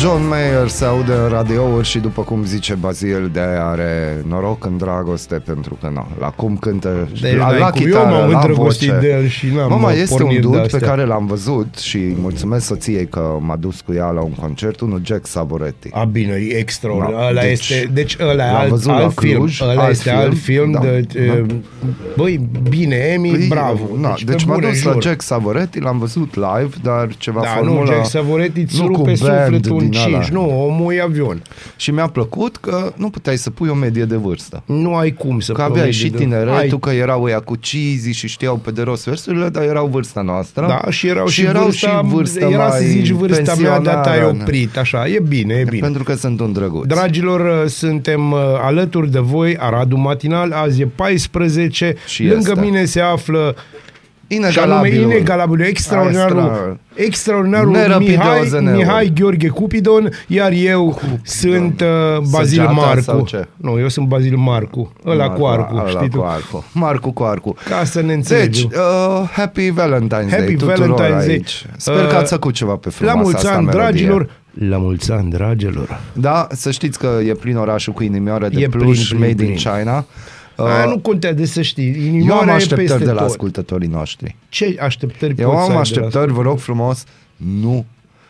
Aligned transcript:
John 0.00 0.26
Mayer 0.28 0.68
se 0.68 0.84
aude 0.84 1.12
în 1.12 1.28
radiouri 1.28 1.86
și 1.86 1.98
după 1.98 2.22
cum 2.22 2.44
zice 2.44 2.74
Bazil 2.74 3.30
de 3.32 3.40
are 3.40 4.24
noroc 4.28 4.64
în 4.64 4.76
dragoste 4.76 5.34
pentru 5.34 5.78
că 5.80 5.90
nu, 5.94 6.06
la 6.18 6.26
cum 6.26 6.56
cântă 6.56 7.08
Deci, 7.20 7.36
la, 7.36 7.46
n-ai 7.50 7.58
la 7.58 7.70
cum. 7.70 7.80
chitară, 7.84 8.10
Eu 8.14 8.20
m-am 8.20 8.30
la 8.30 8.38
îndrăgostit 8.38 8.88
voce. 8.88 9.00
de 9.00 9.12
el 9.12 9.26
și 9.26 9.46
n-am 9.46 9.68
Mama, 9.70 9.92
este 9.92 10.12
un 10.12 10.18
porniri 10.18 10.40
dude 10.42 10.56
pe 10.58 10.66
de-astea. 10.66 10.88
care 10.88 11.04
l-am 11.04 11.26
văzut 11.26 11.74
și 11.78 11.96
îi 11.96 12.16
mulțumesc 12.20 12.66
soției 12.66 13.06
că 13.08 13.36
m-a 13.40 13.56
dus 13.56 13.80
cu 13.80 13.92
ea 13.92 14.10
la 14.10 14.20
un 14.20 14.32
concert, 14.40 14.80
unul 14.80 15.00
Jack 15.04 15.26
Savoretti. 15.26 15.88
A, 15.92 16.04
bine, 16.04 16.32
e 16.32 16.56
extraordinar. 16.58 17.20
Da, 17.20 17.28
ăla 17.28 17.40
deci, 17.40 17.68
este, 17.70 17.90
deci 17.92 18.16
ăla 18.20 18.32
e 18.32 18.36
l-am 18.36 18.54
alt, 18.56 18.68
văzut 18.70 18.86
la 18.90 18.94
alt 18.96 19.14
film. 19.18 19.36
Cluj, 19.38 19.60
Ăla 19.60 19.80
alt 19.82 19.90
este 19.90 20.08
film, 20.10 20.20
alt 20.20 20.38
film 20.38 20.70
da, 20.70 20.78
de... 20.78 21.06
da. 21.14 21.20
e, 21.22 21.46
Băi, 22.16 22.48
bine, 22.68 22.96
Emi, 22.96 23.30
Păi, 23.30 23.46
bravo. 23.48 23.80
Na, 24.00 24.08
pe 24.08 24.22
deci 24.24 24.44
m-a 24.44 24.54
bune, 24.54 24.68
dus 24.68 24.82
la 24.82 24.92
jur. 24.92 25.02
Jack 25.02 25.22
Savoretti, 25.22 25.80
l-am 25.80 25.98
văzut 25.98 26.34
live, 26.34 26.74
dar 26.82 27.08
ceva 27.16 27.40
Da, 27.40 27.46
formulă... 27.48 27.80
nu, 27.80 27.86
Jack 27.86 28.06
Savoretti 28.06 28.60
îți 28.60 28.80
nu 28.80 28.86
cu 28.86 28.92
rupe 28.96 29.12
band 29.20 29.42
sufletul 29.42 29.78
în 29.80 29.87
din 29.90 30.00
ăla. 30.06 30.18
5. 30.18 30.28
Nu, 30.32 30.66
omul 30.66 30.92
e 30.92 31.00
avion. 31.02 31.42
Și 31.76 31.90
mi-a 31.90 32.06
plăcut 32.06 32.56
că 32.56 32.92
nu 32.96 33.10
puteai 33.10 33.36
să 33.36 33.50
pui 33.50 33.68
o 33.68 33.74
medie 33.74 34.04
de 34.04 34.16
vârstă. 34.16 34.62
Nu 34.66 34.94
ai 34.94 35.10
cum 35.12 35.40
să 35.40 35.52
Că 35.52 35.60
aveai 35.62 35.76
promegi 35.76 35.98
și 35.98 36.08
de- 36.08 36.18
tineretul, 36.18 36.54
Ai- 36.54 36.78
că 36.80 36.90
erau 36.90 37.22
ăia 37.22 37.40
cu 37.40 37.54
cheesy 37.60 38.10
și 38.12 38.28
știau 38.28 38.56
pe 38.56 38.70
de 38.70 38.82
rost 38.82 39.04
versurile, 39.04 39.48
dar 39.48 39.62
erau 39.62 39.86
vârsta 39.86 40.20
noastră. 40.22 40.66
Da, 40.68 40.90
și 40.90 41.06
erau 41.06 41.26
și, 41.26 41.42
erau 41.44 41.62
vârsta, 41.64 41.88
și 41.88 42.14
vârsta 42.14 42.46
era 42.48 42.66
mai 42.68 42.78
să 42.78 42.84
zici 42.86 43.10
vârsta 43.10 43.54
mea, 43.54 43.78
dar 43.80 43.94
te-ai 43.94 44.04
pensionară. 44.18 44.38
oprit, 44.42 44.76
așa, 44.76 45.06
e 45.08 45.20
bine, 45.28 45.54
e 45.54 45.64
bine. 45.70 45.80
Pentru 45.82 46.02
că 46.02 46.14
sunt 46.14 46.40
un 46.40 46.52
drăguț. 46.52 46.86
Dragilor, 46.86 47.40
uh, 47.64 47.68
suntem 47.70 48.32
uh, 48.32 48.38
alături 48.62 49.10
de 49.10 49.18
voi, 49.18 49.56
Aradul 49.56 49.98
Matinal, 49.98 50.52
azi 50.52 50.80
e 50.80 50.86
14, 50.94 51.94
Și 52.06 52.24
lângă 52.26 52.50
este. 52.50 52.60
mine 52.60 52.84
se 52.84 53.00
află 53.00 53.56
și 54.28 54.34
anume 54.58 54.88
Inegalabilul. 54.88 55.10
inegalabilul, 55.10 55.66
extraordinarul, 55.66 56.38
Extra- 56.40 57.04
extraordinarul 57.04 57.70
Nerăpit 57.70 58.06
de 58.06 58.12
Mihai, 58.12 58.40
OZN-ul. 58.40 58.60
Mihai 58.76 59.12
Gheorghe 59.14 59.48
Cupidon, 59.48 60.10
iar 60.26 60.52
eu 60.52 61.00
sunt 61.22 61.80
uh, 61.80 62.18
Bazil 62.30 62.58
Săgeata 62.66 63.00
sau 63.00 63.14
Marcu. 63.14 63.26
ce? 63.28 63.48
Nu, 63.56 63.78
eu 63.78 63.88
sunt 63.88 64.06
Bazil 64.06 64.36
Marcu, 64.36 64.92
ăla 65.06 65.24
Marcu, 65.26 65.40
cu 65.40 65.46
arcu, 65.46 65.74
ăla 65.76 65.88
știi 65.88 66.08
cu 66.08 66.16
tu? 66.16 66.24
arcu. 66.24 66.64
Marcu 66.72 67.10
cu 67.12 67.22
arcu. 67.22 67.54
Ca 67.68 67.84
să 67.84 68.00
ne 68.00 68.06
Deci, 68.06 68.14
înțelegem. 68.16 68.70
uh, 68.74 69.28
Happy 69.32 69.70
Valentine's 69.70 70.30
Happy 70.30 70.44
Day 70.44 70.54
tuturor 70.58 70.94
Valentine's 70.94 71.08
Day. 71.26 71.28
aici. 71.28 71.64
Sper 71.76 71.94
Uh, 72.04 72.08
că 72.08 72.16
ați 72.16 72.32
făcut 72.32 72.54
ceva 72.54 72.72
pe 72.74 72.86
La 72.88 72.90
frumoasa 72.92 73.20
mulți 73.22 73.36
asta 73.36 73.56
ani, 73.56 73.64
melodie. 73.66 73.82
dragilor! 73.90 74.30
La 74.68 74.76
mulți 74.76 75.12
ani, 75.12 75.30
dragilor! 75.30 76.00
Da, 76.12 76.46
să 76.50 76.70
știți 76.70 76.98
că 76.98 77.08
e 77.26 77.32
plin 77.32 77.56
orașul 77.56 77.92
cu 77.92 78.02
inimioare 78.02 78.48
de 78.48 78.60
E 78.60 78.68
plin, 78.68 78.82
pluș 78.82 79.08
plin, 79.08 79.20
made 79.20 79.34
plin. 79.34 79.48
in 79.50 79.54
China. 79.56 80.04
Uh, 80.58 80.64
Aia 80.66 80.84
nu 80.84 80.98
contează 80.98 81.44
să 81.44 81.62
știi. 81.62 81.86
eu 81.94 82.00
am 82.00 82.06
Inimioara 82.06 82.50
e 82.50 82.54
așteptări 82.54 82.88
peste 82.88 83.04
de 83.04 83.10
la 83.12 83.20
tot. 83.20 83.28
ascultătorii 83.28 83.88
noștri. 83.88 84.36
Ce 84.48 84.76
așteptări 84.80 85.34
Eu 85.38 85.50
poți 85.50 85.64
să 85.64 85.64
am 85.64 85.66
ai 85.66 85.68
de 85.68 85.74
la 85.74 85.80
așteptări, 85.80 86.32
vă 86.32 86.42
rog 86.42 86.58
frumos, 86.58 87.04
nu 87.36 87.84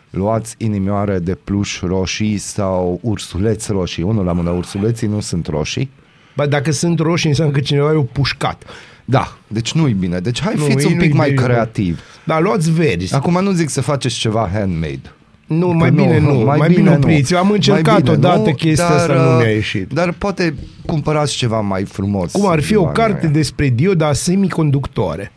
luați 0.09 0.55
inimioare 0.57 1.19
de 1.19 1.35
pluș 1.43 1.79
roșii 1.81 2.37
sau 2.37 2.99
ursuleți 3.03 3.71
roșii. 3.71 4.03
Unul 4.03 4.25
la 4.25 4.31
mână, 4.31 4.49
ursuleții 4.49 5.07
nu 5.07 5.19
sunt 5.19 5.47
roșii. 5.47 5.89
Ba, 6.35 6.45
dacă 6.45 6.71
sunt 6.71 6.99
roșii, 6.99 7.29
înseamnă 7.29 7.53
că 7.53 7.59
cineva 7.59 7.91
i-a 7.93 8.05
pușcat. 8.11 8.63
Da, 9.05 9.37
deci 9.47 9.71
nu-i 9.73 9.93
bine. 9.93 10.19
Deci 10.19 10.41
hai 10.41 10.53
Nu, 10.57 10.63
fiți 10.63 10.85
ei 10.85 10.91
un 10.93 10.99
pic 10.99 11.09
nu-i 11.09 11.17
mai 11.17 11.29
bine. 11.29 11.41
creativ. 11.43 11.99
Dar 12.23 12.41
luați 12.41 12.71
verzi. 12.71 13.15
Acum 13.15 13.43
nu 13.43 13.51
zic 13.51 13.69
să 13.69 13.81
faceți 13.81 14.15
ceva 14.15 14.49
handmade. 14.53 15.01
Nu, 15.49 15.67
Că 15.67 15.73
mai 15.81 15.91
bine 15.91 16.19
nu, 16.19 16.33
mai, 16.33 16.69
bine 16.69 16.91
opriți. 16.91 17.33
Eu 17.33 17.39
am 17.39 17.45
Mai 17.45 17.55
încercat 17.55 18.01
bine 18.01 18.11
odată 18.15 18.49
nu, 18.49 18.53
chestia 18.53 18.87
dar, 18.87 18.97
asta, 18.97 19.13
nu 19.13 19.29
uh, 19.29 19.37
mi-a 19.39 19.49
ieșit. 19.49 19.93
Dar 19.93 20.11
poate 20.11 20.53
cumpărați 20.85 21.35
ceva 21.35 21.59
mai 21.59 21.83
frumos. 21.83 22.31
Cum 22.31 22.47
ar 22.47 22.59
fi 22.61 22.75
o 22.75 22.81
banii 22.81 22.95
carte 22.97 23.23
aia. 23.25 23.33
despre 23.33 23.67
dioda 23.69 24.13
semiconductoare. 24.13 25.31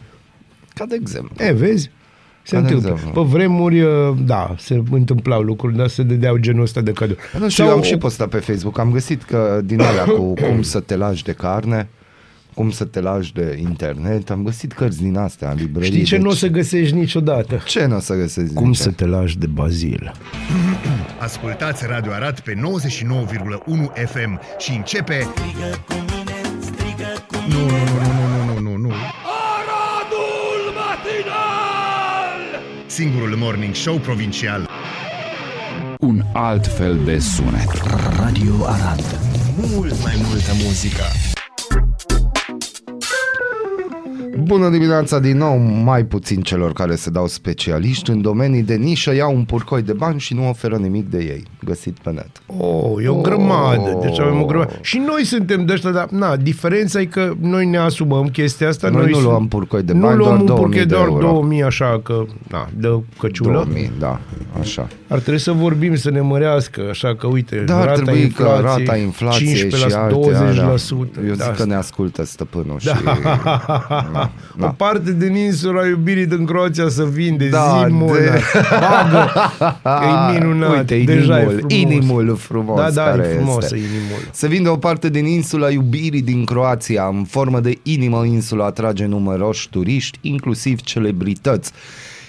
Ca 0.74 0.84
de 0.84 0.96
exemplu. 1.00 1.44
E, 1.44 1.52
vezi? 1.52 1.90
Se 2.42 2.54
Ca 2.54 2.60
de 2.60 2.66
întâmplă. 2.66 2.92
exemplu. 2.94 3.22
Pe 3.22 3.28
vremuri, 3.28 3.80
uh, 3.80 3.90
da, 4.26 4.54
se 4.58 4.82
întâmplau 4.90 5.40
lucruri, 5.42 5.76
dar 5.76 5.88
se 5.88 6.02
dădeau 6.02 6.36
genul 6.36 6.62
ăsta 6.62 6.80
de 6.80 6.92
cadou. 6.92 7.16
Nu 7.38 7.48
știu, 7.48 7.48
Sau 7.48 7.66
eu 7.66 7.72
am 7.72 7.78
o- 7.78 7.82
și 7.82 7.96
postat 7.96 8.28
pe 8.28 8.36
Facebook. 8.36 8.78
Am 8.78 8.90
găsit 8.92 9.22
că 9.22 9.60
din 9.64 9.80
alea 9.80 10.04
cu 10.04 10.32
cum 10.34 10.62
să 10.62 10.80
te 10.80 10.96
lași 10.96 11.24
de 11.24 11.32
carne, 11.32 11.88
cum 12.54 12.70
să 12.70 12.84
te 12.84 13.00
lași 13.00 13.32
de 13.32 13.58
internet, 13.60 14.30
am 14.30 14.42
găsit 14.42 14.72
cărți 14.72 15.02
din 15.02 15.16
astea 15.16 15.50
în 15.50 15.56
librării. 15.56 15.90
Știi 15.90 16.04
ce 16.04 16.14
deci... 16.14 16.24
nu 16.24 16.30
o 16.30 16.34
să 16.34 16.46
găsești 16.48 16.94
niciodată? 16.94 17.62
Ce 17.66 17.84
nu 17.86 17.96
o 17.96 18.00
să 18.00 18.14
găsești? 18.14 18.54
Cum 18.54 18.72
zice? 18.72 18.82
să 18.82 18.90
te 18.90 19.06
lași 19.06 19.38
de 19.38 19.46
bazil. 19.46 20.12
Ascultați 21.18 21.86
Radio 21.86 22.12
Arat 22.12 22.40
pe 22.40 22.54
99,1 22.54 22.60
FM 24.06 24.40
și 24.58 24.70
începe... 24.76 25.26
Nu, 27.48 27.58
nu, 27.58 27.66
nu, 27.66 28.44
nu, 28.44 28.52
nu, 28.52 28.60
nu, 28.60 28.76
nu. 28.76 28.92
Aradul 29.54 30.62
Matinal! 30.74 32.62
Singurul 32.86 33.36
morning 33.36 33.74
show 33.74 33.96
provincial. 33.96 34.68
un 36.00 36.22
alt 36.32 36.66
fel 36.66 36.98
de 37.04 37.18
sunet. 37.18 37.82
Radio 38.16 38.54
Arad. 38.66 39.18
Mult 39.56 40.02
mai 40.02 40.14
multă 40.28 40.50
muzică. 40.64 41.02
Bună 44.38 44.68
dimineața 44.68 45.18
din 45.18 45.36
nou, 45.36 45.56
mai 45.58 46.04
puțin 46.04 46.40
celor 46.40 46.72
care 46.72 46.94
se 46.94 47.10
dau 47.10 47.26
specialiști 47.26 48.10
în 48.10 48.20
domenii 48.20 48.62
de 48.62 48.74
nișă 48.74 49.14
iau 49.14 49.34
un 49.36 49.44
purcoi 49.44 49.82
de 49.82 49.92
bani 49.92 50.20
și 50.20 50.34
nu 50.34 50.48
oferă 50.48 50.76
nimic 50.76 51.10
de 51.10 51.18
ei, 51.18 51.42
găsit 51.64 51.98
pe 52.02 52.10
net. 52.10 52.30
Oh, 52.46 53.04
e 53.04 53.08
o 53.08 53.20
grămadă. 53.20 53.98
Deci 54.00 54.20
avem 54.20 54.42
o 54.42 54.44
grămadă. 54.44 54.72
Și 54.80 54.98
noi 55.06 55.24
suntem 55.24 55.64
de 55.64 55.72
ăștia, 55.72 55.90
dar 55.90 56.08
na, 56.10 56.36
diferența 56.36 57.00
e 57.00 57.04
că 57.04 57.32
noi 57.40 57.66
ne 57.66 57.76
asumăm 57.78 58.26
chestia 58.28 58.68
asta. 58.68 58.88
Noi 58.88 59.06
nu 59.06 59.12
sunt- 59.12 59.24
luăm 59.24 59.48
purcoi 59.48 59.82
de 59.82 59.92
nu 59.92 60.00
bani, 60.00 60.16
luăm 60.16 60.28
doar 60.28 60.40
un 60.40 60.46
2000 60.46 60.64
purchet 60.64 60.88
de 60.88 60.94
doar 60.94 61.06
euro. 61.06 61.20
2000, 61.22 61.62
așa 61.62 62.00
că, 62.04 62.24
na, 62.50 62.68
de 62.76 63.00
căciulă. 63.18 63.52
2000, 63.52 63.92
da, 63.98 64.20
așa. 64.60 64.88
Ar 65.08 65.18
trebui 65.18 65.40
să 65.40 65.52
vorbim, 65.52 65.94
să 65.96 66.10
ne 66.10 66.20
mărească, 66.20 66.80
așa 66.90 67.14
că, 67.14 67.26
uite, 67.26 67.56
Da, 67.66 67.78
ar 67.78 67.86
rata 67.86 68.00
trebui 68.02 68.28
că 68.28 68.42
inflației, 68.42 68.84
rata 68.86 68.96
inflației 68.96 69.54
15%, 69.70 69.76
și 69.76 69.94
alte 69.94 70.14
20%. 70.14 70.36
alea. 70.48 70.70
Eu 71.28 71.34
zic 71.34 71.36
da, 71.36 71.50
că 71.50 71.64
ne 71.64 71.74
ascultă 71.74 72.24
stăpânul 72.24 72.78
și... 72.78 72.88
O 74.60 74.66
parte 74.76 75.12
din 75.12 75.34
insula 75.34 75.86
iubirii 75.86 76.26
din 76.26 76.44
Croația 76.44 76.88
să 76.88 77.04
vinde, 77.04 77.48
Da, 77.48 77.84
zi 77.86 77.92
mână, 77.92 78.12
de- 78.12 78.40
bagă, 78.80 79.30
că 79.82 80.04
e 80.34 80.38
minunat, 80.38 80.76
Uite, 80.78 81.02
deja 81.04 81.38
inimul, 81.38 81.52
e 81.52 81.56
frumos. 81.58 81.72
inimul 81.72 82.36
frumos 82.36 82.80
Da, 82.80 82.90
da, 82.90 83.02
care 83.04 83.28
e 83.28 83.34
frumos 83.34 83.64
este. 83.64 83.76
inimul. 83.76 84.28
Se 84.32 84.46
vinde 84.48 84.68
o 84.68 84.76
parte 84.76 85.08
din 85.08 85.24
insula 85.26 85.70
iubirii 85.70 86.22
din 86.22 86.44
Croația. 86.44 87.06
În 87.12 87.24
formă 87.24 87.60
de 87.60 87.78
inimă, 87.82 88.24
insula 88.24 88.64
atrage 88.64 89.06
numeroși 89.06 89.68
turiști, 89.70 90.18
inclusiv 90.20 90.80
celebrități. 90.80 91.72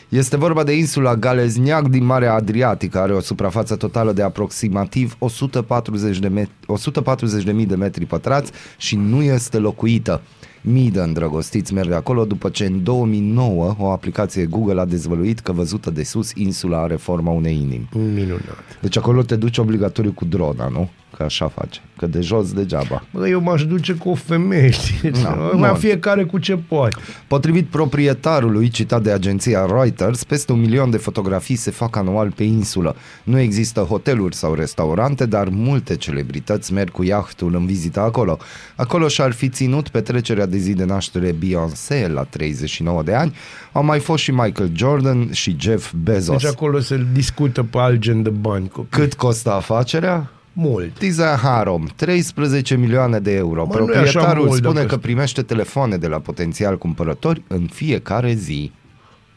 Este 0.10 0.38
vorba 0.38 0.64
de 0.64 0.76
insula 0.78 1.16
Galezniac 1.16 1.88
din 1.88 2.06
Marea 2.06 2.34
Adriatică, 2.34 3.00
are 3.00 3.14
o 3.14 3.20
suprafață 3.20 3.76
totală 3.76 4.12
de 4.12 4.22
aproximativ 4.24 5.16
140 5.20 6.20
de, 6.20 6.32
met- 6.42 7.52
140.000 7.62 7.66
de 7.68 7.76
metri 7.76 8.06
pătrați 8.06 8.52
și 8.78 8.96
nu 8.96 9.22
este 9.22 9.58
locuită. 9.58 10.22
Mii 10.66 10.92
de 10.92 11.00
îndrăgostiți 11.00 11.74
merg 11.74 11.92
acolo 11.92 12.26
după 12.26 12.50
ce 12.50 12.66
în 12.66 12.84
2009 12.84 13.76
o 13.78 13.86
aplicație 13.92 14.46
Google 14.46 14.80
a 14.80 14.86
dezvăluit 14.86 15.40
că 15.40 15.52
văzută 15.52 15.90
de 15.90 16.04
sus 16.04 16.32
insula 16.36 16.82
are 16.82 16.96
forma 16.96 17.32
unei 17.32 17.56
inimi. 17.56 17.90
Minunat. 17.94 18.80
Deci 18.82 18.98
acolo 18.98 19.22
te 19.22 19.36
duci 19.36 19.58
obligatoriu 19.58 20.12
cu 20.12 20.26
drona, 20.26 20.68
nu? 20.68 20.90
Că 21.18 21.24
așa 21.24 21.48
face. 21.48 21.80
Că 21.98 22.06
de 22.06 22.22
jos 22.22 22.54
degeaba. 22.54 23.04
Bă, 23.12 23.28
eu 23.28 23.42
m-aș 23.42 23.66
duce 23.66 23.94
cu 23.94 24.10
o 24.10 24.16
femeie, 24.16 24.70
știi? 24.82 25.12
Da, 25.12 25.30
Mai 25.54 25.70
bun. 25.70 25.80
fiecare 25.80 26.24
cu 26.24 26.38
ce 26.38 26.56
poate. 26.68 26.96
Potrivit 27.28 27.66
proprietarului 27.68 28.70
citat 28.70 29.02
de 29.02 29.12
agenția 29.12 29.66
Reuters, 29.66 30.24
peste 30.24 30.52
un 30.52 30.60
milion 30.60 30.90
de 30.90 30.98
fotografii 30.98 31.56
se 31.56 31.72
fac 31.72 31.96
anual 31.96 32.32
pe 32.32 32.44
insulă. 32.44 32.96
Nu 33.24 33.40
există 33.40 33.80
hoteluri 33.82 34.36
sau 34.36 34.54
restaurante, 34.54 35.26
dar 35.26 35.48
multe 35.50 35.96
celebrități 35.96 36.74
merg 36.74 36.90
cu 36.92 37.04
iahtul 37.04 37.56
în 37.56 37.66
vizită 37.66 38.00
acolo. 38.00 38.38
Acolo 38.76 39.08
și-ar 39.08 39.32
fi 39.32 39.50
ținut 39.50 39.88
petrecerea 39.90 40.46
de 40.46 40.58
zi 40.58 40.74
de 40.74 40.84
naștere 40.86 41.32
Beyoncé 41.32 42.08
la 42.14 42.24
39 42.24 43.04
de 43.04 43.14
ani. 43.14 43.36
Au 43.72 43.84
mai 43.84 44.00
fost 44.00 44.24
și 44.24 44.32
Michael 44.32 44.72
Jordan 44.76 45.32
și 45.32 45.56
Jeff 45.60 45.94
Bezos. 46.04 46.42
Deci 46.42 46.52
acolo 46.52 46.80
se 46.80 47.06
discută 47.14 47.64
pe 47.64 47.78
alt 47.78 48.00
gen 48.00 48.24
de 48.24 48.30
bani. 48.30 48.68
Copii. 48.70 49.00
Cât 49.00 49.14
costă 49.14 49.52
afacerea? 49.52 50.30
Mult. 50.54 50.98
Tiza 50.98 51.36
Harom, 51.36 51.86
13 51.96 52.76
milioane 52.76 53.20
de 53.20 53.32
euro. 53.36 53.66
Mă, 53.66 53.74
nu 53.80 53.80
e 53.80 53.98
așa 53.98 54.02
Proprietarul 54.12 54.46
mult 54.46 54.58
spune 54.64 54.74
dacă- 54.74 54.88
că 54.88 54.98
primește 54.98 55.42
telefoane 55.42 55.98
de 55.98 56.08
la 56.08 56.20
potențial 56.20 56.78
cumpărători 56.78 57.44
în 57.48 57.68
fiecare 57.74 58.34
zi. 58.34 58.72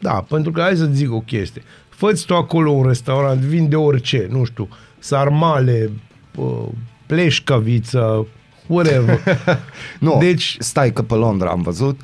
Da, 0.01 0.25
pentru 0.29 0.51
că 0.53 0.61
hai 0.61 0.77
să 0.77 0.89
zic 0.93 1.13
o 1.13 1.21
chestie. 1.21 1.63
Fă-ți 1.89 2.27
tu 2.27 2.35
acolo 2.35 2.71
un 2.71 2.87
restaurant, 2.87 3.41
vinde 3.41 3.77
orice, 3.77 4.27
nu 4.31 4.45
știu, 4.45 4.69
sarmale, 4.99 5.91
pă, 6.31 6.69
pleșcaviță, 7.07 8.27
whatever. 8.67 9.21
Nu, 10.01 10.17
Deci- 10.19 10.29
deci, 10.29 10.57
stai 10.59 10.93
că 10.93 11.03
pe 11.03 11.15
Londra 11.15 11.49
am 11.51 11.63
văzut 11.63 12.01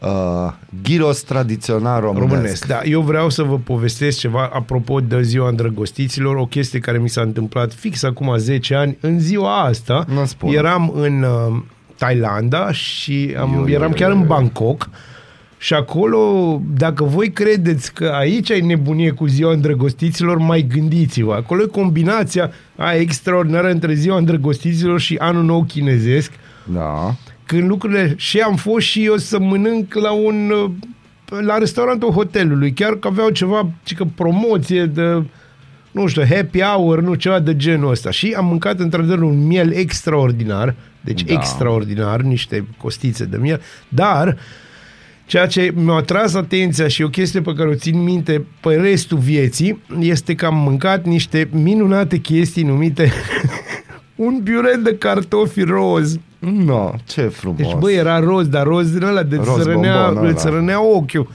uh, 0.00 0.52
gyros 0.82 1.20
tradițional 1.22 2.00
românesc. 2.00 2.30
românesc. 2.32 2.66
Da, 2.66 2.80
eu 2.84 3.00
vreau 3.00 3.30
să 3.30 3.42
vă 3.42 3.58
povestesc 3.58 4.18
ceva 4.18 4.50
apropo 4.52 5.00
de 5.00 5.22
ziua 5.22 5.48
îndrăgostiților, 5.48 6.36
o 6.36 6.46
chestie 6.46 6.78
care 6.78 6.98
mi 6.98 7.08
s-a 7.08 7.20
întâmplat 7.20 7.72
fix 7.72 8.02
acum 8.02 8.36
10 8.36 8.74
ani. 8.74 8.96
În 9.00 9.20
ziua 9.20 9.62
asta 9.62 10.04
Nu 10.14 10.24
spune. 10.24 10.54
eram 10.56 10.92
în 10.94 11.22
uh, 11.22 11.56
Thailanda 11.98 12.72
și 12.72 13.34
am, 13.40 13.52
Iu, 13.52 13.58
iu, 13.68 13.74
eram 13.74 13.88
iu, 13.88 13.94
chiar 13.94 14.08
iu, 14.10 14.14
în 14.14 14.20
iu. 14.20 14.26
Bangkok 14.26 14.88
Și 15.58 15.74
acolo, 15.74 16.60
dacă 16.76 17.04
voi 17.04 17.30
credeți 17.32 17.92
că 17.94 18.04
aici 18.18 18.50
ai 18.50 18.60
nebunie 18.60 19.10
cu 19.10 19.26
ziua 19.26 19.52
îndrăgostiților, 19.52 20.38
mai 20.38 20.66
gândiți-vă. 20.74 21.34
Acolo 21.34 21.62
e 21.62 21.66
combinația 21.66 22.50
aia 22.76 23.00
extraordinară 23.00 23.70
între 23.70 23.94
ziua 23.94 24.16
îndrăgostiților 24.16 25.00
și 25.00 25.16
anul 25.18 25.42
nou 25.42 25.64
chinezesc, 25.64 26.32
Da. 26.72 27.14
Când 27.46 27.68
lucrurile... 27.68 28.14
Și 28.16 28.38
am 28.38 28.56
fost 28.56 28.86
și 28.86 29.04
eu 29.04 29.16
să 29.16 29.38
mănânc 29.38 29.94
la 29.94 30.10
un... 30.10 30.50
uh, 30.50 30.70
la 31.40 31.58
restaurantul 31.58 32.10
hotelului, 32.10 32.72
chiar 32.72 32.94
că 32.94 33.08
aveau 33.08 33.28
ceva, 33.30 33.70
ci 33.82 33.94
că 33.94 34.04
promoție 34.14 34.84
de 34.84 35.22
nu 35.96 36.06
știu, 36.06 36.24
happy 36.24 36.60
hour, 36.60 37.00
nu, 37.00 37.14
ceva 37.14 37.38
de 37.38 37.56
genul 37.56 37.90
ăsta. 37.90 38.10
Și 38.10 38.34
am 38.36 38.46
mâncat 38.46 38.78
într-adevăr 38.78 39.22
un 39.22 39.46
miel 39.46 39.72
extraordinar, 39.72 40.74
deci 41.00 41.22
Da. 41.22 41.32
da. 41.32 41.38
extraordinar, 41.38 42.20
niște 42.20 42.66
costițe 42.76 43.24
de 43.24 43.36
miel, 43.36 43.60
dar 43.88 44.36
ceea 45.26 45.46
ce 45.46 45.72
mi-a 45.74 45.94
atras 45.94 46.34
atenția 46.34 46.88
și 46.88 47.02
o 47.02 47.08
chestie 47.08 47.40
pe 47.40 47.52
care 47.52 47.68
o 47.68 47.74
țin 47.74 48.02
minte 48.02 48.44
pe 48.60 48.74
restul 48.74 49.18
vieții 49.18 49.82
este 50.00 50.34
că 50.34 50.46
am 50.46 50.56
mâncat 50.56 51.04
niște 51.04 51.48
minunate 51.52 52.16
chestii 52.16 52.62
numite 52.62 53.12
un 54.26 54.40
piure 54.42 54.80
de 54.82 54.96
cartofi 54.96 55.62
roz. 55.62 56.18
No, 56.52 56.92
ce 57.06 57.22
frumos. 57.22 57.56
Deci, 57.58 57.74
băi, 57.74 57.94
era 57.94 58.18
roz, 58.20 58.46
dar 58.48 58.66
roz 58.66 58.90
din 58.90 59.02
ăla 59.02 59.22
de 59.22 59.36
Roz 59.36 59.56
îți 59.56 59.68
rănea, 59.68 60.04
bombon 60.04 60.24
ăla. 60.24 60.32
îți 60.32 60.48
rănea 60.48 60.82
ochiul. 60.82 61.28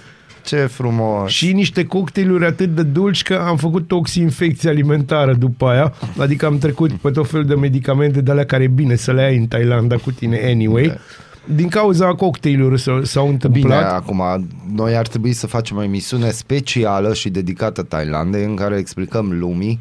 Ce 0.46 0.56
frumos. 0.58 1.32
Și 1.32 1.54
niște 1.54 1.86
cocktailuri 1.86 2.46
atât 2.46 2.76
de 2.76 2.84
dulci 2.84 3.24
că 3.24 3.44
am 3.48 3.58
făcut 3.58 3.88
toxinfecție 3.88 4.70
alimentară 4.70 5.34
după 5.34 5.66
aia. 5.68 5.94
Adică 6.18 6.46
am 6.46 6.58
trecut 6.58 6.92
pe 6.92 7.10
tot 7.10 7.30
felul 7.30 7.46
de 7.46 7.56
medicamente 7.56 8.22
de 8.22 8.32
alea 8.32 8.46
care 8.46 8.64
e 8.64 8.68
bine 8.68 8.96
să 8.96 9.12
le 9.12 9.22
ai 9.22 9.38
în 9.38 9.48
Thailanda 9.48 9.96
cu 9.96 10.12
tine 10.12 10.40
anyway. 10.46 10.98
Din 11.46 11.68
cauza 11.68 12.08
cocktailuri 12.08 12.80
s-au, 12.82 13.04
s-au 13.04 13.24
Bine, 13.24 13.34
întâmplat. 13.34 13.94
acum, 13.94 14.22
noi 14.74 14.96
ar 14.96 15.08
trebui 15.08 15.34
să 15.34 15.48
facem 15.48 15.78
o 15.78 15.84
emisiune 15.84 16.30
specială 16.30 17.14
și 17.14 17.30
dedicată 17.30 17.82
Thailandei 17.82 18.44
în 18.44 18.56
care 18.56 18.78
explicăm 18.78 19.38
lumii 19.40 19.80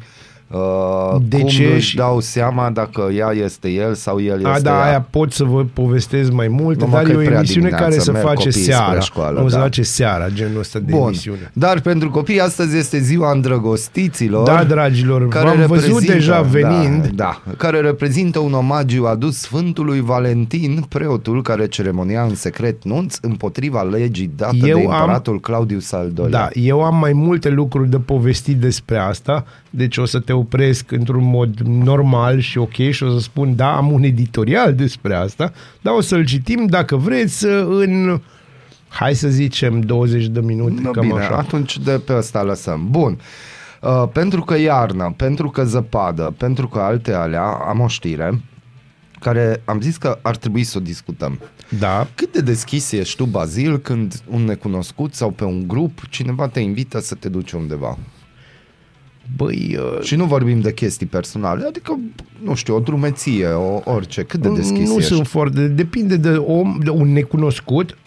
uh, 0.51 1.15
De 1.27 1.37
cum 1.39 1.47
ce 1.47 1.63
își 1.75 1.87
și- 1.89 1.95
dau 1.95 2.19
seama 2.19 2.69
dacă 2.69 3.09
ea 3.15 3.31
este 3.43 3.69
el 3.69 3.93
sau 3.93 4.21
el 4.21 4.35
este 4.37 4.47
A, 4.49 4.59
da, 4.59 4.69
ea. 4.71 4.83
aia 4.83 5.07
pot 5.09 5.31
să 5.31 5.43
vă 5.43 5.65
povestesc 5.73 6.31
mai 6.31 6.47
multe, 6.47 6.83
Numai 6.85 7.03
dar 7.03 7.11
că 7.11 7.17
e 7.19 7.21
e 7.21 7.25
o 7.25 7.27
prea 7.27 7.37
emisiune 7.37 7.67
dimineață, 7.67 7.89
care 7.89 7.99
se 8.01 8.11
merg 8.11 8.25
face 8.25 8.35
copiii 8.45 8.63
spre 8.63 8.73
seara. 8.75 8.99
școală, 8.99 9.39
nu 9.41 9.47
se 9.49 9.55
da. 9.55 9.61
face 9.61 9.81
seara, 9.81 10.29
genul 10.29 10.59
ăsta 10.59 10.79
de 10.79 10.91
Bun, 10.91 11.07
emisiune. 11.07 11.51
dar 11.53 11.79
pentru 11.79 12.09
copii 12.09 12.39
astăzi 12.39 12.77
este 12.77 12.99
ziua 12.99 13.31
îndrăgostiților. 13.31 14.45
Da, 14.45 14.63
dragilor, 14.63 15.27
v-am 15.27 15.55
văzut 15.67 15.81
reprezintă- 15.81 16.13
deja 16.13 16.41
venind. 16.41 17.07
Da, 17.07 17.41
da, 17.45 17.53
care 17.57 17.79
reprezintă 17.79 18.39
un 18.39 18.53
omagiu 18.53 19.05
adus 19.05 19.37
Sfântului 19.37 20.01
Valentin, 20.01 20.85
preotul 20.89 21.41
care 21.41 21.67
ceremonia 21.67 22.21
în 22.23 22.35
secret 22.35 22.83
nunți 22.83 23.19
împotriva 23.21 23.81
legii 23.81 24.31
dată 24.35 24.55
Eu 24.55 24.77
de 24.77 24.83
am- 24.83 24.99
împăratul 24.99 25.39
Claudius 25.39 25.91
al 25.91 26.05
II-lea. 26.17 26.29
Da, 26.29 26.49
eu 26.53 26.81
am 26.83 26.95
mai 26.95 27.13
multe 27.13 27.49
lucruri 27.49 27.89
de 27.89 27.97
povestit 27.99 28.57
despre 28.57 28.97
asta, 28.97 29.45
deci 29.73 29.97
o 29.97 30.05
să 30.05 30.19
te 30.19 30.33
opresc 30.33 30.91
într-un 30.91 31.23
mod 31.29 31.59
normal 31.59 32.39
și 32.39 32.57
ok 32.57 32.73
și 32.73 33.03
o 33.03 33.11
să 33.11 33.19
spun, 33.19 33.55
da, 33.55 33.75
am 33.75 33.91
un 33.91 34.03
editorial 34.03 34.73
despre 34.73 35.15
asta, 35.15 35.51
dar 35.81 35.93
o 35.93 36.01
să-l 36.01 36.25
citim, 36.25 36.65
dacă 36.65 36.95
vreți, 36.95 37.45
în, 37.67 38.21
hai 38.87 39.15
să 39.15 39.29
zicem, 39.29 39.79
20 39.79 40.25
de 40.25 40.39
minute, 40.39 40.81
No, 40.81 40.91
cam 40.91 41.07
bine, 41.07 41.19
așa. 41.19 41.35
atunci 41.35 41.77
de 41.79 41.91
pe 42.05 42.15
ăsta 42.15 42.43
lăsăm. 42.43 42.87
Bun. 42.89 43.19
Uh, 43.81 44.03
pentru 44.13 44.41
că 44.41 44.57
iarnă, 44.57 45.13
pentru 45.17 45.49
că 45.49 45.63
zăpadă, 45.63 46.33
pentru 46.37 46.67
că 46.67 46.79
alte 46.79 47.13
alea, 47.13 47.43
am 47.43 47.79
o 47.79 47.87
știre 47.87 48.41
care 49.19 49.61
am 49.65 49.81
zis 49.81 49.97
că 49.97 50.19
ar 50.21 50.37
trebui 50.37 50.63
să 50.63 50.77
o 50.77 50.81
discutăm. 50.81 51.39
Da, 51.79 52.07
Cât 52.15 52.31
de 52.33 52.41
deschis 52.41 52.91
ești 52.91 53.15
tu, 53.15 53.25
Bazil, 53.25 53.77
când 53.77 54.21
un 54.29 54.41
necunoscut 54.43 55.13
sau 55.13 55.29
pe 55.29 55.43
un 55.43 55.67
grup, 55.67 55.99
cineva 56.09 56.47
te 56.47 56.59
invită 56.59 56.99
să 56.99 57.15
te 57.15 57.29
duci 57.29 57.51
undeva? 57.51 57.97
Băi, 59.35 59.77
uh, 59.79 60.03
Și 60.03 60.15
nu 60.15 60.25
vorbim 60.25 60.61
de 60.61 60.73
chestii 60.73 61.05
personale, 61.05 61.65
adică, 61.65 61.99
nu 62.43 62.55
știu, 62.55 62.75
o 62.75 62.79
drumeție, 62.79 63.47
o, 63.47 63.81
orice, 63.83 64.23
cât 64.23 64.39
de 64.39 64.49
deschis 64.49 64.89
nu 64.89 64.97
ești? 64.97 65.13
sunt 65.13 65.27
foarte, 65.27 65.67
depinde 65.67 66.17
de 66.17 66.29
om, 66.29 66.79
de 66.83 66.89
un 66.89 67.13
necunoscut, 67.13 67.97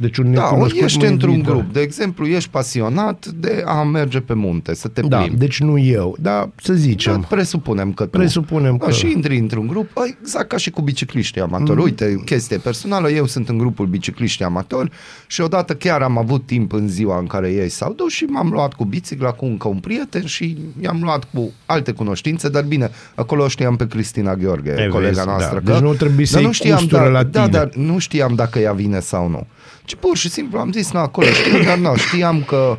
deci 0.00 0.16
un 0.16 0.32
Da, 0.32 0.40
o, 0.40 0.44
necunoscut 0.44 0.82
ești 0.82 0.98
mă 0.98 1.04
într-un 1.06 1.32
invită. 1.32 1.50
grup. 1.52 1.72
De 1.72 1.80
exemplu, 1.80 2.26
ești 2.26 2.50
pasionat 2.50 3.26
de 3.26 3.62
a 3.66 3.82
merge 3.82 4.20
pe 4.20 4.34
munte, 4.34 4.74
să 4.74 4.88
te 4.88 5.00
Da, 5.00 5.18
plimbi. 5.18 5.38
deci 5.38 5.60
nu 5.60 5.78
eu, 5.78 6.16
dar 6.20 6.48
să 6.62 6.72
zicem. 6.74 7.20
Da, 7.20 7.26
presupunem 7.36 7.92
că 7.92 8.02
tu. 8.04 8.10
Presupunem 8.18 8.76
da, 8.76 8.84
că- 8.84 8.90
Și 8.92 9.10
intri 9.14 9.38
într-un 9.38 9.66
grup, 9.66 9.92
bă, 9.92 10.00
exact 10.20 10.48
ca 10.48 10.56
și 10.56 10.70
cu 10.70 10.80
bicicliștii 10.80 11.40
amatori. 11.40 11.78
Mm. 11.78 11.84
Uite, 11.84 12.22
chestie 12.24 12.56
personală, 12.56 13.10
eu 13.10 13.26
sunt 13.26 13.48
în 13.48 13.58
grupul 13.58 13.86
bicicliștii 13.86 14.44
amatori 14.44 14.90
și 15.26 15.40
odată 15.40 15.74
chiar 15.74 16.02
am 16.02 16.18
avut 16.18 16.46
timp 16.46 16.72
în 16.72 16.88
ziua 16.88 17.18
în 17.18 17.26
care 17.26 17.50
ei 17.52 17.68
s-au 17.68 17.92
dus 17.92 18.12
și 18.12 18.24
m-am 18.24 18.48
luat 18.48 18.72
cu 18.74 18.84
bicicla 18.84 19.30
cu 19.30 19.44
încă 19.44 19.68
un 19.68 19.78
prieten 19.78 20.24
și 20.26 20.56
i-am 20.80 21.00
luat 21.02 21.24
cu 21.34 21.52
alte 21.66 21.92
cunoștințe, 21.92 22.48
dar 22.48 22.62
bine, 22.62 22.90
acolo 23.14 23.42
o 23.44 23.48
știam 23.48 23.76
pe 23.76 23.86
Cristina 23.86 24.34
Gheorghe, 24.36 24.70
E, 24.78 24.86
colega 24.88 25.12
vezi, 25.12 25.26
noastră. 25.26 25.60
da. 25.64 25.72
Deci 25.72 25.80
nu 25.80 25.94
trebuie 25.94 26.26
dar 26.30 26.52
să-i 26.52 26.70
custură 26.72 27.02
da, 27.02 27.08
la 27.08 27.22
da, 27.22 27.44
tine. 27.44 27.58
dar 27.58 27.70
nu 27.74 27.98
știam 27.98 28.34
dacă 28.34 28.58
ea 28.58 28.72
vine 28.72 29.00
sau 29.00 29.28
nu. 29.28 29.46
Ci 29.90 29.94
pur 29.94 30.16
și 30.16 30.30
simplu 30.30 30.58
am 30.58 30.72
zis, 30.72 30.90
na, 30.92 31.00
acolo 31.00 31.26
știu, 31.26 31.62
dar 31.62 31.78
nu, 31.78 31.96
știam 31.96 32.42
că 32.46 32.78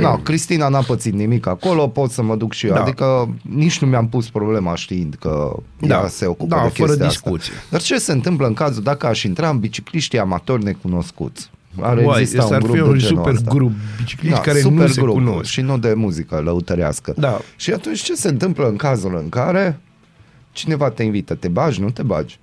na, 0.00 0.20
Cristina 0.22 0.68
n-a 0.68 0.80
pățit 0.80 1.12
nimic 1.14 1.46
acolo, 1.46 1.88
pot 1.88 2.10
să 2.10 2.22
mă 2.22 2.36
duc 2.36 2.52
și 2.52 2.66
eu. 2.66 2.74
Da. 2.74 2.82
Adică 2.82 3.34
nici 3.42 3.78
nu 3.78 3.88
mi-am 3.88 4.08
pus 4.08 4.30
problema 4.30 4.74
știind 4.74 5.16
că 5.20 5.52
Da. 5.80 5.94
ea 5.94 6.08
se 6.08 6.26
ocupă 6.26 6.54
Da, 6.54 6.62
de 6.62 6.68
fără 6.68 6.88
chestia 6.88 7.06
discuție. 7.06 7.52
Asta. 7.52 7.66
Dar 7.70 7.80
ce 7.80 7.98
se 7.98 8.12
întâmplă 8.12 8.46
în 8.46 8.54
cazul 8.54 8.82
dacă 8.82 9.06
aș 9.06 9.22
intra 9.22 9.48
în 9.48 9.58
bicicliștii 9.58 10.18
amatori 10.18 10.64
necunoscuți? 10.64 11.50
Ar 11.80 11.96
Uai, 12.04 12.20
exista 12.20 12.42
ăsta 12.42 12.54
un 12.54 12.60
ar 12.62 12.62
grup 12.62 12.74
fi 12.74 12.82
de 12.82 12.88
un 12.88 12.98
genul 12.98 13.16
super 13.16 13.32
ăsta. 13.32 13.50
grup 13.54 13.72
bicicliști 13.96 14.36
Da, 14.36 14.40
care 14.42 14.60
super 14.60 14.86
nu 14.86 14.92
se 14.92 15.00
grup 15.00 15.14
cunosc. 15.14 15.50
Și 15.50 15.60
nu 15.60 15.78
de 15.78 15.92
muzică 15.94 16.40
lăutărească. 16.44 17.14
Da. 17.16 17.40
Și 17.56 17.72
atunci 17.72 18.02
ce 18.02 18.14
se 18.14 18.28
întâmplă 18.28 18.68
în 18.68 18.76
cazul 18.76 19.16
în 19.22 19.28
care 19.28 19.80
cineva 20.52 20.90
te 20.90 21.02
invită? 21.02 21.34
Te 21.34 21.48
bagi, 21.48 21.80
nu 21.80 21.90
te 21.90 22.02
bagi? 22.02 22.38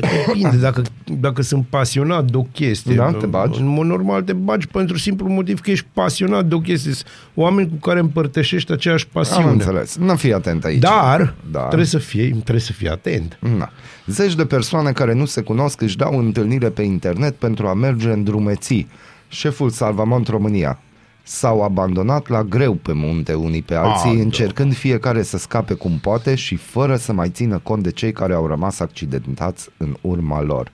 Depinde, 0.00 0.56
dacă, 0.56 0.82
dacă 1.20 1.42
sunt 1.42 1.66
pasionat 1.70 2.30
de 2.30 2.36
o 2.36 2.42
chestie. 2.42 2.94
Da, 2.94 3.12
te 3.12 3.26
bagi. 3.26 3.60
În 3.60 3.66
mod 3.66 3.86
normal 3.86 4.22
te 4.22 4.32
bagi 4.32 4.66
pentru 4.66 4.98
simplu 4.98 5.28
motiv 5.28 5.60
că 5.60 5.70
ești 5.70 5.86
pasionat 5.92 6.46
de 6.46 6.54
o 6.54 6.58
chestie. 6.60 6.92
Sunt 6.92 7.06
oameni 7.34 7.68
cu 7.68 7.74
care 7.88 8.00
împărtășești 8.00 8.72
aceeași 8.72 9.04
Am 9.04 9.10
pasiune. 9.12 9.50
înțeles. 9.50 9.96
Nu 9.96 10.14
fii 10.16 10.34
atent 10.34 10.64
aici. 10.64 10.80
Dar 10.80 11.34
Da. 11.50 11.60
trebuie, 11.60 11.86
să 11.86 11.98
fie, 11.98 12.30
trebuie 12.30 12.60
să 12.60 12.72
fii 12.72 12.88
atent. 12.88 13.38
Na. 13.58 13.70
Zeci 14.06 14.34
de 14.34 14.44
persoane 14.44 14.92
care 14.92 15.14
nu 15.14 15.24
se 15.24 15.40
cunosc 15.40 15.80
își 15.80 15.96
dau 15.96 16.18
întâlnire 16.18 16.68
pe 16.68 16.82
internet 16.82 17.34
pentru 17.34 17.66
a 17.66 17.74
merge 17.74 18.10
în 18.10 18.24
drumeții. 18.24 18.88
Șeful 19.28 19.70
Salvamont 19.70 20.28
România 20.28 20.78
s-au 21.22 21.62
abandonat 21.62 22.28
la 22.28 22.42
greu 22.42 22.74
pe 22.74 22.92
munte 22.92 23.34
unii 23.34 23.62
pe 23.62 23.74
alții, 23.74 24.10
Ah, 24.10 24.16
da. 24.16 24.22
încercând 24.22 24.74
fiecare 24.74 25.22
să 25.22 25.38
scape 25.38 25.74
cum 25.74 25.98
poate 25.98 26.34
și 26.34 26.56
fără 26.56 26.96
să 26.96 27.12
mai 27.12 27.28
țină 27.28 27.58
cont 27.62 27.82
de 27.82 27.90
cei 27.90 28.12
care 28.12 28.32
au 28.34 28.46
rămas 28.46 28.80
accidentați 28.80 29.68
în 29.76 29.96
urma 30.00 30.40
lor. 30.42 30.70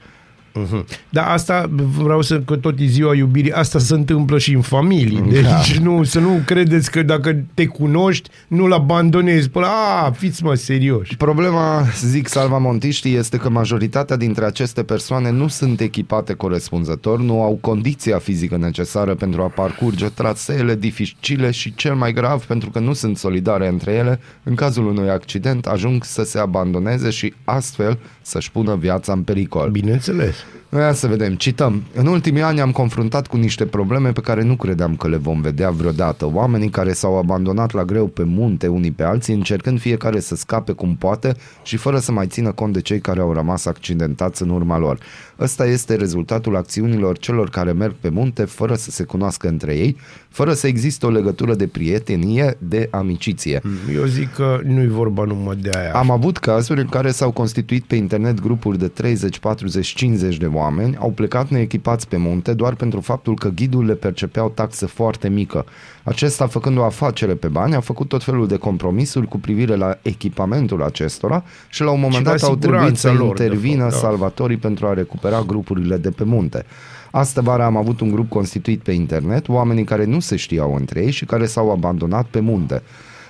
Uh-huh. 0.57 0.85
Dar 1.09 1.29
asta 1.29 1.71
vreau 1.99 2.23
să, 2.23 2.41
că 2.41 2.57
tot 2.57 2.79
e 2.79 2.85
ziua 2.85 3.15
iubirii, 3.15 3.53
asta 3.53 3.79
se 3.79 3.95
întâmplă 3.95 4.39
și 4.39 4.55
în 4.55 4.61
familie. 4.61 5.25
Deci 5.31 5.43
Da. 5.43 5.83
nu, 5.83 6.03
să 6.05 6.21
nu 6.21 6.41
credeți 6.45 6.91
că 6.91 7.03
dacă 7.03 7.45
te 7.55 7.67
cunoști, 7.67 8.31
nu-l 8.49 8.73
abandonezi. 8.73 9.49
Până, 9.49 9.67
a, 9.67 10.11
fiți 10.11 10.45
mă 10.45 10.55
serioși. 10.55 11.17
Problema, 11.17 11.85
zic 12.05 12.29
salvamontiștii, 12.29 13.15
este 13.15 13.37
că 13.37 13.49
majoritatea 13.49 14.17
dintre 14.17 14.45
aceste 14.45 14.83
persoane 14.83 15.31
nu 15.31 15.49
sunt 15.49 15.81
echipate 15.81 16.35
corespunzător, 16.35 17.21
nu 17.21 17.43
au 17.43 17.59
condiția 17.61 18.19
fizică 18.19 18.57
necesară 18.57 19.15
pentru 19.15 19.43
a 19.43 19.47
parcurge 19.47 20.09
traseele 20.09 20.75
dificile 20.75 21.51
și 21.51 21.75
cel 21.75 21.95
mai 21.95 22.13
grav 22.13 22.45
pentru 22.45 22.71
că 22.71 22.79
nu 22.79 22.93
sunt 22.93 23.17
solidare 23.17 23.69
între 23.69 23.93
ele, 23.93 24.21
în 24.43 24.55
cazul 24.55 24.87
unui 24.87 25.11
accident 25.11 25.67
ajung 25.67 26.05
să 26.05 26.25
se 26.25 26.39
abandoneze 26.39 27.11
și 27.11 27.35
astfel 27.45 27.99
să-și 28.23 28.51
pună 28.51 28.77
viața 28.77 29.13
în 29.13 29.23
pericol. 29.23 29.71
Bineînțeles. 29.71 30.35
Ia 30.73 30.93
să 30.93 31.07
vedem, 31.07 31.35
cităm. 31.35 31.83
În 31.95 32.07
ultimii 32.07 32.43
ani 32.43 32.61
am 32.61 32.71
confruntat 32.71 33.27
cu 33.27 33.37
niște 33.37 33.67
probleme 33.67 34.13
pe 34.13 34.21
care 34.21 34.43
nu 34.43 34.57
credeam 34.57 34.97
că 34.97 35.09
le 35.09 35.17
vom 35.17 35.41
vedea 35.41 35.71
vreodată. 35.71 36.31
Oamenii 36.33 36.69
care 36.69 36.93
s-au 36.93 37.19
abandonat 37.19 37.73
la 37.73 37.85
greu 37.85 38.07
pe 38.07 38.23
munte 38.23 38.67
unii 38.67 38.91
pe 38.91 39.03
alții, 39.03 39.35
încercând 39.35 39.81
fiecare 39.81 40.21
să 40.21 40.37
scape 40.37 40.73
cum 40.73 40.97
poate 40.97 41.35
și 41.63 41.77
fără 41.77 41.99
să 41.99 42.13
mai 42.13 42.27
țină 42.27 42.53
cont 42.53 42.73
de 42.73 42.81
cei 42.81 43.01
care 43.01 43.21
au 43.21 43.33
rămas 43.33 43.65
accidentați 43.65 44.43
în 44.43 44.49
urma 44.49 44.79
lor. 44.79 44.99
Ăsta 45.41 45.67
este 45.67 45.95
rezultatul 45.95 46.57
acțiunilor 46.57 47.19
celor 47.19 47.51
care 47.51 47.73
merg 47.73 47.95
pe 48.01 48.09
munte 48.09 48.45
fără 48.45 48.75
să 48.75 48.91
se 48.91 49.03
cunoască 49.03 49.49
între 49.49 49.77
ei, 49.77 49.97
fără 50.29 50.53
să 50.53 50.67
existe 50.67 51.07
o 51.07 51.11
legătură 51.11 51.55
de 51.55 51.67
prietenie, 51.67 52.57
de 52.59 52.89
amiciție. 52.91 53.63
Eu 53.95 54.05
zic 54.05 54.35
că 54.35 54.61
nu-i 54.65 54.89
vorba 54.89 55.25
numai 55.25 55.57
de 55.57 55.71
aia. 55.79 55.93
Am 55.93 56.11
avut 56.11 56.39
cazuri 56.39 56.81
în 56.81 56.89
care 56.89 57.11
s-au 57.11 57.31
constituit 57.31 57.85
pe 57.85 57.95
internet 57.95 58.41
grupuri 58.41 58.79
de 58.79 58.89
30, 58.89 59.39
40, 59.39 59.87
50 59.87 60.36
50 60.37 60.39
de 60.39 60.47
oameni 60.47 60.97
au 60.99 61.11
plecat 61.11 61.49
neechipați 61.49 62.09
pe 62.09 62.17
munte 62.17 62.55
doar 62.55 62.75
pentru 62.75 63.01
faptul 63.01 63.35
că 63.35 63.49
ghidul 63.49 63.85
le 63.85 63.95
percepeau 63.95 64.49
taxă 64.49 64.87
foarte 64.87 65.29
mică. 65.29 65.65
Acesta, 66.03 66.47
făcând 66.47 66.79
o 66.79 66.83
afacere 66.83 67.35
pe 67.35 67.49
bani, 67.49 67.75
a 67.75 67.81
făcut 67.81 68.09
tot 68.09 68.23
felul 68.23 68.47
de 68.47 68.57
compromisuri 68.57 69.29
cu 69.29 69.39
privire 69.39 69.75
la 69.75 69.99
echipamentul 70.03 70.83
acestora 70.83 71.45
și 71.69 71.83
la 71.83 71.91
un 71.91 72.01
moment 72.01 72.15
Și 72.15 72.23
la 72.23 72.31
dat 72.31 72.43
au 72.43 72.57
trebuit 72.57 72.97
siguranța 72.97 73.09
să 73.09 73.15
lor, 73.15 73.37
de 73.37 73.45
intervină 73.45 73.83
fapt, 73.83 73.93
da. 73.93 73.99
salvatorii 73.99 74.57
pentru 74.57 74.87
a 74.87 74.95
recupera 74.95 75.41
grupurile 75.47 75.97
de 75.97 76.11
pe 76.11 76.25
munte. 76.25 76.65
Astă 77.11 77.41
vară 77.41 77.63
am 77.63 77.77
avut 77.77 78.01
un 78.01 78.11
grup 78.11 78.29
constituit 78.29 78.81
pe 78.81 78.93
internet, 78.93 79.49
oamenii 79.49 79.85
care 79.85 80.05
nu 80.05 80.21
se 80.21 80.37
știau 80.37 80.75
între 80.75 81.01
ei 81.01 81.11
și 81.11 81.25
care 81.25 81.47
s-au 81.47 81.71
abandonat 81.71 82.27
pe 82.27 82.41
munte. 82.41 82.83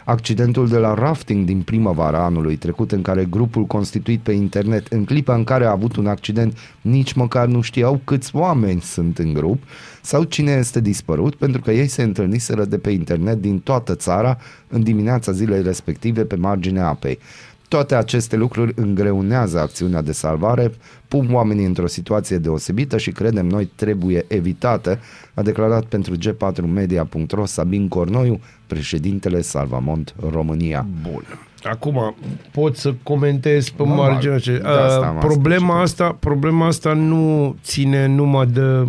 Accidentul 0.09 0.69
de 0.69 0.77
la 0.77 0.95
rafting 0.95 1.45
din 1.45 1.63
primăvara 1.63 2.25
anului 2.25 2.57
trecut 2.57 2.93
în 2.93 3.03
care 3.03 3.25
grupul 3.25 3.65
constituit 3.65 4.21
pe 4.21 4.33
internet 4.33 4.87
în 4.87 5.05
clipa 5.05 5.35
în 5.35 5.45
care 5.45 5.65
a 5.65 5.71
avut 5.71 5.97
un 5.97 6.07
accident 6.07 6.59
nici 6.81 7.13
măcar 7.13 7.47
nu 7.47 7.61
știau 7.61 8.01
câți 8.05 8.37
oameni 8.37 8.81
sunt 8.81 9.19
în 9.19 9.33
grup 9.33 9.63
sau 10.03 10.25
cine 10.25 10.53
este 10.53 10.81
dispărut 10.81 11.35
pentru 11.35 11.61
că 11.61 11.71
ei 11.73 11.87
se 11.87 12.03
întâlniseră 12.03 12.65
de 12.65 12.79
pe 12.79 12.91
internet 12.91 13.41
din 13.41 13.59
toată 13.59 13.95
țara 13.95 14.39
în 14.69 14.83
dimineața 14.83 15.33
zilei 15.33 15.63
respective 15.63 16.25
pe 16.25 16.37
marginea 16.37 16.87
apei. 16.89 17.19
Toate 17.69 17.95
aceste 17.95 18.37
lucruri 18.37 18.73
îngreunează 18.77 19.61
acțiunea 19.61 20.03
de 20.03 20.13
salvare, 20.13 20.73
pun 21.09 21.29
oamenii 21.33 21.65
într-o 21.65 21.87
situație 21.87 22.39
deosebită 22.39 22.99
și 22.99 23.11
credem 23.11 23.47
noi 23.47 23.71
trebuie 23.75 24.25
evitate, 24.29 24.99
a 25.35 25.43
declarat 25.43 25.85
pentru 25.85 26.15
G4media.ro 26.17 27.45
Sabin 27.45 27.89
Cornoiu, 27.89 28.41
președintele 28.67 29.41
Salvamont 29.41 30.15
România. 30.31 30.87
Bun. 31.03 31.25
Acum 31.63 32.15
pot 32.51 32.77
să 32.77 32.95
comentez 33.03 33.69
pe 33.69 33.83
Normal. 33.83 34.11
marginea 34.11 34.39
ce. 34.39 34.59
De 34.59 34.69
asta 34.69 35.07
am 35.07 35.15
Uh, 35.17 35.21
problema 35.21 35.75
spus. 35.75 35.91
asta, 35.91 36.17
problema 36.21 36.67
asta 36.67 36.93
nu 36.93 37.57
ține 37.63 38.07
numai 38.07 38.47
de 38.47 38.87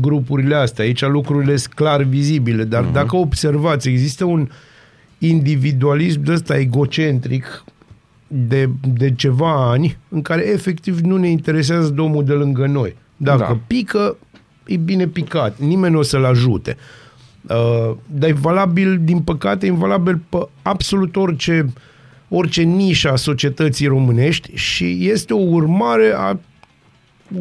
grupurile 0.00 0.54
astea. 0.54 0.84
Aici 0.84 1.06
lucrurile 1.06 1.56
sunt 1.56 1.74
clar 1.74 2.02
vizibile, 2.02 2.64
dar 2.64 2.88
uh-huh. 2.88 2.92
dacă 2.92 3.16
observați, 3.16 3.88
există 3.88 4.24
un 4.24 4.48
individualism 5.18 6.22
de 6.22 6.32
ăsta 6.32 6.58
egocentric 6.58 7.64
de, 8.32 8.68
de 8.94 9.14
ceva 9.14 9.70
ani 9.70 9.96
în 10.08 10.22
care 10.22 10.48
efectiv 10.48 10.98
nu 10.98 11.16
ne 11.16 11.28
interesează 11.28 11.88
de 11.88 12.00
omul 12.00 12.24
de 12.24 12.32
lângă 12.32 12.66
noi. 12.66 12.96
Dacă 13.16 13.38
Da. 13.38 13.44
da. 13.44 13.58
pică, 13.66 14.16
e 14.66 14.76
bine 14.76 15.06
picat. 15.06 15.58
Nimeni 15.58 15.92
nu 15.92 15.98
o 15.98 16.02
să-l 16.02 16.24
ajute. 16.24 16.76
Uh, 17.42 17.96
dar 18.06 18.28
e 18.28 18.32
valabil, 18.32 19.00
din 19.04 19.20
păcate, 19.20 19.66
e 19.66 19.70
valabil 19.70 20.20
pe 20.28 20.48
absolut 20.62 21.16
orice, 21.16 21.72
orice 22.28 22.62
nișă 22.62 23.10
a 23.12 23.16
societății 23.16 23.86
românești 23.86 24.50
și 24.54 25.08
este 25.08 25.32
o 25.34 25.42
urmare 25.50 26.12
a 26.16 26.38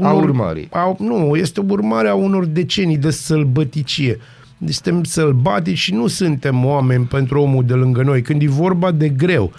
A 0.01 0.12
urmării. 0.13 0.67
A, 0.72 0.96
nu, 1.00 1.36
este 1.36 1.60
o 1.60 1.63
urmare 1.67 2.08
a 2.08 2.13
unor 2.13 2.46
decenii 2.46 2.98
de 2.98 3.10
sălbăticie. 3.10 4.19
Deci 4.58 4.74
suntem 4.74 5.03
sălbatici 5.03 5.77
și 5.77 5.93
nu 5.93 6.08
suntem 6.08 6.65
oameni 6.65 7.05
pentru 7.05 7.41
omul 7.41 7.63
de 7.65 7.74
lângă 7.74 8.03
noi. 8.03 8.22
Când 8.22 8.41
e 8.41 8.48
vorba 8.48 8.91
de 8.91 9.10
greu. 9.10 9.51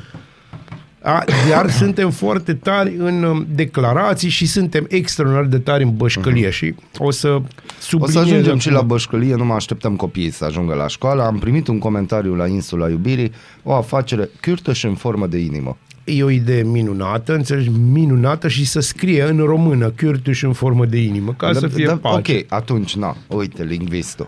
A, 1.02 1.24
iar 1.50 1.70
suntem 1.80 2.10
foarte 2.10 2.54
tari 2.54 2.94
în 2.98 3.22
um, 3.22 3.46
declarații 3.54 4.28
și 4.28 4.46
suntem 4.46 4.86
extraordinar 4.88 5.44
de 5.44 5.58
tari 5.58 5.82
în 5.82 5.96
bășcălie 5.96 6.50
și 6.50 6.74
o 6.98 7.10
să 7.10 7.28
O 7.28 7.42
subliniez 7.80 8.12
să 8.14 8.18
ajungem 8.18 8.46
acum. 8.48 8.58
și 8.58 8.70
la 8.70 8.82
bășcălie, 8.82 9.34
nu 9.34 9.44
mai 9.44 9.56
așteptăm 9.56 9.96
copiii 9.96 10.30
să 10.30 10.44
ajungă 10.44 10.74
la 10.74 10.86
școală. 10.88 11.22
Am 11.22 11.38
primit 11.38 11.68
un 11.68 11.78
comentariu 11.78 12.34
la 12.34 12.46
Insula 12.46 12.88
Iubirii, 12.88 13.32
o 13.62 13.72
afacere 13.74 14.28
cârtăș 14.40 14.84
în 14.84 14.94
formă 14.94 15.26
de 15.26 15.38
inimă. 15.38 15.76
E 16.04 16.22
o 16.22 16.30
idee 16.30 16.62
minunată, 16.62 17.34
înțelegi, 17.34 17.68
minunată 17.68 18.48
și 18.48 18.66
să 18.66 18.80
scrie 18.80 19.22
în 19.22 19.38
română 19.38 19.90
Cârtuș 19.90 20.42
în 20.42 20.52
formă 20.52 20.84
de 20.84 20.96
inimă, 21.02 21.32
ca 21.32 21.52
să 21.52 21.66
fie 21.68 21.86
pace. 22.00 22.32
ok, 22.32 22.52
atunci, 22.52 22.96
na, 22.96 23.16
uite, 23.28 23.62
lingvistul. 23.62 24.26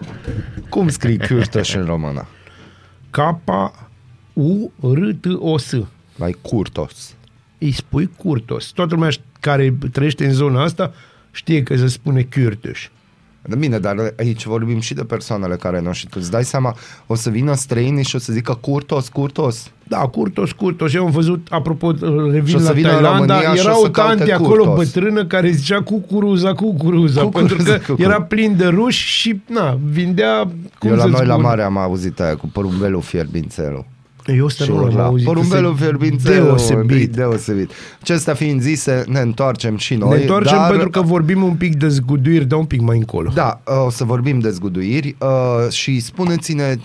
Cum 0.68 0.88
scrii 0.88 1.16
cârtăș 1.28 1.74
în 1.74 1.84
română? 1.84 2.26
K-U-R-T-O-S. 4.34 5.74
Mai 6.22 6.36
curtos. 6.42 7.14
Îi 7.58 7.72
spui 7.72 8.10
curtos. 8.16 8.66
Toată 8.66 8.94
lumea 8.94 9.10
care 9.40 9.74
trăiește 9.92 10.26
în 10.26 10.32
zona 10.32 10.62
asta 10.62 10.92
știe 11.30 11.62
că 11.62 11.76
se 11.76 11.86
spune 11.86 12.22
Cârtuș. 12.22 12.88
Bine, 13.58 13.78
dar 13.78 13.96
aici 14.18 14.44
vorbim 14.44 14.80
și 14.80 14.94
de 14.94 15.04
persoanele 15.04 15.56
care 15.56 15.80
nu 15.80 15.92
și 15.92 16.06
tu 16.08 16.16
îți 16.20 16.30
dai 16.30 16.44
seama, 16.44 16.76
o 17.06 17.14
să 17.14 17.30
vină 17.30 17.54
străinii 17.54 18.04
și 18.04 18.16
o 18.16 18.18
să 18.18 18.32
zică 18.32 18.54
curtos, 18.60 19.08
curtos. 19.08 19.70
Da, 19.88 19.98
curtos, 19.98 20.52
curtos. 20.52 20.94
Eu 20.94 21.04
am 21.04 21.10
văzut, 21.10 21.46
apropo, 21.50 21.92
Și 21.94 22.00
revin 22.30 22.54
o 22.54 22.58
să 22.58 22.64
la 22.64 22.72
vină 22.72 22.88
în 22.88 22.94
Thailanda, 22.94 23.34
România 23.34 23.54
și 23.54 23.60
era 23.60 23.76
o 23.78 23.80
să 23.80 23.86
o 23.86 23.90
caute 23.90 24.16
tante 24.16 24.32
acolo 24.32 24.64
curtos. 24.64 24.92
bătrână 24.92 25.24
care 25.26 25.50
zicea 25.50 25.82
cucuruza, 25.82 26.52
cucuruza, 26.52 27.22
Cucuruza, 27.22 27.38
pentru 27.38 27.56
că 27.56 27.78
cucuruza. 27.78 28.02
era 28.04 28.22
plin 28.22 28.56
de 28.56 28.66
ruși 28.66 29.06
și, 29.06 29.40
na, 29.48 29.78
vindea, 29.90 30.48
cum 30.78 30.90
Eu 30.90 30.96
la 30.96 31.02
să 31.02 31.08
noi 31.08 31.26
la 31.26 31.32
spun, 31.32 31.44
mare 31.44 31.62
am 31.62 31.76
auzit 31.76 32.20
aia 32.20 32.36
cu 32.36 32.46
porumbelul 32.48 33.00
fierbințelul. 33.00 33.84
Eu 34.26 34.44
ăsta 34.44 34.64
Și 34.64 34.70
nu 34.70 34.76
l-am 34.76 34.86
urla, 34.86 35.04
auzit. 35.04 35.26
Porumbelul 35.26 35.70
Este 35.72 35.84
fierbințelul. 35.84 36.44
Deosebit. 36.46 37.02
e 37.02 37.16
Deosebit. 37.16 37.70
Acestea 38.00 38.34
fiind 38.34 38.60
zise, 38.60 39.04
ne 39.08 39.20
întoarcem 39.20 39.76
și 39.76 39.94
noi. 39.94 40.08
Ne 40.16 40.20
întoarcem 40.20 40.56
dar, 40.58 40.70
pentru 40.70 40.90
că 40.90 41.00
vorbim 41.00 41.42
un 41.42 41.54
pic 41.54 41.76
de 41.76 41.88
zguduiri, 41.88 42.44
dar 42.44 42.58
un 42.58 42.64
pic 42.64 42.80
mai 42.80 42.96
încolo. 42.96 43.30
Da, 43.34 43.60
o 43.86 43.90
să 43.90 44.04
vorbim 44.04 44.38
de 44.38 44.50
zguduiri 44.50 45.16
uh, 45.18 45.70
și 45.70 46.00
spuneți-ne 46.00 46.76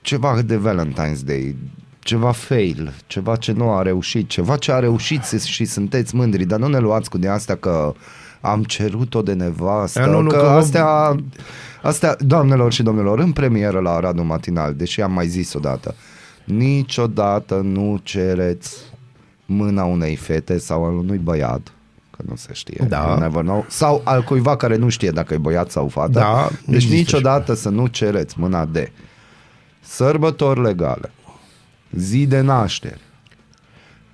ceva 0.00 0.40
de 0.46 0.56
Valentine's 0.58 1.24
Day, 1.24 1.56
ceva 1.98 2.30
fail, 2.30 2.92
ceva 3.06 3.36
ce 3.36 3.52
nu 3.52 3.70
a 3.70 3.82
reușit, 3.82 4.28
ceva 4.28 4.56
ce 4.56 4.72
a 4.72 4.78
reușit 4.78 5.22
și 5.44 5.64
sunteți 5.64 6.14
mândri, 6.14 6.44
dar 6.44 6.58
nu 6.58 6.66
ne 6.66 6.78
luați 6.78 7.10
cu 7.10 7.18
de 7.18 7.28
astea 7.28 7.54
că 7.56 7.94
am 8.40 8.62
cerut-o 8.62 9.22
de 9.22 9.32
nevastă, 9.32 10.02
A, 10.02 10.06
nu, 10.06 10.20
nu, 10.20 10.28
că, 10.28 10.36
că 10.36 10.42
vă- 10.42 10.48
astea, 10.48 11.16
astea, 11.82 12.16
doamnelor 12.18 12.72
și 12.72 12.82
domnilor, 12.82 13.18
în 13.18 13.32
premieră 13.32 13.78
la 13.78 13.90
Aradul 13.90 14.24
Matinal, 14.24 14.74
deși 14.74 15.00
am 15.00 15.12
mai 15.12 15.26
zis 15.26 15.54
odată, 15.54 15.94
niciodată 16.44 17.54
nu 17.54 18.00
cereți 18.02 18.76
mâna 19.46 19.84
unei 19.84 20.16
fete 20.16 20.58
sau 20.58 20.84
al 20.84 20.94
unui 20.94 21.18
băiat, 21.18 21.72
că 22.10 22.22
nu 22.28 22.36
se 22.36 22.52
știe, 22.52 22.86
Da. 22.88 23.04
you 23.08 23.18
never 23.18 23.42
know, 23.42 23.64
sau 23.68 24.00
al 24.04 24.22
cuiva 24.22 24.56
care 24.56 24.76
nu 24.76 24.88
știe 24.88 25.10
dacă 25.10 25.34
e 25.34 25.38
băiat 25.38 25.70
sau 25.70 25.88
fată. 25.88 26.10
Da, 26.10 26.48
deci 26.66 26.74
există 26.74 26.94
niciodată 26.94 27.54
să 27.54 27.68
nu 27.68 27.86
cereți 27.86 28.38
mâna 28.38 28.64
de 28.64 28.92
sărbători 29.80 30.62
legale, 30.62 31.12
zi 31.90 32.26
de 32.26 32.40
naștere, 32.40 33.00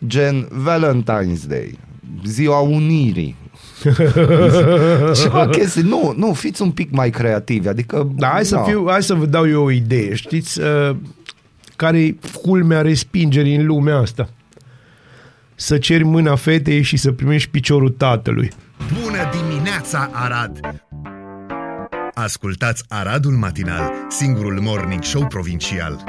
gen 0.07 0.49
Valentine's 0.67 1.47
Day, 1.49 1.79
ziua 2.25 2.59
unirii, 2.59 3.37
ceva 5.23 5.49
chestii. 5.49 5.83
Nu, 5.83 6.15
nu, 6.17 6.33
fiți 6.33 6.63
un 6.63 6.71
pic 6.71 6.91
mai 6.91 7.11
creativi, 7.11 7.69
adică... 7.69 8.09
Da, 8.15 8.27
hai 8.27 8.45
să, 8.45 8.55
na. 8.55 8.63
fiu, 8.63 8.87
hai 8.89 9.03
să 9.03 9.15
vă 9.15 9.27
dau 9.27 9.49
eu 9.49 9.65
o 9.65 9.71
idee. 9.71 10.15
Știți 10.15 10.61
uh, 10.61 10.97
care 11.81 12.01
e 12.01 12.15
culmea 12.43 12.81
respingerii 12.81 13.55
în 13.55 13.67
lumea 13.67 13.97
asta? 13.97 14.29
Să 15.55 15.79
ceri 15.79 16.05
mâna 16.05 16.35
fetei 16.35 16.83
și 16.83 16.97
să 16.97 17.13
primești 17.13 17.51
piciorul 17.51 17.89
tatălui. 17.89 18.51
Bună 19.03 19.19
dimineața, 19.43 20.11
Arad! 20.13 20.61
Ascultați 22.15 22.85
Aradul 22.89 23.33
Matinal, 23.33 23.93
singurul 24.09 24.61
morning 24.61 25.03
show 25.03 25.27
provincial. 25.27 26.05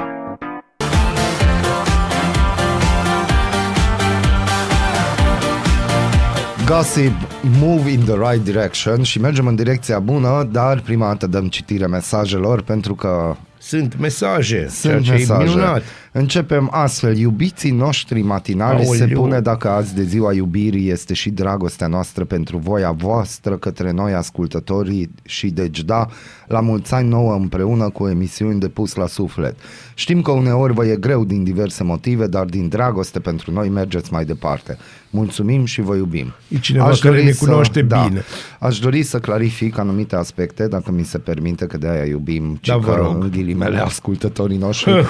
Gossip 6.66 7.14
move 7.60 7.90
in 7.90 8.04
the 8.04 8.30
right 8.30 8.44
direction 8.44 9.02
și 9.02 9.20
mergem 9.20 9.46
în 9.46 9.54
direcția 9.54 9.98
bună, 9.98 10.48
dar 10.50 10.80
prima 10.80 11.06
dată 11.06 11.26
dăm 11.26 11.48
citire 11.48 11.86
mesajelor 11.86 12.62
pentru 12.62 12.94
că 12.94 13.36
Sunt 13.62 13.98
mesaje, 13.98 14.66
sunt 14.68 14.80
ceea 14.80 15.00
ce 15.00 15.12
e 15.12 15.16
mesaje. 15.16 15.44
minunat. 15.44 15.82
Începem 16.14 16.68
astfel. 16.72 17.16
Iubiții 17.16 17.70
noștri 17.70 18.22
matinali 18.22 18.84
se 18.84 19.02
Aoleu. 19.02 19.20
pune 19.20 19.40
dacă 19.40 19.68
azi 19.68 19.94
de 19.94 20.02
ziua 20.02 20.32
iubirii 20.32 20.90
este 20.90 21.14
și 21.14 21.30
dragostea 21.30 21.86
noastră 21.86 22.24
pentru 22.24 22.58
voia 22.58 22.90
voastră 22.90 23.56
către 23.56 23.90
noi 23.90 24.12
ascultătorii 24.12 25.10
și 25.22 25.50
deci 25.50 25.80
da, 25.82 26.06
la 26.46 26.60
mulți 26.60 26.94
ani 26.94 27.08
nouă 27.08 27.34
împreună 27.34 27.88
cu 27.90 28.08
emisiuni 28.08 28.60
de 28.60 28.68
pus 28.68 28.94
la 28.94 29.06
suflet. 29.06 29.56
Știm 29.94 30.22
că 30.22 30.30
uneori 30.30 30.72
vă 30.72 30.86
e 30.86 30.96
greu 30.96 31.24
din 31.24 31.44
diverse 31.44 31.84
motive, 31.84 32.26
dar 32.26 32.44
din 32.44 32.68
dragoste 32.68 33.20
pentru 33.20 33.52
noi 33.52 33.68
mergeți 33.68 34.12
mai 34.12 34.24
departe. 34.24 34.78
Mulțumim 35.10 35.64
și 35.64 35.80
vă 35.80 35.94
iubim. 35.96 36.32
E 36.48 36.58
cineva 36.58 36.84
care 36.84 37.14
dori 37.14 37.24
ne 37.24 37.32
cunoaște 37.32 37.82
bine. 37.82 38.22
Aș 38.58 38.78
dori 38.78 39.02
să 39.02 39.18
clarific 39.18 39.78
anumite 39.78 40.16
aspecte, 40.16 40.68
dacă 40.68 40.92
mi 40.92 41.04
se 41.04 41.18
permite, 41.18 41.66
că 41.66 41.78
de 41.78 41.88
aia 41.88 42.04
iubim, 42.04 42.58
ci 42.60 42.68
Da, 42.68 42.76
vă 42.76 42.90
că 42.92 43.00
rog. 43.00 43.22
în 43.22 43.30
ghilimele 43.30 43.78
ascultătorii 43.78 44.56
noștri. 44.56 44.92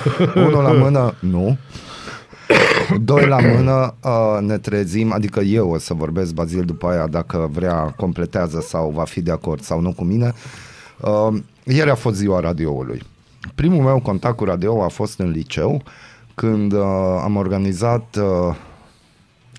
Unul 0.46 0.62
la 0.62 0.72
mână, 0.72 0.91
nu. 1.20 1.58
Doi 3.00 3.26
la 3.26 3.38
mână 3.38 3.94
uh, 4.04 4.38
ne 4.40 4.58
trezim, 4.58 5.12
adică 5.12 5.40
eu 5.40 5.70
o 5.70 5.78
să 5.78 5.94
vorbesc, 5.94 6.32
Bazil, 6.32 6.64
după 6.64 6.86
aia, 6.86 7.06
dacă 7.06 7.48
vrea, 7.52 7.94
completează 7.96 8.60
sau 8.60 8.90
va 8.90 9.04
fi 9.04 9.20
de 9.20 9.30
acord 9.30 9.62
sau 9.62 9.80
nu 9.80 9.92
cu 9.92 10.04
mine. 10.04 10.32
Uh, 11.00 11.38
ieri 11.64 11.90
a 11.90 11.94
fost 11.94 12.16
ziua 12.16 12.40
radioului. 12.40 13.02
Primul 13.54 13.82
meu 13.82 14.00
contact 14.00 14.36
cu 14.36 14.44
radio 14.44 14.82
a 14.82 14.88
fost 14.88 15.18
în 15.18 15.30
liceu, 15.30 15.82
când 16.34 16.72
uh, 16.72 16.80
am 17.22 17.36
organizat 17.36 18.16
uh, 18.16 18.56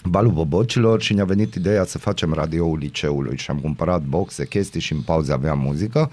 balul 0.05 0.31
bobocilor 0.31 1.01
și 1.01 1.13
ne-a 1.13 1.25
venit 1.25 1.53
ideea 1.53 1.85
să 1.85 1.97
facem 1.97 2.33
radioul 2.33 2.77
liceului 2.77 3.37
și 3.37 3.49
am 3.49 3.57
cumpărat 3.57 4.01
boxe, 4.01 4.45
chestii 4.45 4.79
și 4.79 4.93
în 4.93 5.01
pauze 5.01 5.33
aveam 5.33 5.59
muzică. 5.59 6.11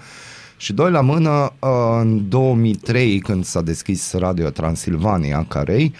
Și 0.61 0.73
doi 0.73 0.91
la 0.91 1.01
mână, 1.01 1.53
uh, 1.59 1.69
în 1.99 2.29
2003, 2.29 3.19
când 3.19 3.43
s-a 3.45 3.61
deschis 3.61 4.13
Radio 4.13 4.49
Transilvania, 4.49 5.45
Carei, 5.47 5.93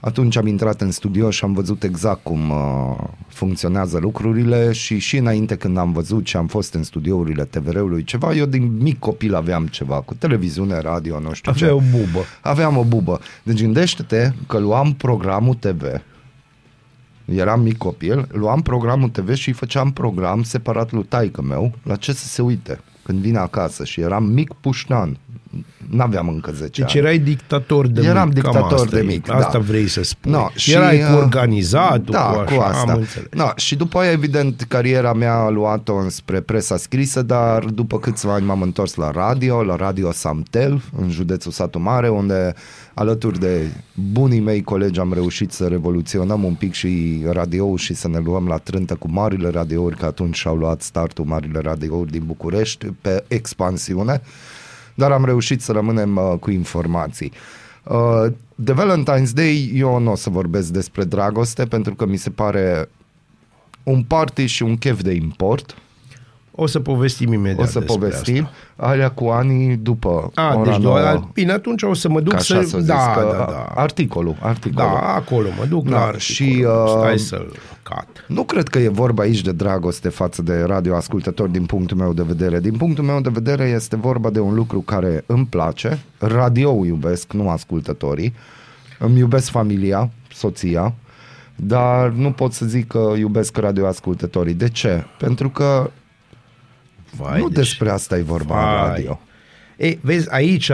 atunci 0.00 0.36
am 0.36 0.46
intrat 0.46 0.80
în 0.80 0.90
studio 0.90 1.30
și 1.30 1.44
am 1.44 1.52
văzut 1.52 1.82
exact 1.82 2.22
cum 2.22 2.50
uh, 2.50 2.96
funcționează 3.28 3.98
lucrurile 3.98 4.72
și 4.72 4.98
și 4.98 5.16
înainte 5.16 5.56
când 5.56 5.76
am 5.76 5.92
văzut 5.92 6.24
ce 6.24 6.36
am 6.36 6.46
fost 6.46 6.74
în 6.74 6.82
studiourile 6.82 7.44
TVR-ului 7.44 8.04
ceva, 8.04 8.32
eu 8.32 8.46
din 8.46 8.76
mic 8.76 8.98
copil 8.98 9.34
aveam 9.34 9.66
ceva 9.66 10.00
cu 10.00 10.14
televiziune, 10.14 10.78
radio, 10.78 11.20
nu 11.20 11.32
știu 11.32 11.52
Avea 11.54 11.68
ce. 11.68 11.74
o 11.74 11.78
bubă. 11.78 12.24
Aveam 12.40 12.76
o 12.76 12.84
bubă. 12.84 13.20
Deci 13.42 13.60
gândește-te 13.62 14.32
că 14.46 14.58
luam 14.58 14.94
programul 14.94 15.54
TV, 15.54 15.82
eram 17.24 17.60
mic 17.60 17.76
copil, 17.76 18.28
luam 18.32 18.62
programul 18.62 19.08
TV 19.08 19.34
și 19.34 19.48
îi 19.48 19.54
făceam 19.54 19.92
program 19.92 20.42
separat 20.42 20.92
lui 20.92 21.04
taică 21.04 21.42
meu 21.42 21.72
la 21.82 21.96
ce 21.96 22.12
să 22.12 22.26
se 22.26 22.42
uite 22.42 22.80
când 23.04 23.18
vine 23.18 23.38
acasă 23.38 23.84
și 23.84 24.00
eram 24.00 24.24
mic 24.24 24.52
pușnan. 24.60 25.16
N-aveam 25.90 26.28
încă 26.28 26.50
10 26.50 26.80
Deci 26.82 26.96
ani. 26.96 27.04
erai 27.06 27.18
dictator 27.18 27.86
de 27.86 28.00
Eram 28.06 28.28
mic. 28.28 28.42
cam 28.42 28.52
dictator 28.52 28.78
asta 28.78 28.96
de 28.96 29.02
e. 29.02 29.02
mic, 29.02 29.30
Asta 29.30 29.48
da. 29.52 29.58
vrei 29.58 29.88
să 29.88 30.02
spui. 30.02 30.30
No, 30.30 30.46
și 30.54 30.72
Erai 30.72 30.98
cu 30.98 31.12
uh, 31.12 31.18
organizatul, 31.18 32.12
da, 32.14 32.20
cu, 32.20 32.38
așa, 32.38 32.54
cu 32.54 32.60
asta. 32.62 32.92
am 32.92 32.98
înțeles. 32.98 33.28
No, 33.32 33.46
și 33.56 33.76
după 33.76 33.98
aia, 33.98 34.10
evident, 34.10 34.64
cariera 34.68 35.12
mea 35.12 35.34
a 35.34 35.48
luat-o 35.48 35.94
înspre 35.94 36.40
presa 36.40 36.76
scrisă, 36.76 37.22
dar 37.22 37.64
după 37.64 37.98
câțiva 37.98 38.32
ani 38.34 38.44
m-am 38.44 38.62
întors 38.62 38.94
la 38.94 39.10
radio, 39.10 39.62
la 39.62 39.76
Radio 39.76 40.12
Samtel, 40.12 40.82
în 41.00 41.10
județul 41.10 41.52
Satu 41.52 41.78
Mare, 41.78 42.08
unde 42.08 42.54
alături 42.94 43.38
de 43.38 43.70
bunii 44.12 44.40
mei 44.40 44.62
colegi 44.62 45.00
am 45.00 45.12
reușit 45.12 45.52
să 45.52 45.66
revoluționăm 45.66 46.44
un 46.44 46.54
pic 46.54 46.72
și 46.72 47.22
radioul 47.30 47.76
și 47.76 47.94
să 47.94 48.08
ne 48.08 48.18
luăm 48.18 48.46
la 48.46 48.56
trântă 48.56 48.94
cu 48.94 49.10
marile 49.10 49.48
radiouri, 49.48 49.96
că 49.96 50.04
atunci 50.04 50.36
și-au 50.36 50.56
luat 50.56 50.82
startul 50.82 51.24
marile 51.24 51.58
radiouri 51.58 52.10
din 52.10 52.22
București 52.26 52.86
pe 52.86 53.24
expansiune 53.28 54.22
dar 54.94 55.12
am 55.12 55.24
reușit 55.24 55.60
să 55.60 55.72
rămânem 55.72 56.16
uh, 56.16 56.38
cu 56.40 56.50
informații. 56.50 57.32
Uh, 57.82 58.32
de 58.54 58.72
Valentine's 58.72 59.32
Day 59.34 59.72
eu 59.74 59.98
nu 59.98 60.10
o 60.10 60.14
să 60.14 60.30
vorbesc 60.30 60.68
despre 60.68 61.04
dragoste 61.04 61.64
pentru 61.64 61.94
că 61.94 62.06
mi 62.06 62.16
se 62.16 62.30
pare 62.30 62.88
un 63.82 64.02
party 64.02 64.46
și 64.46 64.62
un 64.62 64.76
chef 64.76 65.02
de 65.02 65.12
import. 65.12 65.76
O 66.56 66.66
să 66.66 66.80
povestim 66.80 67.32
imediat 67.32 67.66
o 67.66 67.70
să 67.70 67.78
despre 67.78 67.98
povestim. 67.98 68.44
Asta. 68.44 68.86
Alea 68.92 69.10
cu 69.10 69.24
anii 69.28 69.76
după 69.76 70.30
A, 70.34 70.54
ora 70.56 70.70
deci 70.70 70.80
nouă, 70.80 70.98
doar, 70.98 71.28
bine, 71.32 71.52
atunci 71.52 71.82
o 71.82 71.94
să 71.94 72.08
mă 72.08 72.20
duc 72.20 72.32
ca 72.32 72.38
să... 72.38 72.54
așa 72.54 72.66
să 72.66 72.78
zic, 72.78 72.86
da, 72.86 73.12
că 73.14 73.28
da, 73.38 73.44
da. 73.50 73.72
articolul, 73.74 74.36
articolul. 74.40 74.90
Da, 74.92 75.14
acolo 75.14 75.48
mă 75.58 75.64
duc 75.64 75.84
Da, 75.84 75.90
la 75.90 76.02
articol. 76.02 76.18
și, 76.20 76.64
uh, 76.66 76.98
Stai 76.98 77.18
să-l 77.18 77.52
cat. 77.82 78.24
Nu 78.28 78.44
cred 78.44 78.68
că 78.68 78.78
e 78.78 78.88
vorba 78.88 79.22
aici 79.22 79.40
de 79.40 79.52
dragoste 79.52 80.08
față 80.08 80.42
de 80.42 80.62
radioascultători 80.66 81.52
din 81.52 81.64
punctul 81.64 81.96
meu 81.96 82.12
de 82.12 82.22
vedere. 82.26 82.60
Din 82.60 82.76
punctul 82.76 83.04
meu 83.04 83.20
de 83.20 83.30
vedere 83.32 83.64
este 83.64 83.96
vorba 83.96 84.30
de 84.30 84.40
un 84.40 84.54
lucru 84.54 84.80
care 84.80 85.24
îmi 85.26 85.46
place. 85.46 85.98
Radio 86.18 86.84
iubesc, 86.84 87.32
nu 87.32 87.48
ascultătorii. 87.48 88.34
Îmi 88.98 89.18
iubesc 89.18 89.50
familia, 89.50 90.10
soția, 90.32 90.94
dar 91.56 92.08
nu 92.08 92.30
pot 92.32 92.52
să 92.52 92.66
zic 92.66 92.86
că 92.86 93.12
iubesc 93.18 93.56
radioascultătorii. 93.56 94.54
De 94.54 94.68
ce? 94.68 95.04
Pentru 95.18 95.48
că 95.48 95.90
Vai, 97.16 97.38
nu 97.40 97.46
deci- 97.48 97.56
despre 97.56 97.90
asta 97.90 98.16
e 98.16 98.22
vorba 98.22 98.58
în 98.74 98.78
Vai. 98.80 98.88
radio. 98.88 99.20
Ei, 99.76 99.98
vezi, 100.02 100.30
aici, 100.30 100.70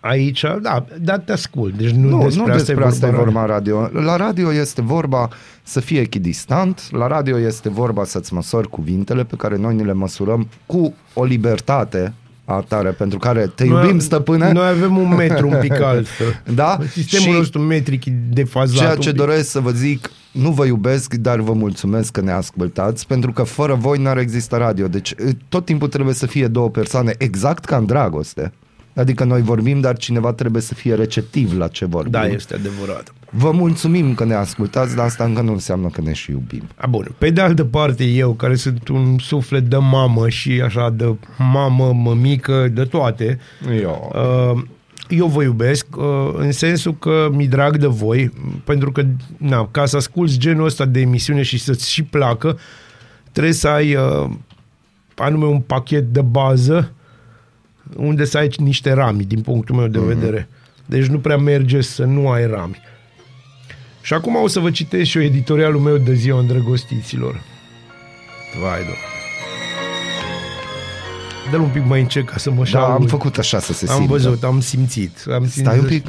aici, 0.00 0.44
da, 0.62 0.84
da, 1.00 1.18
te 1.18 1.32
ascult. 1.32 1.74
Deci 1.76 1.90
nu, 1.90 2.08
Nu, 2.08 2.22
despre, 2.22 2.42
nu 2.44 2.52
asta, 2.52 2.56
despre 2.64 2.84
asta 2.84 3.06
e 3.06 3.10
vorba. 3.10 3.24
vorba 3.24 3.40
în 3.40 3.46
radio. 3.46 3.90
La 3.92 4.16
radio 4.16 4.52
este 4.52 4.82
vorba 4.82 5.28
să 5.62 5.80
fie 5.80 6.00
echidistant, 6.00 6.82
la 6.90 7.06
radio 7.06 7.38
este 7.38 7.68
vorba 7.68 8.04
să-ți 8.04 8.34
măsori 8.34 8.68
cuvintele 8.68 9.24
pe 9.24 9.34
care 9.36 9.56
noi 9.56 9.74
ni 9.74 9.84
le 9.84 9.92
măsurăm 9.92 10.48
cu 10.66 10.94
o 11.14 11.24
libertate 11.24 12.12
a 12.44 12.64
tare 12.68 12.90
pentru 12.90 13.18
care 13.18 13.46
te 13.54 13.64
Noi- 13.64 13.82
iubim, 13.84 13.98
stăpâne. 13.98 14.52
Noi 14.52 14.68
avem 14.68 14.96
un 14.96 15.14
metru 15.14 15.48
un 15.48 15.58
pic 15.60 15.72
altfel. 15.92 16.42
Da? 16.54 16.78
Sistemul 16.90 17.32
Și- 17.32 17.38
nostru 17.38 17.60
metric 17.60 18.04
e 18.04 18.10
defazat. 18.30 18.76
Ceea 18.76 18.90
un 18.90 18.96
ce 19.00 19.08
pic. 19.08 19.18
doresc 19.18 19.50
să 19.50 19.60
vă 19.60 19.70
zic, 19.70 20.10
nu 20.36 20.50
vă 20.50 20.64
iubesc, 20.64 21.14
dar 21.14 21.40
vă 21.40 21.52
mulțumesc 21.52 22.12
că 22.12 22.20
ne 22.20 22.32
ascultați, 22.32 23.06
pentru 23.06 23.32
că 23.32 23.42
fără 23.42 23.74
voi 23.74 24.02
n-ar 24.02 24.18
exista 24.18 24.56
radio. 24.56 24.88
Deci 24.88 25.14
tot 25.48 25.64
timpul 25.64 25.88
trebuie 25.88 26.14
să 26.14 26.26
fie 26.26 26.46
două 26.46 26.70
persoane, 26.70 27.14
exact 27.18 27.64
ca 27.64 27.76
în 27.76 27.86
dragoste. 27.86 28.52
Adică 28.94 29.24
noi 29.24 29.42
vorbim, 29.42 29.80
dar 29.80 29.96
cineva 29.96 30.32
trebuie 30.32 30.62
să 30.62 30.74
fie 30.74 30.94
receptiv 30.94 31.58
la 31.58 31.68
ce 31.68 31.84
vorbim. 31.84 32.10
Da, 32.10 32.26
este 32.26 32.54
adevărat. 32.54 33.12
Vă 33.30 33.50
mulțumim 33.50 34.14
că 34.14 34.24
ne 34.24 34.34
ascultați, 34.34 34.96
dar 34.96 35.04
asta 35.04 35.24
încă 35.24 35.40
nu 35.40 35.52
înseamnă 35.52 35.88
că 35.88 36.00
ne 36.00 36.12
și 36.12 36.30
iubim. 36.30 36.62
A, 36.76 36.86
bun. 36.86 37.14
Pe 37.18 37.30
de 37.30 37.40
altă 37.40 37.64
parte, 37.64 38.04
eu, 38.04 38.32
care 38.32 38.54
sunt 38.54 38.88
un 38.88 39.18
suflet 39.18 39.62
de 39.62 39.76
mamă 39.76 40.28
și 40.28 40.60
așa 40.64 40.90
de 40.90 41.16
mamă, 41.38 41.92
mămică, 41.92 42.68
de 42.72 42.84
toate, 42.84 43.38
Eu. 43.80 44.12
uh, 44.54 44.62
eu 45.08 45.26
vă 45.26 45.42
iubesc 45.42 45.86
uh, 45.96 46.04
în 46.34 46.52
sensul 46.52 46.94
că 46.94 47.28
mi 47.32 47.46
drag 47.46 47.76
de 47.76 47.86
voi, 47.86 48.32
pentru 48.64 48.92
că, 48.92 49.04
na, 49.36 49.68
ca 49.70 49.86
să 49.86 49.96
asculți 49.96 50.38
genul 50.38 50.64
ăsta 50.64 50.84
de 50.84 51.00
emisiune 51.00 51.42
și 51.42 51.58
să-ți 51.58 51.90
și 51.90 52.02
placă, 52.02 52.58
trebuie 53.32 53.52
să 53.52 53.68
ai 53.68 53.94
uh, 53.94 54.30
anume 55.14 55.44
un 55.44 55.60
pachet 55.60 56.12
de 56.12 56.20
bază 56.20 56.92
unde 57.96 58.24
să 58.24 58.38
ai 58.38 58.50
niște 58.56 58.92
rami, 58.92 59.24
din 59.24 59.40
punctul 59.40 59.76
meu 59.76 59.86
de 59.86 59.98
vedere. 59.98 60.48
Deci 60.86 61.06
nu 61.06 61.18
prea 61.18 61.36
merge 61.36 61.80
să 61.80 62.04
nu 62.04 62.30
ai 62.30 62.46
rami. 62.46 62.80
Și 64.02 64.14
acum 64.14 64.36
o 64.36 64.46
să 64.46 64.60
vă 64.60 64.70
citesc 64.70 65.10
și 65.10 65.16
eu 65.16 65.24
editorialul 65.24 65.80
meu 65.80 65.96
de 65.96 66.14
ziua 66.14 66.38
îndrăgostiților. 66.38 67.40
Vai, 68.60 68.80
do. 68.84 69.25
Dă-l 71.50 71.60
un 71.60 71.68
pic 71.68 71.84
mai 71.86 72.00
încet 72.00 72.28
ca 72.28 72.36
să 72.36 72.50
mă 72.50 72.64
Da, 72.72 72.80
am 72.80 72.90
șaud. 72.90 73.08
făcut 73.08 73.38
așa 73.38 73.58
să 73.58 73.72
se 73.72 73.86
Am 73.88 73.96
simtă. 73.96 74.12
văzut, 74.12 74.44
am 74.44 74.60
simțit. 74.60 75.24
Am 75.32 75.40
simțit. 75.40 75.62
Stai 75.64 75.78
un 75.78 75.84
pic. 75.86 76.06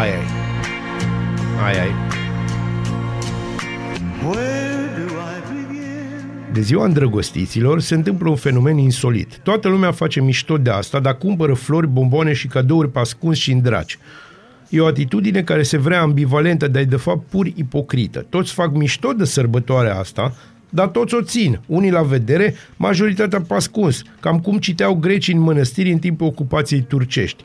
Ai, 0.00 0.08
ai. 0.12 0.24
Ai, 1.64 1.80
ai. 1.80 1.90
De 6.52 6.60
ziua 6.60 6.84
îndrăgostiților 6.84 7.80
se 7.80 7.94
întâmplă 7.94 8.28
un 8.30 8.36
fenomen 8.36 8.78
insolit. 8.78 9.38
Toată 9.42 9.68
lumea 9.68 9.92
face 9.92 10.20
mișto 10.20 10.56
de 10.58 10.70
asta, 10.70 11.00
dar 11.00 11.16
cumpără 11.16 11.54
flori, 11.54 11.86
bomboane 11.88 12.32
și 12.32 12.46
cadouri 12.46 12.90
pe 12.90 12.98
ascuns 12.98 13.38
și 13.38 13.52
în 13.52 13.60
draci. 13.62 13.98
E 14.68 14.80
o 14.80 14.86
atitudine 14.86 15.42
care 15.42 15.62
se 15.62 15.78
vrea 15.78 16.00
ambivalentă, 16.00 16.68
dar 16.68 16.82
e 16.82 16.84
de 16.84 16.96
fapt 16.96 17.26
pur 17.30 17.46
ipocrită. 17.46 18.26
Toți 18.28 18.52
fac 18.52 18.72
mișto 18.74 19.12
de 19.12 19.24
sărbătoarea 19.24 19.98
asta, 19.98 20.34
dar 20.74 20.86
toți 20.88 21.14
o 21.14 21.22
țin. 21.22 21.60
Unii 21.66 21.90
la 21.90 22.02
vedere, 22.02 22.54
majoritatea 22.76 23.40
pe 23.40 23.54
ascuns, 23.54 24.02
cam 24.20 24.38
cum 24.38 24.58
citeau 24.58 24.94
grecii 24.94 25.34
în 25.34 25.40
mănăstiri 25.40 25.92
în 25.92 25.98
timpul 25.98 26.26
ocupației 26.26 26.84
turcești. 26.88 27.44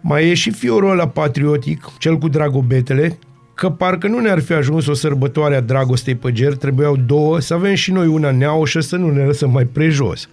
Mai 0.00 0.28
e 0.28 0.34
și 0.34 0.50
fiorul 0.50 0.90
ăla 0.90 1.08
patriotic, 1.08 1.88
cel 1.98 2.18
cu 2.18 2.28
dragobetele, 2.28 3.18
că 3.54 3.70
parcă 3.70 4.08
nu 4.08 4.18
ne-ar 4.18 4.40
fi 4.40 4.52
ajuns 4.52 4.86
o 4.86 4.94
sărbătoare 4.94 5.56
a 5.56 5.60
dragostei 5.60 6.14
pe 6.14 6.32
ger, 6.32 6.56
trebuiau 6.56 6.96
două, 6.96 7.40
să 7.40 7.54
avem 7.54 7.74
și 7.74 7.92
noi 7.92 8.06
una 8.06 8.30
neaușă 8.30 8.80
să 8.80 8.96
nu 8.96 9.10
ne 9.10 9.22
lăsăm 9.22 9.50
mai 9.50 9.64
prejos. 9.64 10.28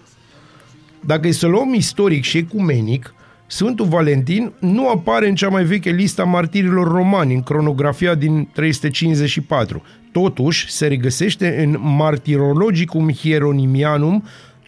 Dacă 1.00 1.28
e 1.28 1.32
să 1.32 1.46
luăm 1.46 1.74
istoric 1.74 2.22
și 2.22 2.38
ecumenic, 2.38 3.14
Sfântul 3.46 3.86
Valentin 3.86 4.52
nu 4.58 4.88
apare 4.88 5.28
în 5.28 5.34
cea 5.34 5.48
mai 5.48 5.64
veche 5.64 5.90
listă 5.90 6.22
a 6.22 6.24
martirilor 6.24 6.90
romani, 6.90 7.34
în 7.34 7.42
cronografia 7.42 8.14
din 8.14 8.48
354. 8.52 9.82
Totuși, 10.12 10.70
se 10.70 10.86
regăsește 10.86 11.62
în 11.62 11.78
Martirologicum 11.80 13.10
Hieronimianum, 13.10 14.24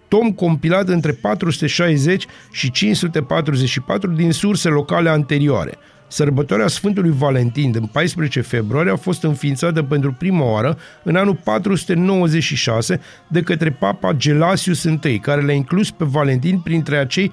tom 0.08 0.32
compilat 0.32 0.88
între 0.88 1.12
460 1.12 2.26
și 2.52 2.70
544 2.70 4.10
din 4.10 4.32
surse 4.32 4.68
locale 4.68 5.08
anterioare. 5.08 5.78
Sărbătoarea 6.08 6.66
Sfântului 6.66 7.12
Valentin 7.16 7.70
din 7.70 7.86
14 7.86 8.40
februarie 8.40 8.92
a 8.92 8.96
fost 8.96 9.22
înființată 9.22 9.82
pentru 9.82 10.12
prima 10.18 10.44
oară 10.44 10.78
în 11.02 11.16
anul 11.16 11.40
496 11.44 13.00
de 13.28 13.40
către 13.40 13.70
Papa 13.70 14.12
Gelasius 14.12 14.82
I, 14.82 15.18
care 15.18 15.42
l-a 15.42 15.52
inclus 15.52 15.90
pe 15.90 16.04
Valentin 16.04 16.58
printre 16.58 16.96
acei 16.96 17.32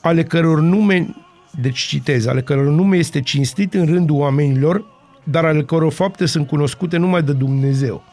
ale 0.00 0.22
căror 0.22 0.60
nume, 0.60 1.14
deci 1.60 1.78
citez, 1.78 2.26
ale 2.26 2.42
căror 2.42 2.66
nume 2.66 2.96
este 2.96 3.20
cinstit 3.20 3.74
în 3.74 3.86
rândul 3.86 4.16
oamenilor, 4.16 4.91
dar 5.24 5.44
ale 5.44 5.62
căror 5.62 5.92
fapte 5.92 6.26
sunt 6.26 6.46
cunoscute 6.46 6.96
numai 6.96 7.22
de 7.22 7.32
Dumnezeu. 7.32 8.04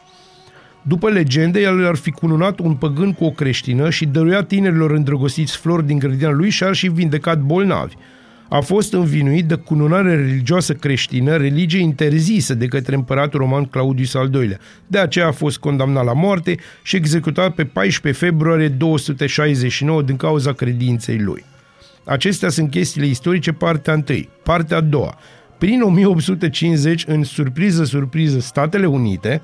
După 0.82 1.08
legende, 1.08 1.60
el 1.60 1.86
ar 1.86 1.96
fi 1.96 2.10
cununat 2.10 2.58
un 2.58 2.74
păgân 2.74 3.12
cu 3.12 3.24
o 3.24 3.30
creștină 3.30 3.90
și 3.90 4.06
dăruia 4.06 4.42
tinerilor 4.42 4.90
îndrăgostiți 4.90 5.56
flori 5.56 5.86
din 5.86 5.98
grădina 5.98 6.30
lui 6.30 6.50
și 6.50 6.64
ar 6.64 6.74
și 6.74 6.88
vindecat 6.88 7.40
bolnavi. 7.40 7.94
A 8.48 8.60
fost 8.60 8.92
învinuit 8.92 9.46
de 9.46 9.54
cununare 9.54 10.14
religioasă 10.16 10.72
creștină, 10.72 11.36
religie 11.36 11.80
interzisă 11.80 12.54
de 12.54 12.66
către 12.66 12.94
împăratul 12.94 13.40
roman 13.40 13.64
Claudius 13.64 14.14
al 14.14 14.30
II-lea. 14.34 14.58
De 14.86 14.98
aceea 14.98 15.26
a 15.26 15.32
fost 15.32 15.58
condamnat 15.58 16.04
la 16.04 16.12
moarte 16.12 16.56
și 16.82 16.96
executat 16.96 17.54
pe 17.54 17.64
14 17.64 18.24
februarie 18.24 18.68
269 18.68 20.02
din 20.02 20.16
cauza 20.16 20.52
credinței 20.52 21.18
lui. 21.18 21.44
Acestea 22.04 22.48
sunt 22.48 22.70
chestiile 22.70 23.06
istorice, 23.06 23.52
partea 23.52 23.94
1. 24.08 24.18
Partea 24.42 24.76
a 24.76 24.80
doua. 24.80 25.18
Prin 25.60 25.82
1850, 25.82 27.04
în 27.06 27.22
surpriză, 27.22 27.84
surpriză, 27.84 28.40
Statele 28.40 28.86
Unite, 28.86 29.42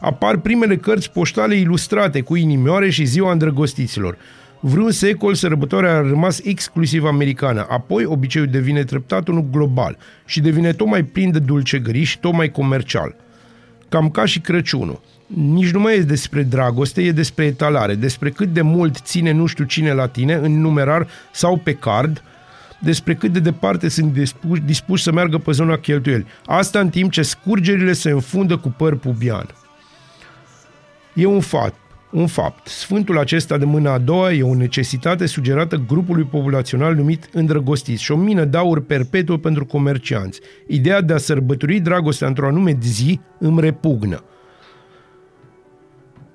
apar 0.00 0.36
primele 0.36 0.76
cărți 0.76 1.12
poștale 1.12 1.54
ilustrate 1.54 2.20
cu 2.20 2.36
inimioare 2.36 2.90
și 2.90 3.04
ziua 3.04 3.32
îndrăgostiților. 3.32 4.16
Vreun 4.60 4.90
secol, 4.90 5.34
sărbătoarea 5.34 5.96
a 5.96 6.00
rămas 6.00 6.40
exclusiv 6.44 7.04
americană, 7.04 7.66
apoi 7.68 8.04
obiceiul 8.04 8.48
devine 8.48 8.84
treptat 8.84 9.28
unul 9.28 9.46
global 9.50 9.96
și 10.26 10.40
devine 10.40 10.72
tot 10.72 10.86
mai 10.86 11.02
plin 11.02 11.30
de 11.30 11.38
dulcegării 11.38 12.04
și 12.04 12.18
tot 12.18 12.32
mai 12.32 12.50
comercial. 12.50 13.14
Cam 13.88 14.10
ca 14.10 14.24
și 14.24 14.40
Crăciunul. 14.40 15.00
Nici 15.26 15.70
nu 15.70 15.80
mai 15.80 15.96
e 15.96 16.00
despre 16.00 16.42
dragoste, 16.42 17.02
e 17.02 17.12
despre 17.12 17.44
etalare, 17.44 17.94
despre 17.94 18.30
cât 18.30 18.52
de 18.52 18.62
mult 18.62 18.96
ține 18.96 19.32
nu 19.32 19.46
știu 19.46 19.64
cine 19.64 19.92
la 19.92 20.06
tine, 20.06 20.34
în 20.34 20.60
numerar 20.60 21.08
sau 21.32 21.56
pe 21.56 21.72
card, 21.72 22.22
despre 22.78 23.14
cât 23.14 23.32
de 23.32 23.40
departe 23.40 23.88
sunt 23.88 24.12
dispuși, 24.12 24.60
dispuși 24.60 25.02
să 25.02 25.12
meargă 25.12 25.38
pe 25.38 25.52
zona 25.52 25.76
cheltuieli. 25.76 26.26
Asta 26.46 26.80
în 26.80 26.88
timp 26.88 27.10
ce 27.10 27.22
scurgerile 27.22 27.92
se 27.92 28.10
înfundă 28.10 28.56
cu 28.56 28.74
păr 28.76 28.96
pubian. 28.96 29.46
E 31.14 31.26
un 31.26 31.40
fapt. 31.40 31.74
Un 32.10 32.26
fapt. 32.26 32.66
Sfântul 32.66 33.18
acesta 33.18 33.58
de 33.58 33.64
mâna 33.64 33.92
a 33.92 33.98
doua 33.98 34.32
e 34.32 34.42
o 34.42 34.54
necesitate 34.54 35.26
sugerată 35.26 35.76
grupului 35.76 36.24
populațional 36.24 36.94
numit 36.94 37.28
îndrăgostiți 37.32 38.02
și 38.02 38.12
o 38.12 38.16
mină 38.16 38.44
de 38.44 38.56
aur 38.56 38.80
perpetuă 38.80 39.36
pentru 39.36 39.66
comercianți. 39.66 40.40
Ideea 40.66 41.00
de 41.00 41.12
a 41.12 41.16
sărbători 41.16 41.80
dragostea 41.80 42.28
într-o 42.28 42.46
anume 42.46 42.78
zi 42.80 43.20
îmi 43.38 43.60
repugnă. 43.60 44.24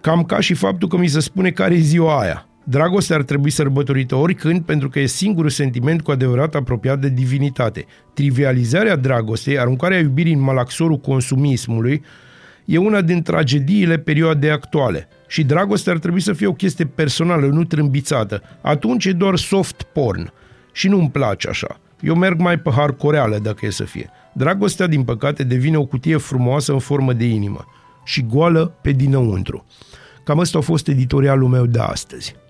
Cam 0.01 0.23
ca 0.23 0.39
și 0.39 0.53
faptul 0.53 0.87
că 0.87 0.97
mi 0.97 1.07
se 1.07 1.19
spune 1.19 1.51
care 1.51 1.73
e 1.73 1.79
ziua 1.79 2.19
aia. 2.19 2.50
Dragostea 2.71 3.15
ar 3.15 3.23
trebui 3.23 3.49
sărbătorită 3.49 4.15
oricând 4.15 4.61
pentru 4.61 4.89
că 4.89 4.99
e 4.99 5.05
singurul 5.05 5.49
sentiment 5.49 6.01
cu 6.01 6.11
adevărat 6.11 6.55
apropiat 6.55 6.99
de 6.99 7.09
divinitate. 7.09 7.85
Trivializarea 8.13 8.95
dragostei, 8.95 9.59
aruncarea 9.59 9.99
iubirii 9.99 10.33
în 10.33 10.41
malaxorul 10.41 10.97
consumismului, 10.97 12.03
e 12.65 12.77
una 12.77 13.01
din 13.01 13.21
tragediile 13.21 13.97
perioadei 13.97 14.49
actuale. 14.49 15.07
Și 15.27 15.43
dragostea 15.43 15.93
ar 15.93 15.99
trebui 15.99 16.19
să 16.19 16.33
fie 16.33 16.47
o 16.47 16.53
chestie 16.53 16.85
personală, 16.85 17.45
nu 17.45 17.63
trâmbițată. 17.63 18.41
Atunci 18.61 19.05
e 19.05 19.11
doar 19.11 19.35
soft 19.37 19.83
porn. 19.83 20.33
Și 20.71 20.87
nu-mi 20.87 21.09
place 21.09 21.49
așa. 21.49 21.79
Eu 22.01 22.15
merg 22.15 22.39
mai 22.39 22.57
pe 22.57 22.69
hardcoreală, 22.69 23.37
dacă 23.37 23.65
e 23.65 23.69
să 23.69 23.83
fie. 23.83 24.09
Dragostea, 24.33 24.87
din 24.87 25.03
păcate, 25.03 25.43
devine 25.43 25.77
o 25.77 25.85
cutie 25.85 26.17
frumoasă 26.17 26.71
în 26.71 26.79
formă 26.79 27.13
de 27.13 27.25
inimă 27.25 27.65
și 28.03 28.25
goală 28.29 28.77
pe 28.81 28.91
dinăuntru. 28.91 29.65
Cam 30.23 30.37
ăsta 30.37 30.57
a 30.57 30.61
fost 30.61 30.87
editorialul 30.87 31.47
meu 31.47 31.65
de 31.65 31.79
astăzi. 31.79 32.40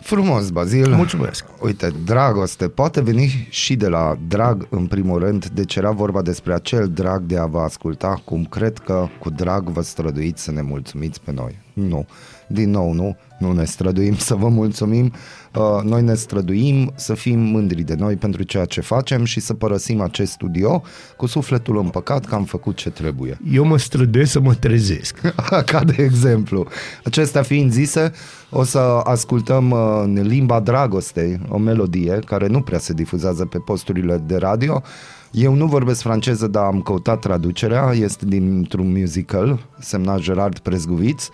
Frumos, 0.00 0.50
Bazil. 0.50 0.94
Mulțumesc. 0.94 1.44
Uite, 1.60 1.92
dragoste 2.04 2.68
poate 2.68 3.00
veni 3.00 3.46
și 3.50 3.76
de 3.76 3.88
la 3.88 4.18
drag, 4.28 4.66
în 4.70 4.86
primul 4.86 5.18
rând, 5.18 5.46
deci 5.46 5.76
era 5.76 5.90
vorba 5.90 6.22
despre 6.22 6.54
acel 6.54 6.88
drag 6.88 7.22
de 7.22 7.38
a 7.38 7.46
vă 7.46 7.58
asculta, 7.58 8.22
cum 8.24 8.44
cred 8.44 8.78
că 8.78 9.06
cu 9.18 9.30
drag 9.30 9.68
vă 9.68 9.82
străduiți 9.82 10.42
să 10.42 10.52
ne 10.52 10.62
mulțumiți 10.62 11.20
pe 11.20 11.32
noi. 11.32 11.58
Nu. 11.72 12.06
Din 12.48 12.70
nou, 12.70 12.92
nu. 12.92 13.16
Nu 13.38 13.52
ne 13.52 13.64
străduim 13.64 14.16
să 14.16 14.34
vă 14.34 14.48
mulțumim. 14.48 15.12
Uh, 15.54 15.82
noi 15.84 16.02
ne 16.02 16.14
străduim 16.14 16.92
să 16.94 17.14
fim 17.14 17.40
mândri 17.40 17.82
de 17.82 17.94
noi 17.94 18.16
pentru 18.16 18.42
ceea 18.42 18.64
ce 18.64 18.80
facem 18.80 19.24
și 19.24 19.40
să 19.40 19.54
părăsim 19.54 20.00
acest 20.00 20.32
studio 20.32 20.82
cu 21.16 21.26
sufletul 21.26 21.78
împăcat 21.78 22.24
că 22.24 22.34
am 22.34 22.44
făcut 22.44 22.76
ce 22.76 22.90
trebuie. 22.90 23.38
Eu 23.52 23.64
mă 23.64 23.78
străduiesc 23.78 24.30
să 24.30 24.40
mă 24.40 24.54
trezesc. 24.54 25.20
Ca 25.66 25.84
de 25.84 26.02
exemplu. 26.02 26.66
Acestea 27.04 27.42
fiind 27.42 27.72
zise, 27.72 28.12
o 28.50 28.64
să 28.64 28.78
ascultăm 29.04 29.70
uh, 29.70 30.00
în 30.04 30.26
limba 30.26 30.60
dragostei 30.60 31.40
o 31.48 31.58
melodie 31.58 32.18
care 32.24 32.46
nu 32.46 32.60
prea 32.60 32.78
se 32.78 32.92
difuzează 32.92 33.44
pe 33.44 33.58
posturile 33.58 34.22
de 34.26 34.36
radio. 34.36 34.82
Eu 35.30 35.54
nu 35.54 35.66
vorbesc 35.66 36.00
franceză, 36.00 36.46
dar 36.46 36.64
am 36.64 36.80
căutat 36.80 37.18
traducerea, 37.18 37.92
este 37.94 38.24
dintr-un 38.24 38.98
musical 38.98 39.66
semnat 39.78 40.18
Gerard 40.18 40.58
Prezguviț. 40.58 41.28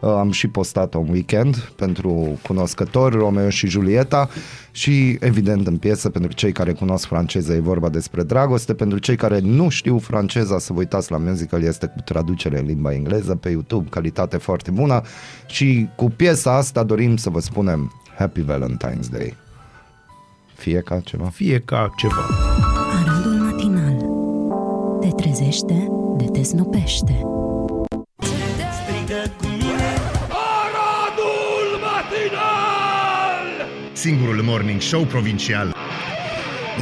Uh, 0.00 0.10
am 0.10 0.30
și 0.30 0.48
postat-o 0.48 0.98
un 0.98 1.08
weekend 1.08 1.56
pentru 1.56 2.38
cunoscători, 2.42 3.16
Romeo 3.16 3.50
și 3.50 3.66
Julieta 3.66 4.28
și 4.70 5.16
evident 5.20 5.66
în 5.66 5.76
piesă 5.76 6.10
pentru 6.10 6.32
cei 6.32 6.52
care 6.52 6.72
cunosc 6.72 7.06
franceză 7.06 7.52
e 7.52 7.60
vorba 7.60 7.88
despre 7.88 8.22
dragoste, 8.22 8.74
pentru 8.74 8.98
cei 8.98 9.16
care 9.16 9.38
nu 9.38 9.68
știu 9.68 9.98
franceza 9.98 10.58
să 10.58 10.72
vă 10.72 10.78
uitați 10.78 11.10
la 11.10 11.16
musical 11.16 11.62
este 11.62 11.86
cu 11.86 12.00
traducere 12.04 12.58
în 12.58 12.66
limba 12.66 12.92
engleză 12.92 13.34
pe 13.34 13.48
YouTube, 13.48 13.88
calitate 13.88 14.36
foarte 14.36 14.70
bună 14.70 15.02
și 15.46 15.88
cu 15.96 16.10
piesa 16.10 16.56
asta 16.56 16.82
dorim 16.82 17.16
să 17.16 17.30
vă 17.30 17.40
spunem 17.40 17.92
Happy 18.18 18.40
Valentine's 18.40 19.10
Day. 19.10 19.36
Fie 20.54 20.80
ca 20.80 21.00
ceva. 21.00 21.24
Fie 21.24 21.62
ca 21.64 21.90
ceva. 21.96 22.26
Aradul 23.00 23.32
matinal 23.32 23.96
Te 25.00 25.22
trezește, 25.22 25.88
de 26.16 26.24
te 26.24 26.42
snopește 26.42 27.20
Singurul 34.06 34.42
morning 34.42 34.80
show 34.80 35.04
provincial. 35.04 35.74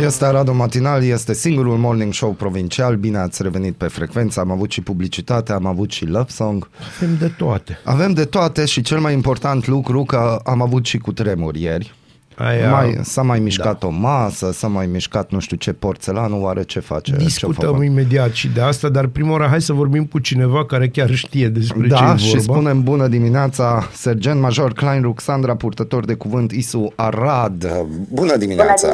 Este 0.00 0.24
Aradul 0.24 0.54
Matinal, 0.54 1.02
este 1.02 1.34
singurul 1.34 1.76
morning 1.76 2.12
show 2.12 2.32
provincial. 2.32 2.96
Bine 2.96 3.18
ați 3.18 3.42
revenit 3.42 3.74
pe 3.74 3.86
frecvență. 3.86 4.40
Am 4.40 4.50
avut 4.50 4.70
și 4.70 4.80
publicitate, 4.80 5.52
am 5.52 5.66
avut 5.66 5.90
și 5.90 6.06
love 6.06 6.28
song. 6.28 6.68
Avem 6.96 7.16
de 7.18 7.28
toate. 7.28 7.78
Avem 7.84 8.12
de 8.12 8.24
toate 8.24 8.64
și 8.64 8.82
cel 8.82 8.98
mai 8.98 9.12
important 9.12 9.66
lucru 9.66 10.04
că 10.04 10.40
am 10.44 10.62
avut 10.62 10.86
și 10.86 10.98
cu 10.98 11.12
tremuri 11.12 11.60
ieri. 11.60 11.94
Aia, 12.36 12.70
Mai, 12.70 12.98
s-a 13.02 13.22
mai 13.22 13.38
mișcat 13.38 13.78
da. 13.78 13.86
o 13.86 13.90
masă, 13.90 14.52
s-a 14.52 14.66
mai 14.66 14.86
mișcat 14.86 15.30
nu 15.30 15.38
știu 15.38 15.56
ce 15.56 15.72
porțelanul, 15.72 16.42
oare 16.42 16.62
ce 16.62 16.80
face? 16.80 17.10
ce 17.12 17.16
discutăm 17.16 17.70
făcut? 17.70 17.84
imediat 17.84 18.32
și 18.32 18.48
de 18.48 18.60
asta, 18.60 18.88
dar 18.88 19.06
prima 19.06 19.30
oară 19.30 19.46
hai 19.46 19.60
să 19.62 19.72
vorbim 19.72 20.04
cu 20.06 20.18
cineva 20.18 20.66
care 20.66 20.88
chiar 20.88 21.10
știe 21.14 21.48
despre 21.48 21.80
ce 21.80 21.86
Da, 21.88 22.12
e 22.12 22.16
și 22.18 22.26
vorba. 22.36 22.52
spunem 22.52 22.82
bună 22.82 23.06
dimineața, 23.08 23.88
sergent 23.92 24.40
major 24.40 24.72
Klein 24.72 25.02
Ruxandra, 25.02 25.56
purtător 25.56 26.04
de 26.04 26.14
cuvânt 26.14 26.52
ISU 26.52 26.92
Arad. 26.94 27.84
Bună 28.12 28.36
dimineața! 28.36 28.88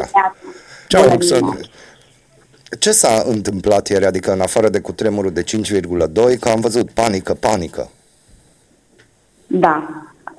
Ceau, 0.89 1.03
Bună 1.03 1.15
Ruxandra! 1.15 1.39
dimineața. 1.47 1.69
Ce 2.79 2.91
s-a 2.93 3.23
întâmplat 3.27 3.89
ieri, 3.89 4.05
adică 4.07 4.33
în 4.33 4.41
afară 4.41 4.69
de 4.69 4.81
cutremurul 4.81 5.33
de 5.33 5.43
5,2, 5.43 6.39
că 6.41 6.49
am 6.49 6.61
văzut 6.61 6.91
panică, 6.91 7.35
panică. 7.35 7.91
Da, 9.47 9.89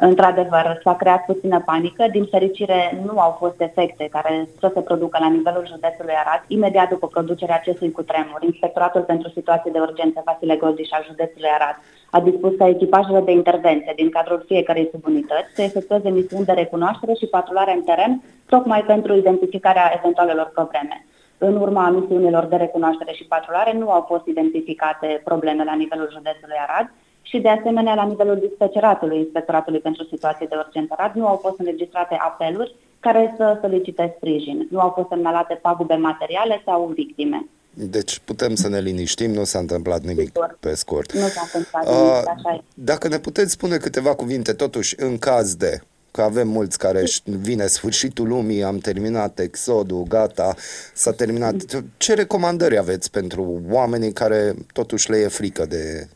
într-adevăr, 0.09 0.79
s-a 0.83 0.95
creat 0.95 1.25
puțină 1.25 1.59
panică. 1.65 2.05
Din 2.11 2.25
fericire, 2.25 3.01
nu 3.05 3.19
au 3.19 3.31
fost 3.39 3.61
efecte 3.61 4.07
care 4.11 4.47
să 4.59 4.71
se 4.73 4.81
producă 4.81 5.17
la 5.21 5.29
nivelul 5.29 5.65
județului 5.73 6.13
Arad. 6.23 6.41
Imediat 6.47 6.89
după 6.89 7.07
producerea 7.07 7.55
acestui 7.55 7.91
cutremur, 7.91 8.39
Inspectoratul 8.41 9.01
pentru 9.01 9.29
Situații 9.29 9.71
de 9.71 9.79
Urgență 9.79 10.21
Vasile 10.25 10.55
Goldiș 10.55 10.91
al 10.91 11.03
județului 11.07 11.49
Arad 11.57 11.75
a 12.09 12.19
dispus 12.19 12.53
ca 12.57 12.67
echipajele 12.67 13.21
de 13.21 13.31
intervenție 13.31 13.93
din 13.95 14.09
cadrul 14.09 14.43
fiecărei 14.47 14.89
subunități 14.91 15.53
să 15.55 15.61
efectueze 15.61 16.09
misiuni 16.09 16.45
de 16.45 16.51
recunoaștere 16.51 17.13
și 17.13 17.25
patrulare 17.25 17.73
în 17.73 17.83
teren, 17.83 18.23
tocmai 18.45 18.81
pentru 18.81 19.15
identificarea 19.15 19.93
eventualelor 19.97 20.51
probleme. 20.53 21.05
În 21.37 21.55
urma 21.55 21.89
misiunilor 21.89 22.43
de 22.45 22.55
recunoaștere 22.55 23.11
și 23.11 23.25
patrulare 23.25 23.73
nu 23.77 23.89
au 23.89 24.01
fost 24.01 24.25
identificate 24.25 25.21
probleme 25.23 25.63
la 25.63 25.73
nivelul 25.73 26.09
județului 26.11 26.63
Arad 26.67 26.91
și 27.31 27.39
de 27.39 27.49
asemenea 27.49 27.93
la 27.93 28.03
nivelul 28.05 28.37
dispeceratului 28.47 29.17
Inspectoratului 29.17 29.79
pentru 29.79 30.03
Situații 30.11 30.47
de 30.47 30.55
Urgență 30.65 30.93
Arad 30.97 31.15
nu 31.15 31.27
au 31.27 31.37
fost 31.45 31.59
înregistrate 31.59 32.15
apeluri 32.29 32.75
care 32.99 33.33
să 33.37 33.57
solicite 33.61 34.13
sprijin. 34.17 34.67
Nu 34.71 34.79
au 34.79 34.89
fost 34.95 35.07
semnalate 35.09 35.53
pagube 35.61 35.93
materiale 35.95 36.61
sau 36.65 36.91
victime. 36.95 37.45
Deci 37.73 38.19
putem 38.19 38.55
să 38.55 38.67
ne 38.69 38.79
liniștim, 38.79 39.31
nu 39.31 39.43
s-a 39.43 39.59
întâmplat 39.59 40.01
nimic 40.01 40.25
Sigur. 40.25 40.57
pe 40.59 40.73
scurt. 40.75 41.13
Nu 41.13 41.27
s-a 41.27 41.41
întâmplat 41.43 41.85
nimic, 41.85 42.11
Uh, 42.11 42.21
așa 42.37 42.55
e. 42.55 42.61
Dacă 42.73 43.07
ne 43.07 43.17
puteți 43.19 43.51
spune 43.51 43.77
câteva 43.77 44.15
cuvinte, 44.15 44.53
totuși, 44.53 44.95
în 44.97 45.17
caz 45.17 45.55
de 45.55 45.79
că 46.11 46.21
avem 46.21 46.47
mulți 46.47 46.77
care 46.77 47.01
își- 47.01 47.21
vine 47.25 47.65
sfârșitul 47.65 48.27
lumii, 48.27 48.63
am 48.63 48.77
terminat 48.77 49.39
exodul, 49.39 50.03
gata, 50.07 50.55
s-a 50.93 51.11
terminat. 51.11 51.55
Ce 51.97 52.13
recomandări 52.13 52.77
aveți 52.77 53.11
pentru 53.11 53.61
oamenii 53.69 54.11
care 54.13 54.53
totuși 54.73 55.09
le 55.11 55.17
e 55.17 55.27
frică 55.27 55.65
de 55.65 56.07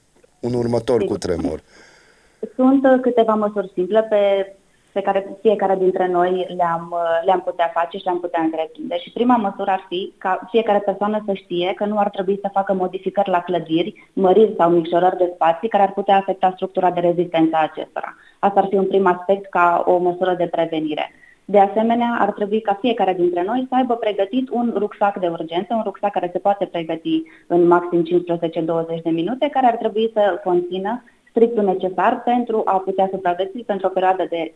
un 0.45 0.53
următor 0.53 1.03
cu 1.03 1.17
tremur? 1.17 1.59
Sunt 2.55 2.85
uh, 2.85 2.97
câteva 3.01 3.33
măsuri 3.33 3.71
simple 3.73 4.01
pe, 4.03 4.53
pe 4.91 5.01
care 5.01 5.37
fiecare 5.41 5.75
dintre 5.75 6.07
noi 6.07 6.53
le-am, 6.57 6.87
uh, 6.91 7.25
le-am 7.25 7.41
putea 7.41 7.71
face 7.73 7.97
și 7.97 8.03
le-am 8.03 8.19
putea 8.19 8.41
întreprinde. 8.41 8.97
Și 8.97 9.11
prima 9.11 9.35
măsură 9.35 9.71
ar 9.71 9.85
fi 9.89 10.13
ca 10.17 10.47
fiecare 10.49 10.79
persoană 10.79 11.23
să 11.25 11.33
știe 11.33 11.73
că 11.75 11.85
nu 11.85 11.97
ar 11.97 12.09
trebui 12.09 12.39
să 12.41 12.49
facă 12.53 12.73
modificări 12.73 13.29
la 13.29 13.41
clădiri, 13.41 14.09
măriri 14.13 14.53
sau 14.57 14.69
micșorări 14.69 15.17
de 15.17 15.31
spații 15.33 15.69
care 15.69 15.83
ar 15.83 15.93
putea 15.93 16.15
afecta 16.15 16.51
structura 16.55 16.91
de 16.91 16.99
rezistență 16.99 17.55
a 17.55 17.67
acestora. 17.71 18.15
Asta 18.39 18.59
ar 18.59 18.67
fi 18.69 18.75
un 18.75 18.87
prim 18.87 19.07
aspect 19.07 19.49
ca 19.49 19.83
o 19.85 19.97
măsură 19.97 20.33
de 20.37 20.47
prevenire. 20.47 21.11
De 21.45 21.59
asemenea, 21.59 22.17
ar 22.19 22.31
trebui 22.31 22.61
ca 22.61 22.77
fiecare 22.81 23.13
dintre 23.13 23.43
noi 23.43 23.65
să 23.69 23.75
aibă 23.75 23.95
pregătit 23.95 24.49
un 24.49 24.73
rucsac 24.77 25.19
de 25.19 25.27
urgență, 25.27 25.73
un 25.73 25.81
rucsac 25.83 26.11
care 26.11 26.29
se 26.31 26.39
poate 26.39 26.65
pregăti 26.65 27.23
în 27.47 27.67
maxim 27.67 28.05
15-20 28.99 29.01
de 29.03 29.09
minute, 29.09 29.49
care 29.49 29.65
ar 29.65 29.75
trebui 29.75 30.11
să 30.13 30.41
conțină 30.43 31.03
strictul 31.29 31.63
necesar 31.63 32.21
pentru 32.23 32.61
a 32.65 32.77
putea 32.77 33.07
supraviețui 33.11 33.63
pentru 33.63 33.87
o 33.87 33.89
perioadă 33.89 34.25
de 34.29 34.53
3-5 34.53 34.55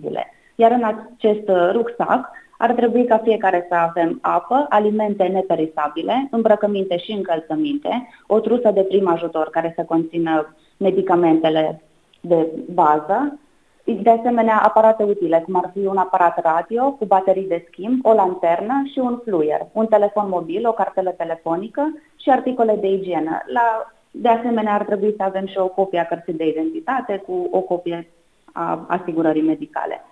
zile. 0.00 0.32
Iar 0.54 0.70
în 0.70 0.84
acest 0.84 1.48
uh, 1.48 1.70
rucsac 1.72 2.30
ar 2.58 2.72
trebui 2.72 3.04
ca 3.04 3.18
fiecare 3.18 3.66
să 3.68 3.74
avem 3.74 4.18
apă, 4.22 4.66
alimente 4.68 5.24
neperisabile, 5.24 6.28
îmbrăcăminte 6.30 6.98
și 6.98 7.12
încălțăminte, 7.12 8.08
o 8.26 8.40
trusă 8.40 8.70
de 8.70 8.80
prim 8.80 9.08
ajutor 9.08 9.50
care 9.50 9.72
să 9.76 9.82
conțină 9.82 10.54
medicamentele 10.76 11.82
de 12.20 12.46
bază, 12.74 13.38
de 13.94 14.10
asemenea 14.10 14.60
aparate 14.62 15.02
utile, 15.02 15.42
cum 15.44 15.54
ar 15.54 15.70
fi 15.72 15.86
un 15.86 15.96
aparat 15.96 16.40
radio 16.42 16.92
cu 16.92 17.04
baterii 17.04 17.48
de 17.48 17.66
schimb, 17.70 18.04
o 18.04 18.12
lanternă 18.12 18.82
și 18.92 18.98
un 18.98 19.20
fluier, 19.24 19.66
un 19.72 19.86
telefon 19.86 20.28
mobil, 20.28 20.68
o 20.68 20.72
cartelă 20.72 21.10
telefonică 21.10 21.98
și 22.16 22.30
articole 22.30 22.76
de 22.80 22.86
igienă. 22.86 23.42
La, 23.46 23.92
de 24.10 24.28
asemenea, 24.28 24.74
ar 24.74 24.84
trebui 24.84 25.14
să 25.16 25.22
avem 25.22 25.46
și 25.46 25.58
o 25.58 25.68
copie 25.68 25.98
a 25.98 26.06
cărții 26.06 26.32
de 26.32 26.48
identitate 26.48 27.22
cu 27.26 27.48
o 27.50 27.60
copie 27.60 28.08
a 28.52 28.84
asigurării 28.88 29.42
medicale 29.42 30.02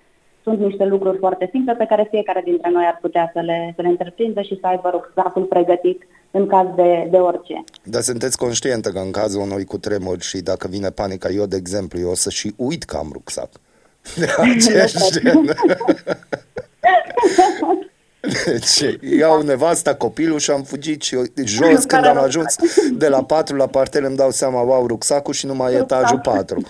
sunt 0.46 0.58
niște 0.58 0.84
lucruri 0.84 1.18
foarte 1.18 1.48
simple 1.52 1.74
pe 1.74 1.86
care 1.86 2.06
fiecare 2.10 2.42
dintre 2.44 2.70
noi 2.70 2.84
ar 2.86 2.98
putea 3.00 3.30
să 3.32 3.40
le, 3.40 3.72
să 3.76 3.82
le 3.82 3.88
întreprindă 3.88 4.40
și 4.40 4.58
să 4.60 4.66
aibă 4.66 4.88
rucsacul 4.90 5.42
pregătit 5.42 6.02
în 6.30 6.46
caz 6.46 6.66
de, 6.76 7.08
de 7.10 7.16
orice. 7.16 7.64
Dar 7.84 8.02
sunteți 8.02 8.38
conștientă 8.38 8.88
că 8.90 8.98
în 8.98 9.10
cazul 9.10 9.40
unui 9.40 9.64
cutremur 9.64 10.20
și 10.20 10.38
dacă 10.40 10.68
vine 10.68 10.90
panica, 10.90 11.28
eu, 11.28 11.46
de 11.46 11.56
exemplu, 11.56 11.98
eu 11.98 12.10
o 12.10 12.14
să 12.14 12.30
și 12.30 12.54
uit 12.56 12.82
că 12.82 12.96
am 12.96 13.08
rucsac. 13.12 13.50
De 14.14 14.34
aceeași 14.38 15.10
gen. 15.10 15.44
Deci 18.44 18.98
iau 19.18 19.42
nevasta, 19.42 19.94
copilul 19.94 20.38
și 20.38 20.50
am 20.50 20.62
fugit 20.62 21.02
și 21.02 21.14
eu, 21.14 21.22
jos 21.44 21.84
când 21.84 22.06
am 22.06 22.18
ajuns 22.18 22.56
de 22.92 23.08
la 23.08 23.22
4 23.22 23.56
la 23.56 23.66
parter 23.66 24.02
îmi 24.02 24.16
dau 24.16 24.30
seama, 24.30 24.60
wow, 24.60 24.86
rucsacul 24.86 25.32
și 25.32 25.46
numai 25.46 25.74
etajul 25.74 26.20
4. 26.22 26.60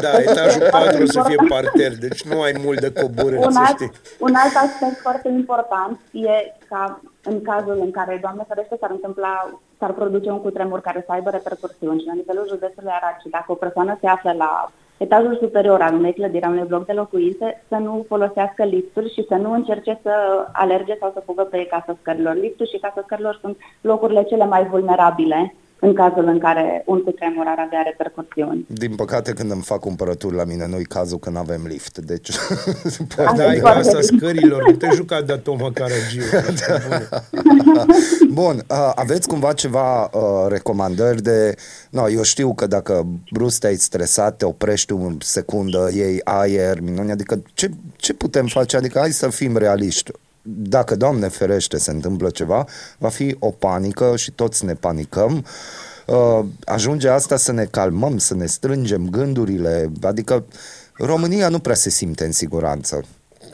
Da, 0.00 0.18
etajul 0.18 0.68
4 0.70 1.02
o 1.02 1.06
să 1.06 1.22
fie 1.26 1.36
parter, 1.48 1.98
deci 1.98 2.22
nu 2.22 2.40
ai 2.40 2.54
mult 2.64 2.80
de 2.80 2.92
coborât, 2.92 3.44
un 3.44 3.56
alt, 3.56 3.68
știi. 3.68 3.92
Un 4.18 4.34
alt 4.34 4.54
aspect 4.54 5.00
foarte 5.00 5.28
important 5.28 6.00
e 6.12 6.52
ca 6.68 7.00
în 7.22 7.42
cazul 7.42 7.78
în 7.80 7.90
care, 7.90 8.18
Doamne 8.20 8.44
ferește, 8.48 8.76
s-ar 8.80 8.90
întâmpla, 8.90 9.60
s-ar 9.78 9.92
produce 9.92 10.30
un 10.30 10.40
cutremur 10.40 10.80
care 10.80 11.02
să 11.06 11.12
aibă 11.12 11.30
repercursiuni 11.30 12.00
și 12.00 12.06
la 12.06 12.14
nivelul 12.14 12.46
județului 12.48 12.92
Arad 12.92 13.16
și 13.22 13.28
dacă 13.28 13.52
o 13.52 13.54
persoană 13.54 13.98
se 14.00 14.06
află 14.06 14.32
la 14.32 14.72
etajul 14.96 15.36
superior 15.36 15.80
al 15.80 15.94
unei 15.94 16.12
clădiri, 16.12 16.44
al 16.44 16.52
unui 16.52 16.66
bloc 16.66 16.86
de 16.86 16.92
locuințe, 16.92 17.62
să 17.68 17.74
nu 17.74 18.04
folosească 18.08 18.64
liftul 18.64 19.10
și 19.10 19.24
să 19.28 19.34
nu 19.34 19.52
încerce 19.52 19.98
să 20.02 20.12
alerge 20.52 20.96
sau 21.00 21.10
să 21.14 21.22
fugă 21.24 21.42
pe 21.42 21.66
casa 21.66 21.96
scărilor. 22.00 22.34
Liftul 22.34 22.66
și 22.66 22.78
casa 22.78 23.02
scărilor 23.04 23.38
sunt 23.40 23.56
locurile 23.80 24.22
cele 24.22 24.44
mai 24.44 24.64
vulnerabile 24.64 25.54
în 25.84 25.94
cazul 25.94 26.26
în 26.26 26.38
care 26.38 26.82
un 26.86 27.02
cutremur 27.02 27.44
ar 27.46 27.64
avea 27.66 27.82
repercursiuni. 27.84 28.66
Din 28.68 28.94
păcate, 28.94 29.32
când 29.32 29.50
îmi 29.50 29.62
fac 29.62 29.80
cumpărături 29.80 30.34
la 30.34 30.44
mine, 30.44 30.66
nu-i 30.66 30.84
cazul 30.84 31.18
când 31.18 31.36
avem 31.36 31.60
lift. 31.66 31.98
Deci... 31.98 32.30
da, 33.36 33.48
ai 33.48 33.58
casa 33.58 34.00
scărilor, 34.00 34.70
nu 34.70 34.76
te 34.76 34.88
juca 34.94 35.22
de 35.22 35.32
Toma 35.32 35.70
Caragiu. 35.72 36.22
Bun, 38.40 38.62
aveți 38.94 39.28
cumva 39.28 39.52
ceva 39.52 40.10
recomandări 40.48 41.22
de... 41.22 41.54
No, 41.90 42.08
eu 42.08 42.22
știu 42.22 42.54
că 42.54 42.66
dacă 42.66 43.06
brusc 43.32 43.60
te-ai 43.60 43.76
stresat, 43.76 44.36
te 44.36 44.44
oprești 44.44 44.92
o 44.92 45.10
secundă, 45.18 45.90
iei 45.92 46.20
aer, 46.24 46.80
minuni, 46.80 47.10
adică 47.10 47.42
ce, 47.54 47.70
ce 47.96 48.12
putem 48.12 48.46
face? 48.46 48.76
Adică 48.76 48.98
hai 48.98 49.10
să 49.10 49.28
fim 49.28 49.56
realiști 49.56 50.10
dacă, 50.46 50.96
Doamne 50.96 51.28
ferește, 51.28 51.78
se 51.78 51.90
întâmplă 51.90 52.30
ceva, 52.30 52.64
va 52.98 53.08
fi 53.08 53.36
o 53.38 53.50
panică 53.50 54.16
și 54.16 54.30
toți 54.30 54.64
ne 54.64 54.74
panicăm. 54.74 55.44
Uh, 56.06 56.40
ajunge 56.64 57.08
asta 57.08 57.36
să 57.36 57.52
ne 57.52 57.64
calmăm, 57.64 58.18
să 58.18 58.34
ne 58.34 58.46
strângem 58.46 59.08
gândurile, 59.10 59.90
adică 60.02 60.44
România 60.96 61.48
nu 61.48 61.58
prea 61.58 61.74
se 61.74 61.90
simte 61.90 62.24
în 62.24 62.32
siguranță. 62.32 63.00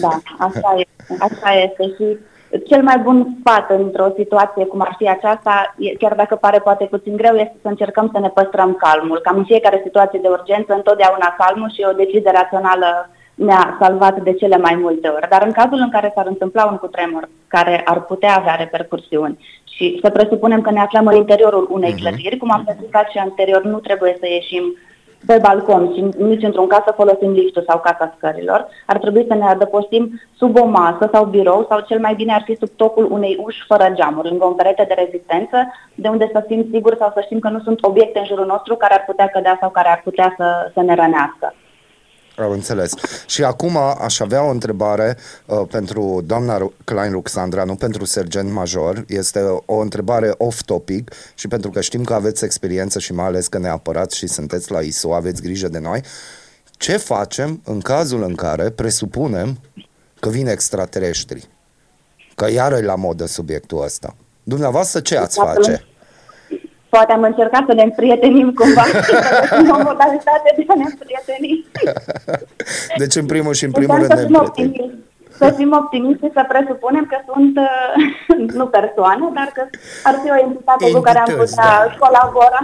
Da, 0.00 0.20
așa 0.38 0.74
este, 0.76 1.16
așa 1.18 1.52
este 1.62 1.84
și 1.96 2.18
cel 2.66 2.82
mai 2.82 2.98
bun 2.98 3.36
sfat 3.40 3.70
într-o 3.70 4.12
situație 4.16 4.64
cum 4.64 4.80
ar 4.80 4.94
fi 4.98 5.08
aceasta, 5.08 5.74
chiar 5.98 6.14
dacă 6.14 6.36
pare 6.36 6.58
poate 6.58 6.84
puțin 6.84 7.16
greu, 7.16 7.34
este 7.34 7.56
să 7.62 7.68
încercăm 7.68 8.10
să 8.12 8.18
ne 8.20 8.28
păstrăm 8.28 8.74
calmul. 8.74 9.20
Cam 9.20 9.36
în 9.36 9.44
fiecare 9.44 9.80
situație 9.84 10.18
de 10.22 10.28
urgență, 10.28 10.72
întotdeauna 10.74 11.34
calmul 11.38 11.70
și 11.70 11.86
o 11.90 11.92
decizie 11.92 12.30
rațională 12.30 13.10
ne-a 13.46 13.76
salvat 13.80 14.22
de 14.22 14.32
cele 14.32 14.56
mai 14.56 14.74
multe 14.74 15.08
ori. 15.08 15.28
Dar 15.28 15.42
în 15.42 15.52
cazul 15.52 15.78
în 15.78 15.90
care 15.90 16.12
s-ar 16.14 16.26
întâmpla 16.26 16.64
un 16.64 16.76
cutremur 16.76 17.28
care 17.48 17.82
ar 17.84 18.04
putea 18.04 18.36
avea 18.36 18.54
repercursiuni 18.54 19.38
și 19.74 19.98
să 20.02 20.10
presupunem 20.10 20.60
că 20.60 20.70
ne 20.70 20.80
aflăm 20.80 21.06
în 21.06 21.16
interiorul 21.16 21.68
unei 21.70 21.92
uh-huh. 21.92 22.00
clădiri, 22.00 22.36
cum 22.36 22.50
am 22.50 22.64
explicat 22.68 23.10
și 23.10 23.18
anterior, 23.18 23.64
nu 23.64 23.78
trebuie 23.78 24.16
să 24.20 24.26
ieșim 24.28 24.76
pe 25.26 25.38
balcon 25.42 25.92
și 25.94 26.22
nici 26.22 26.42
într-un 26.42 26.66
caz 26.66 26.82
să 26.84 26.92
folosim 26.96 27.30
liftul 27.30 27.64
sau 27.68 27.78
casa 27.78 28.14
scărilor. 28.16 28.68
Ar 28.86 28.98
trebui 28.98 29.24
să 29.28 29.34
ne 29.34 29.44
adăpostim 29.44 30.20
sub 30.36 30.58
o 30.58 30.64
masă 30.64 31.08
sau 31.12 31.24
birou 31.24 31.66
sau 31.68 31.80
cel 31.80 32.00
mai 32.00 32.14
bine 32.14 32.32
ar 32.32 32.42
fi 32.44 32.56
sub 32.56 32.68
tocul 32.76 33.12
unei 33.12 33.38
uși 33.44 33.64
fără 33.66 33.92
geamuri, 33.94 34.28
lângă 34.28 34.44
o 34.44 34.50
perete 34.50 34.84
de 34.88 34.94
rezistență, 34.94 35.56
de 35.94 36.08
unde 36.08 36.30
să 36.32 36.44
fim 36.46 36.66
siguri 36.72 36.96
sau 36.96 37.10
să 37.14 37.20
știm 37.24 37.38
că 37.38 37.48
nu 37.48 37.60
sunt 37.60 37.84
obiecte 37.84 38.18
în 38.18 38.24
jurul 38.24 38.46
nostru 38.46 38.76
care 38.76 38.94
ar 38.94 39.04
putea 39.06 39.26
cădea 39.26 39.56
sau 39.60 39.70
care 39.70 39.88
ar 39.88 40.00
putea 40.04 40.34
să, 40.36 40.70
să 40.74 40.82
ne 40.82 40.94
rănească. 40.94 41.54
Am 42.42 42.50
înțeles. 42.50 42.92
Și 43.26 43.44
acum 43.44 43.76
aș 43.76 44.20
avea 44.20 44.44
o 44.44 44.50
întrebare 44.50 45.16
uh, 45.46 45.62
pentru 45.70 46.22
doamna 46.26 46.72
Klein 46.84 47.10
Ruxandra, 47.10 47.64
nu 47.64 47.74
pentru 47.74 48.04
sergent 48.04 48.52
major. 48.52 49.04
Este 49.08 49.40
o 49.66 49.78
întrebare 49.78 50.34
off-topic 50.36 51.10
și 51.34 51.48
pentru 51.48 51.70
că 51.70 51.80
știm 51.80 52.04
că 52.04 52.14
aveți 52.14 52.44
experiență 52.44 52.98
și 52.98 53.12
mai 53.12 53.24
ales 53.24 53.46
că 53.46 53.58
ne 53.58 53.68
apărați 53.68 54.16
și 54.16 54.26
sunteți 54.26 54.70
la 54.70 54.80
ISO, 54.80 55.14
aveți 55.14 55.42
grijă 55.42 55.68
de 55.68 55.78
noi. 55.78 56.02
Ce 56.70 56.96
facem 56.96 57.60
în 57.64 57.80
cazul 57.80 58.22
în 58.22 58.34
care 58.34 58.70
presupunem 58.70 59.60
că 60.20 60.28
vin 60.28 60.46
extraterestri? 60.46 61.48
Că 62.34 62.50
iară 62.50 62.76
e 62.76 62.82
la 62.82 62.94
modă 62.94 63.26
subiectul 63.26 63.82
ăsta. 63.82 64.16
Dumneavoastră 64.42 65.00
ce 65.00 65.16
ați 65.16 65.38
face? 65.38 65.89
Poate 66.90 67.12
am 67.12 67.22
încercat 67.22 67.64
să 67.66 67.74
ne 67.74 67.82
împrietenim 67.82 68.52
cumva 68.52 68.84
o 69.76 69.82
modalitate 69.88 70.48
de 70.56 70.64
a 70.68 70.74
ne 70.74 70.86
împrieteni. 70.90 71.66
Deci 73.00 73.16
în 73.16 73.26
primul 73.26 73.54
și 73.54 73.64
în 73.64 73.70
primul 73.70 73.96
rând 73.96 74.12
ne 74.12 74.20
împrietenim. 74.20 75.04
Să 75.40 75.54
fim 75.56 75.72
optimiști 75.82 76.24
și 76.24 76.30
să 76.32 76.44
presupunem 76.48 77.04
că 77.10 77.16
sunt 77.32 77.56
uh, 77.56 78.52
nu 78.58 78.66
persoane, 78.66 79.30
dar 79.34 79.50
că 79.54 79.62
ar 80.02 80.14
fi 80.22 80.30
o 80.30 80.38
entitate 80.46 80.84
Entități, 80.84 80.94
cu 80.94 81.00
care 81.00 81.18
am 81.18 81.30
putea 81.42 81.70
da. 81.86 81.96
colabora. 81.98 82.60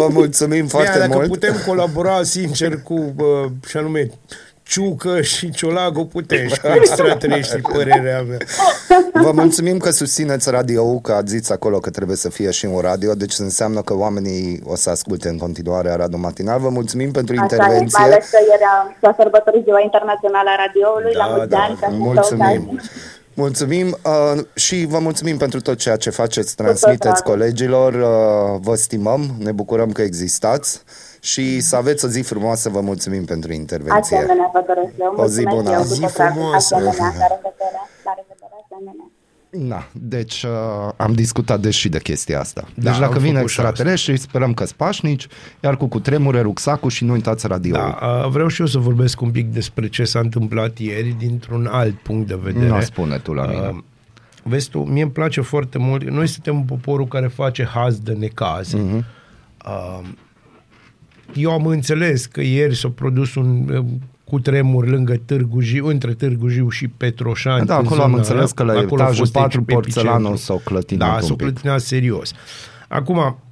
Vă 0.00 0.08
mulțumim 0.12 0.66
foarte 0.66 0.98
Ia, 0.98 1.06
mult. 1.06 1.18
Dacă 1.18 1.28
putem 1.28 1.54
colabora 1.66 2.22
sincer 2.22 2.82
cu, 2.82 2.94
uh, 2.94 3.50
și 3.68 3.76
anume, 3.76 4.10
Ciucă 4.68 5.20
și 5.20 5.50
Ciolago 5.50 6.04
putem 6.04 6.48
și 6.52 6.60
cu 6.60 6.66
extraterestri, 6.66 7.60
părerea 7.60 8.22
mea. 8.22 8.38
Vă 9.12 9.32
mulțumim 9.32 9.78
că 9.78 9.90
susțineți 9.90 10.50
radio 10.50 10.98
că 10.98 11.12
ați 11.12 11.36
zis 11.36 11.50
acolo 11.50 11.78
că 11.78 11.90
trebuie 11.90 12.16
să 12.16 12.28
fie 12.28 12.50
și 12.50 12.64
un 12.66 12.80
radio, 12.80 13.14
deci 13.14 13.38
înseamnă 13.38 13.82
că 13.82 13.94
oamenii 13.94 14.62
o 14.64 14.76
să 14.76 14.90
asculte 14.90 15.28
în 15.28 15.38
continuare 15.38 15.94
Radio 15.94 16.18
Matinal. 16.18 16.60
Vă 16.60 16.68
mulțumim 16.68 17.10
pentru 17.10 17.34
Așa 17.34 17.42
intervenție. 17.42 17.98
E, 17.98 18.00
mai 18.00 18.10
ales 18.10 18.28
că 18.30 18.38
ieri 18.48 18.62
s-a 19.00 19.14
sărbătorit 19.16 19.64
Ziua 19.64 19.80
Internațională 19.80 20.48
a 20.48 20.66
Radioului, 20.66 21.12
da, 21.12 21.26
la 21.26 21.34
mulți 21.36 21.50
da, 21.50 21.58
ani. 21.58 21.96
Mulțumim. 21.98 22.80
Mulțumim 23.34 23.98
uh, 24.04 24.44
și 24.54 24.86
vă 24.88 24.98
mulțumim 24.98 25.36
pentru 25.36 25.60
tot 25.60 25.78
ceea 25.78 25.96
ce 25.96 26.10
faceți, 26.10 26.56
transmiteți 26.56 27.22
colegilor, 27.22 27.94
uh, 27.94 28.60
vă 28.60 28.74
stimăm, 28.74 29.34
ne 29.38 29.52
bucurăm 29.52 29.92
că 29.92 30.02
existați 30.02 30.82
și 31.20 31.60
să 31.60 31.76
aveți 31.76 32.04
o 32.04 32.08
zi 32.08 32.20
frumoasă, 32.20 32.68
vă 32.68 32.80
mulțumim 32.80 33.24
pentru 33.24 33.52
intervenție. 33.52 34.16
Asemenea, 34.16 34.50
vă 34.52 34.64
doresc 34.66 34.92
eu. 35.00 35.14
O 35.16 35.26
zi 35.26 35.42
bună. 35.42 35.78
O 35.78 35.82
zi 35.82 36.04
frumoasă. 36.06 36.74
Asemenea, 36.74 36.92
la 36.98 37.26
revedere, 37.34 37.80
la 38.04 38.14
revedere, 38.16 38.54
asemenea. 38.64 39.10
Da, 39.50 39.88
deci 39.92 40.42
uh, 40.42 40.92
am 40.96 41.12
discutat 41.12 41.60
des 41.60 41.74
și 41.74 41.88
de 41.88 41.98
chestia 41.98 42.40
asta. 42.40 42.64
Da, 42.74 42.90
deci 42.90 42.98
dacă 42.98 43.18
vine 43.18 43.40
extraterestri, 43.40 44.16
sperăm 44.16 44.54
că 44.54 44.64
spașnici, 44.64 45.26
iar 45.60 45.76
cu 45.76 45.86
cutremure, 45.86 46.40
rucsacul 46.40 46.90
și 46.90 47.04
nu 47.04 47.12
uitați 47.12 47.46
radio. 47.46 47.76
Da, 47.76 47.98
uh, 48.02 48.28
vreau 48.30 48.48
și 48.48 48.60
eu 48.60 48.66
să 48.66 48.78
vorbesc 48.78 49.20
un 49.20 49.30
pic 49.30 49.52
despre 49.52 49.88
ce 49.88 50.04
s-a 50.04 50.18
întâmplat 50.18 50.78
ieri 50.78 51.14
dintr-un 51.18 51.66
alt 51.66 51.94
punct 51.94 52.28
de 52.28 52.38
vedere. 52.42 52.68
Nu 52.68 52.80
spune 52.80 53.18
tu 53.18 53.32
la 53.32 53.46
mine. 53.46 53.68
Uh, 53.68 53.78
vezi 54.42 54.68
tu, 54.68 54.78
mie 54.78 55.02
îmi 55.02 55.10
place 55.10 55.40
foarte 55.40 55.78
mult, 55.78 56.10
noi 56.10 56.26
suntem 56.26 56.62
poporul 56.62 57.06
care 57.06 57.26
face 57.26 57.64
haz 57.64 57.98
de 57.98 58.12
necaz. 58.12 58.74
Uh-huh. 58.74 59.04
Uh, 59.66 60.00
eu 61.34 61.50
am 61.50 61.66
înțeles 61.66 62.26
că 62.26 62.40
ieri 62.40 62.76
s-a 62.76 62.88
produs 62.88 63.34
un 63.34 63.66
cu 64.24 64.40
tremur 64.40 64.88
lângă 64.88 65.20
Târgu 65.24 65.60
Jiu, 65.60 65.86
între 65.86 66.12
Târgu 66.12 66.48
Jiu 66.48 66.68
și 66.68 66.88
Petroșani. 66.88 67.66
Da, 67.66 67.74
acolo 67.74 68.02
am 68.02 68.14
înțeles 68.14 68.52
că 68.52 68.62
la 68.62 68.80
etajul 68.80 69.28
4 69.32 69.62
porțelanul 69.62 70.36
s-o 70.36 70.56
clătinat 70.56 71.20
Da, 71.20 71.26
s-o 71.26 71.34
clătinat 71.36 71.80
serios. 71.80 72.32
Acum, 72.88 73.16
Uh, 73.16 73.47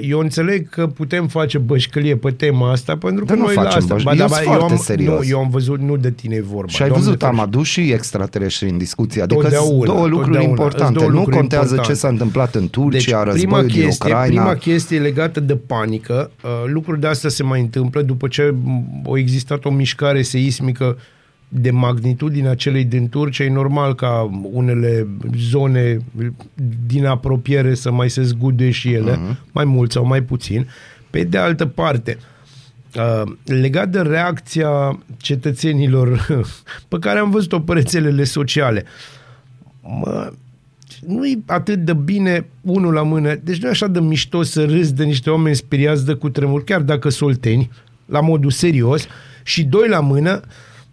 eu 0.00 0.18
înțeleg 0.18 0.68
că 0.68 0.86
putem 0.86 1.26
face 1.26 1.58
bășcălie 1.58 2.16
pe 2.16 2.30
tema 2.30 2.70
asta 2.70 2.96
pentru 2.96 3.24
că 3.24 3.34
Dar 3.34 3.44
noi 3.44 3.54
nu 3.54 3.62
la 3.62 3.68
asta... 3.68 3.96
Ba, 4.02 4.14
da, 4.14 4.26
ba, 4.26 4.42
eu, 4.42 4.62
am, 4.62 4.76
serios. 4.76 5.18
Nu, 5.18 5.28
eu 5.28 5.38
am 5.38 5.48
văzut, 5.50 5.80
nu 5.80 5.96
de 5.96 6.10
tine 6.10 6.34
e 6.34 6.42
vorba. 6.42 6.70
Și 6.70 6.82
ai 6.82 6.88
văzut, 6.88 7.22
am 7.22 7.40
adus 7.40 7.66
și 7.66 7.92
extraterestri 7.92 8.68
în 8.68 8.78
discuție. 8.78 9.22
Adică 9.22 9.48
sunt 9.48 9.84
două 9.84 10.06
lucruri 10.06 10.44
importante. 10.44 10.92
Două 10.92 11.10
lucruri 11.10 11.30
nu 11.30 11.36
contează 11.36 11.64
importante. 11.64 11.92
ce 11.92 11.98
s-a 11.98 12.08
întâmplat 12.08 12.54
în 12.54 12.68
Turcia, 12.70 13.24
deci, 13.24 13.32
războiul 13.32 13.36
prima 13.36 13.60
chestie, 13.60 13.80
din 13.80 14.12
Ucraina. 14.12 14.42
Prima 14.42 14.54
chestie 14.54 14.98
legată 14.98 15.40
de 15.40 15.56
panică. 15.56 16.30
Uh, 16.44 16.50
lucruri 16.66 17.00
de 17.00 17.06
astea 17.06 17.30
se 17.30 17.42
mai 17.42 17.60
întâmplă 17.60 18.02
după 18.02 18.28
ce 18.28 18.54
a 19.04 19.18
existat 19.18 19.64
o 19.64 19.70
mișcare 19.70 20.22
seismică 20.22 20.98
de 21.48 21.70
magnitudinea 21.70 22.54
celei 22.54 22.84
din 22.84 23.08
Turcia, 23.08 23.44
e 23.44 23.50
normal 23.50 23.94
ca 23.94 24.30
unele 24.52 25.06
zone 25.36 25.98
din 26.86 27.06
apropiere 27.06 27.74
să 27.74 27.90
mai 27.90 28.10
se 28.10 28.22
zgude 28.22 28.70
și 28.70 28.92
ele, 28.92 29.12
uh-huh. 29.12 29.50
mai 29.52 29.64
mult 29.64 29.92
sau 29.92 30.06
mai 30.06 30.22
puțin. 30.22 30.68
Pe 31.10 31.24
de 31.24 31.38
altă 31.38 31.66
parte, 31.66 32.18
uh, 32.96 33.32
legat 33.44 33.88
de 33.88 34.00
reacția 34.00 34.98
cetățenilor 35.16 36.26
pe 36.88 36.98
care 36.98 37.18
am 37.18 37.30
văzut-o 37.30 37.60
pe 37.60 37.72
rețelele 37.72 38.24
sociale, 38.24 38.84
mă, 39.82 40.32
nu-i 41.06 41.42
atât 41.46 41.78
de 41.78 41.92
bine 41.92 42.46
unul 42.60 42.92
la 42.92 43.02
mână, 43.02 43.34
deci 43.34 43.58
nu 43.58 43.66
e 43.66 43.70
așa 43.70 43.86
de 43.86 44.00
mișto 44.00 44.42
să 44.42 44.64
râzi 44.64 44.94
de 44.94 45.04
niște 45.04 45.30
oameni 45.30 45.56
speriați 45.56 46.04
de 46.04 46.12
cutremur, 46.12 46.64
chiar 46.64 46.80
dacă 46.80 47.08
solteni, 47.08 47.70
la 48.04 48.20
modul 48.20 48.50
serios, 48.50 49.06
și 49.42 49.64
doi 49.64 49.88
la 49.88 50.00
mână, 50.00 50.40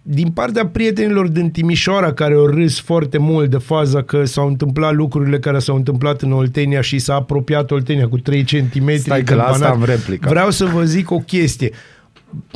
din 0.08 0.28
partea 0.28 0.68
prietenilor 0.68 1.28
din 1.28 1.50
Timișoara 1.50 2.13
care 2.13 2.34
au 2.34 2.46
râs 2.46 2.80
foarte 2.80 3.18
mult 3.18 3.50
de 3.50 3.58
faza 3.58 4.02
că 4.02 4.26
s-au 4.26 4.48
întâmplat 4.48 4.94
lucrurile 4.94 5.39
care 5.39 5.60
s-au 5.60 5.76
întâmplat 5.76 6.22
în 6.22 6.32
Oltenia 6.32 6.82
și 6.82 7.00
s-a 7.00 7.15
apropiat 7.15 7.72
Oltenia 7.72 8.08
cu 8.08 8.18
3 8.18 8.44
cm 8.44 8.98
Stai 8.98 9.24
că 9.24 9.36
la 9.36 9.44
asta 9.44 9.70
am 9.70 9.84
replica. 9.84 10.30
Vreau 10.30 10.50
să 10.50 10.65
vă 10.65 10.84
zic 10.84 11.12
o 11.12 11.20
chestie 11.20 11.72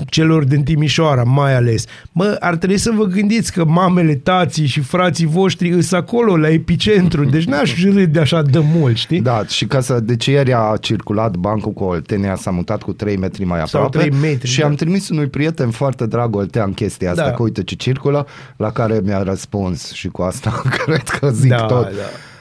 celor 0.10 0.44
din 0.44 0.64
Timișoara 0.64 1.24
mai 1.24 1.56
ales. 1.56 1.86
Mă, 2.12 2.36
ar 2.40 2.56
trebui 2.56 2.78
să 2.78 2.92
vă 2.96 3.04
gândiți 3.04 3.54
că 3.54 3.66
mamele, 3.66 4.16
tații 4.16 4.66
și 4.66 4.80
frații 4.80 5.26
voștri 5.26 5.70
îs 5.70 5.92
acolo, 5.92 6.38
la 6.38 6.50
epicentru, 6.50 7.26
deci 7.26 7.44
n-aș 7.46 7.84
râde 7.84 8.20
așa 8.20 8.42
de 8.42 8.60
mult, 8.60 8.96
știi? 8.98 9.22
Da, 9.22 9.46
și 9.48 9.66
ca 9.66 9.80
să, 9.80 10.00
deci 10.00 10.26
ieri 10.26 10.54
a 10.54 10.78
circulat 10.82 11.36
bancul 11.36 11.72
cu 11.72 11.84
Oltenia, 11.84 12.36
s-a 12.36 12.52
mutat 12.52 12.82
cu 12.84 12.94
3 12.94 13.18
metri 13.18 13.44
mai 13.44 13.62
aproape 13.62 13.98
3 13.98 14.12
metri, 14.22 14.48
și 14.48 14.60
da. 14.60 14.66
am 14.66 14.74
trimis 14.74 15.10
unui 15.10 15.28
prieten 15.28 15.70
foarte 15.70 16.06
drag 16.06 16.36
Oltean 16.36 16.74
chestia 16.74 17.10
asta, 17.10 17.24
Da. 17.24 17.32
că 17.32 17.42
uite 17.44 17.64
ce 17.64 17.76
circulă, 17.76 18.28
la 18.58 18.72
care 18.72 19.02
mi-a 19.04 19.24
răspuns 19.24 19.92
și 19.92 20.08
cu 20.08 20.22
asta 20.22 20.62
cred 20.86 21.04
că 21.10 21.30
zic 21.30 21.50
Da, 21.50 21.66
tot. 21.66 21.84
da. 21.84 21.90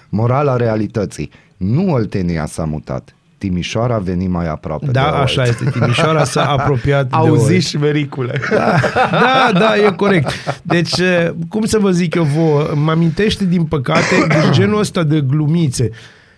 Morala 0.08 0.56
realității. 0.56 1.30
Nu 1.56 1.90
Oltenia 1.92 2.46
s-a 2.46 2.64
mutat. 2.64 3.14
Timișoara 3.38 3.94
a 3.94 3.98
venit 3.98 4.28
mai 4.28 4.48
aproape 4.48 4.86
Da, 4.86 5.02
de 5.02 5.06
Olt. 5.08 5.14
așa 5.22 5.42
este. 5.42 5.70
Timișoara 5.70 6.24
s-a 6.24 6.44
apropiat 6.58 7.02
de 7.02 7.08
Auzi 7.16 7.52
Olt. 7.52 7.62
și 7.62 7.76
vericule. 7.76 8.40
Da, 9.10 9.50
da, 9.52 9.76
e 9.86 9.90
corect. 9.96 10.30
Deci, 10.62 10.98
eh, 10.98 11.28
cum 11.48 11.64
să 11.64 11.78
vă 11.78 11.90
zic 11.90 12.14
eu 12.14 12.22
vouă, 12.22 12.70
mă 12.74 12.90
amintește 12.90 13.44
din 13.44 13.64
păcate 13.64 14.26
deci 14.28 14.50
genul 14.58 14.78
ăsta 14.78 15.02
de 15.02 15.20
glumițe. 15.20 15.90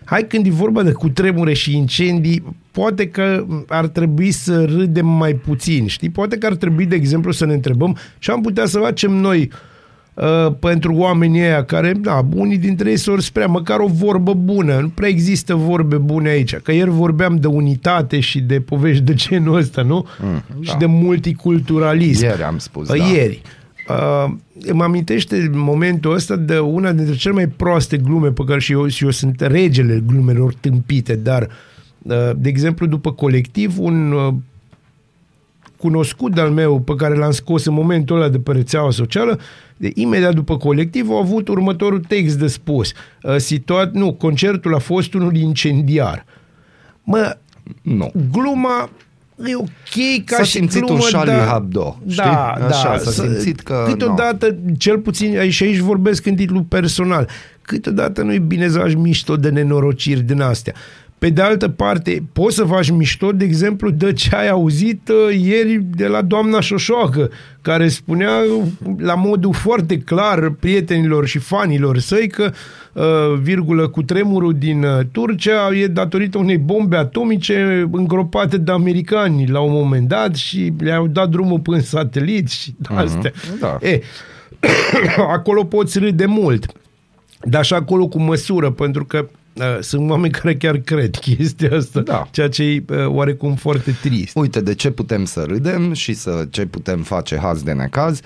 Hai 0.03 0.21
când 0.27 0.45
e 0.45 0.49
vorba 0.49 0.83
de 0.83 0.91
cutremure 0.91 1.53
și 1.53 1.75
incendii, 1.77 2.43
poate 2.71 3.07
că 3.07 3.45
ar 3.67 3.87
trebui 3.87 4.31
să 4.31 4.65
râdem 4.65 5.07
mai 5.07 5.33
puțin, 5.33 5.87
știi? 5.87 6.09
Poate 6.09 6.37
că 6.37 6.45
ar 6.45 6.55
trebui, 6.55 6.85
de 6.85 6.95
exemplu, 6.95 7.31
să 7.31 7.45
ne 7.45 7.53
întrebăm 7.53 7.97
ce 8.19 8.31
am 8.31 8.41
putea 8.41 8.65
să 8.65 8.79
facem 8.79 9.11
noi 9.11 9.39
uh, 9.51 9.57
pentru 10.59 10.93
oamenii 10.93 11.41
ăia 11.41 11.63
care, 11.63 11.93
da, 11.93 12.25
unii 12.35 12.57
dintre 12.57 12.89
ei 12.89 12.97
s-or 12.97 13.21
sprea, 13.21 13.47
măcar 13.47 13.79
o 13.79 13.87
vorbă 13.87 14.33
bună. 14.33 14.79
Nu 14.79 14.89
prea 14.89 15.09
există 15.09 15.55
vorbe 15.55 15.97
bune 15.97 16.29
aici. 16.29 16.55
Că 16.55 16.71
ieri 16.71 16.89
vorbeam 16.89 17.35
de 17.35 17.47
unitate 17.47 18.19
și 18.19 18.39
de 18.39 18.59
povești 18.59 19.03
de 19.03 19.13
genul 19.13 19.55
ăsta, 19.55 19.81
nu? 19.81 20.05
Mm, 20.19 20.43
și 20.61 20.71
da. 20.71 20.77
de 20.77 20.85
multiculturalism. 20.85 22.23
Ieri 22.23 22.43
am 22.43 22.57
spus, 22.57 22.89
Uh, 22.89 22.97
da. 22.97 23.03
Ieri. 23.03 23.41
Uh, 23.89 24.33
îmi 24.59 24.81
amintește 24.81 25.49
momentul 25.53 26.13
ăsta 26.13 26.35
de 26.35 26.59
una 26.59 26.91
dintre 26.91 27.15
cele 27.15 27.33
mai 27.33 27.47
proaste 27.47 27.97
glume 27.97 28.31
pe 28.31 28.43
care 28.43 28.59
și 28.59 28.71
eu, 28.71 28.87
și 28.87 29.03
eu 29.03 29.09
sunt 29.09 29.41
regele 29.41 30.03
glumelor 30.05 30.53
tâmpite, 30.53 31.15
dar, 31.15 31.47
uh, 32.01 32.31
de 32.37 32.49
exemplu, 32.49 32.85
după 32.85 33.11
colectiv, 33.11 33.79
un 33.79 34.11
uh, 34.11 34.33
cunoscut 35.81 36.37
al 36.37 36.49
meu 36.49 36.79
pe 36.79 36.93
care 36.95 37.15
l-am 37.15 37.31
scos 37.31 37.65
în 37.65 37.73
momentul 37.73 38.15
ăla 38.15 38.29
de 38.29 38.39
pe 38.39 38.51
rețeaua 38.51 38.91
socială, 38.91 39.39
de 39.77 39.91
imediat 39.95 40.33
după 40.33 40.57
colectiv 40.57 41.09
au 41.09 41.17
avut 41.17 41.47
următorul 41.47 41.99
text 41.99 42.39
de 42.39 42.47
spus. 42.47 42.91
Uh, 43.23 43.35
Situat, 43.37 43.91
nu, 43.93 44.13
concertul 44.13 44.75
a 44.75 44.79
fost 44.79 45.13
unul 45.13 45.35
incendiar. 45.35 46.25
Mă, 47.03 47.37
Nu. 47.81 48.11
gluma 48.31 48.89
e 49.45 49.55
ok 49.55 50.25
ca 50.25 50.35
S-a 50.35 50.43
și 50.43 50.51
simțit 50.51 50.81
glumă, 50.85 50.99
un 51.03 51.09
Charlie 51.11 51.33
dar- 51.35 51.47
Hebdo, 51.53 51.97
știi? 52.07 52.15
Da, 52.23 52.47
Așa, 52.51 52.89
da. 52.89 52.97
s-a 52.97 53.11
să- 53.11 53.21
simțit 53.21 53.59
că, 53.59 53.85
Câteodată, 53.87 54.55
cel 54.77 54.97
puțin, 54.99 55.49
și 55.49 55.63
aici 55.63 55.77
vorbesc 55.77 56.25
în 56.25 56.35
titlu 56.35 56.61
personal, 56.63 57.27
câteodată 57.61 58.21
nu 58.21 58.33
e 58.33 58.39
bine 58.39 58.67
să 58.69 58.79
faci 58.79 58.93
mișto 58.95 59.35
de 59.35 59.49
nenorociri 59.49 60.21
din 60.21 60.41
astea. 60.41 60.73
Pe 61.21 61.29
de 61.29 61.41
altă 61.41 61.69
parte, 61.69 62.23
poți 62.33 62.55
să 62.55 62.63
faci 62.63 62.89
mișto, 62.89 63.31
de 63.31 63.45
exemplu, 63.45 63.89
de 63.89 64.13
ce 64.13 64.35
ai 64.35 64.49
auzit 64.49 65.09
uh, 65.09 65.39
ieri 65.41 65.83
de 65.95 66.07
la 66.07 66.21
doamna 66.21 66.59
Șoșoacă, 66.59 67.29
care 67.61 67.87
spunea 67.87 68.31
uh, 68.31 68.93
la 68.97 69.15
modul 69.15 69.53
foarte 69.53 69.97
clar 69.97 70.49
prietenilor 70.49 71.27
și 71.27 71.37
fanilor 71.37 71.97
săi 71.97 72.27
că, 72.27 72.51
uh, 72.93 73.39
virgulă, 73.41 73.87
cu 73.87 74.03
tremurul 74.03 74.53
din 74.53 74.83
uh, 74.83 74.99
Turcia 75.11 75.75
e 75.75 75.87
datorită 75.87 76.37
unei 76.37 76.57
bombe 76.57 76.95
atomice 76.95 77.87
îngropate 77.91 78.57
de 78.57 78.71
americani 78.71 79.47
la 79.47 79.59
un 79.59 79.71
moment 79.71 80.07
dat 80.07 80.35
și 80.35 80.73
le-au 80.79 81.07
dat 81.07 81.29
drumul 81.29 81.59
până 81.59 81.77
în 81.77 81.83
satelit 81.83 82.49
și 82.49 82.75
astea. 82.95 83.31
da. 83.59 83.77
E, 83.81 84.01
acolo 85.35 85.63
poți 85.63 85.99
râde 85.99 86.25
mult, 86.25 86.65
dar 87.43 87.65
și 87.65 87.73
acolo 87.73 88.07
cu 88.07 88.19
măsură, 88.19 88.71
pentru 88.71 89.05
că 89.05 89.17
uh, 89.17 89.39
sunt 89.79 90.09
oameni 90.09 90.33
care 90.33 90.55
chiar 90.55 90.77
cred 90.77 91.15
chestia 91.15 91.75
asta, 91.75 91.99
Da. 92.01 92.27
ceea 92.31 92.49
ce 92.49 92.63
e 92.63 92.83
uh, 92.89 93.05
oarecum 93.07 93.55
foarte 93.55 93.95
trist. 94.01 94.35
Uite 94.35 94.61
de 94.61 94.73
ce 94.75 94.91
putem 94.91 95.25
să 95.25 95.43
râdem 95.47 95.93
și 95.93 96.13
să 96.13 96.47
ce 96.49 96.65
putem 96.65 97.01
face 97.01 97.37
haz 97.37 97.61
de 97.63 97.71
necaz. 97.71 98.19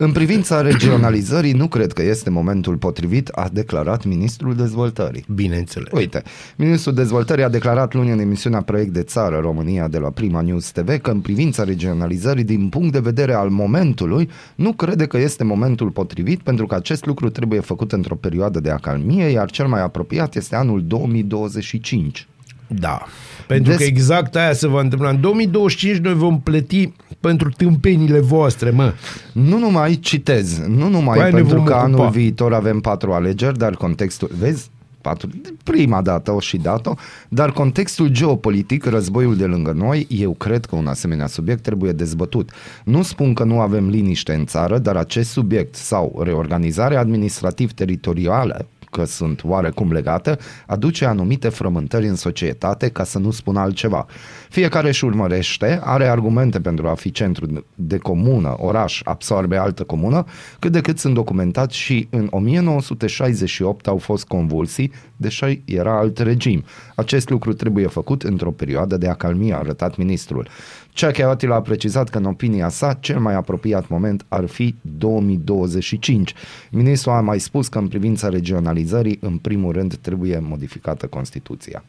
În 0.00 0.12
privința 0.12 0.60
regionalizării, 0.60 1.52
nu 1.52 1.68
cred 1.68 1.92
că 1.92 2.02
este 2.02 2.30
momentul 2.30 2.76
potrivit, 2.76 3.28
a 3.28 3.48
declarat 3.52 4.04
ministrul 4.04 4.54
dezvoltării. 4.54 5.24
Bineînțeles. 5.34 5.92
Uite, 5.92 6.22
ministrul 6.56 6.94
dezvoltării 6.94 7.44
a 7.44 7.48
declarat 7.48 7.94
luni 7.94 8.10
în 8.10 8.18
emisiunea 8.18 8.62
Proiect 8.62 8.92
de 8.92 9.02
Țară 9.02 9.38
România 9.38 9.88
de 9.88 9.98
la 9.98 10.10
Prima 10.10 10.40
News 10.40 10.70
TV 10.70 10.98
că 10.98 11.10
în 11.10 11.20
privința 11.20 11.64
regionalizării, 11.64 12.44
din 12.44 12.68
punct 12.68 12.92
de 12.92 12.98
vedere 12.98 13.32
al 13.32 13.48
momentului, 13.48 14.28
nu 14.54 14.72
crede 14.72 15.06
că 15.06 15.18
este 15.18 15.44
momentul 15.44 15.90
potrivit 15.90 16.40
pentru 16.40 16.66
că 16.66 16.74
acest 16.74 17.06
lucru 17.06 17.28
trebuie 17.28 17.60
făcut 17.60 17.92
într-o 17.92 18.14
perioadă 18.14 18.60
de 18.60 18.70
acalmie, 18.70 19.24
iar 19.24 19.50
cel 19.50 19.66
mai 19.66 19.82
apropiat 19.82 20.36
este 20.36 20.56
anul 20.56 20.84
2025. 20.86 22.26
Da. 22.66 23.02
Pentru 23.48 23.70
Des- 23.72 23.78
că 23.80 23.84
exact 23.84 24.36
aia 24.36 24.52
se 24.52 24.66
va 24.68 24.80
întâmpla. 24.80 25.08
În 25.08 25.20
2025 25.20 25.96
noi 25.96 26.14
vom 26.14 26.40
plăti 26.40 26.92
pentru 27.20 27.48
tâmpenile 27.56 28.20
voastre, 28.20 28.70
mă. 28.70 28.92
Nu 29.32 29.58
numai 29.58 29.94
citez, 29.94 30.58
nu 30.66 30.88
numai 30.88 31.16
Cu 31.16 31.22
aia 31.22 31.30
ne 31.30 31.36
pentru 31.36 31.56
vom 31.56 31.64
că 31.64 31.72
ocupa. 31.72 31.84
anul 31.86 32.10
viitor 32.10 32.54
avem 32.54 32.80
patru 32.80 33.12
alegeri, 33.12 33.58
dar 33.58 33.74
contextul, 33.74 34.30
vezi, 34.38 34.70
patru, 35.00 35.28
prima 35.64 36.02
dată 36.02 36.32
o 36.32 36.40
și 36.40 36.56
dat-o, 36.56 36.94
dar 37.28 37.52
contextul 37.52 38.08
geopolitic, 38.08 38.84
războiul 38.84 39.36
de 39.36 39.44
lângă 39.44 39.72
noi, 39.76 40.06
eu 40.10 40.32
cred 40.32 40.64
că 40.64 40.76
un 40.76 40.86
asemenea 40.86 41.26
subiect 41.26 41.62
trebuie 41.62 41.92
dezbătut. 41.92 42.50
Nu 42.84 43.02
spun 43.02 43.34
că 43.34 43.44
nu 43.44 43.60
avem 43.60 43.88
liniște 43.88 44.34
în 44.34 44.46
țară, 44.46 44.78
dar 44.78 44.96
acest 44.96 45.30
subiect 45.30 45.74
sau 45.74 46.20
reorganizare 46.24 46.96
administrativ-teritorială 46.96 48.66
că 48.90 49.04
sunt 49.04 49.44
oarecum 49.44 49.92
legate, 49.92 50.38
aduce 50.66 51.04
anumite 51.04 51.48
frământări 51.48 52.08
în 52.08 52.14
societate, 52.14 52.88
ca 52.88 53.04
să 53.04 53.18
nu 53.18 53.30
spun 53.30 53.56
altceva. 53.56 54.06
Fiecare 54.48 54.88
își 54.88 55.04
urmărește, 55.04 55.80
are 55.82 56.08
argumente 56.08 56.60
pentru 56.60 56.88
a 56.88 56.94
fi 56.94 57.10
centru 57.10 57.64
de 57.74 57.98
comună, 57.98 58.54
oraș, 58.58 59.00
absorbe 59.04 59.56
altă 59.56 59.84
comună, 59.84 60.24
cât 60.58 60.72
de 60.72 60.80
cât 60.80 60.98
sunt 60.98 61.14
documentați 61.14 61.76
și 61.76 62.06
în 62.10 62.28
1968 62.30 63.86
au 63.86 63.96
fost 63.96 64.26
convulsii, 64.26 64.92
deși 65.16 65.62
era 65.64 65.98
alt 65.98 66.18
regim. 66.18 66.64
Acest 66.94 67.28
lucru 67.28 67.52
trebuie 67.52 67.86
făcut 67.86 68.22
într-o 68.22 68.50
perioadă 68.50 68.96
de 68.96 69.08
acalmie, 69.08 69.54
a 69.54 69.58
arătat 69.58 69.96
ministrul. 69.96 70.48
Ceache 70.90 71.22
Atila 71.22 71.54
a 71.54 71.60
precizat 71.60 72.08
că 72.08 72.18
în 72.18 72.24
opinia 72.24 72.68
sa 72.68 72.92
cel 73.00 73.18
mai 73.18 73.34
apropiat 73.34 73.88
moment 73.88 74.24
ar 74.28 74.46
fi 74.46 74.74
2025. 74.80 76.34
Ministrul 76.70 77.12
a 77.12 77.20
mai 77.20 77.38
spus 77.38 77.68
că 77.68 77.78
în 77.78 77.88
privința 77.88 78.28
regionalizării, 78.28 79.18
în 79.20 79.36
primul 79.36 79.72
rând, 79.72 79.96
trebuie 79.96 80.38
modificată 80.38 81.06
Constituția. 81.06 81.84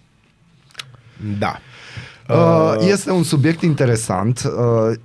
Da. 1.39 1.59
Uh, 2.29 2.75
este 2.79 3.11
un 3.11 3.23
subiect 3.23 3.61
interesant. 3.61 4.43
Uh, 4.43 4.97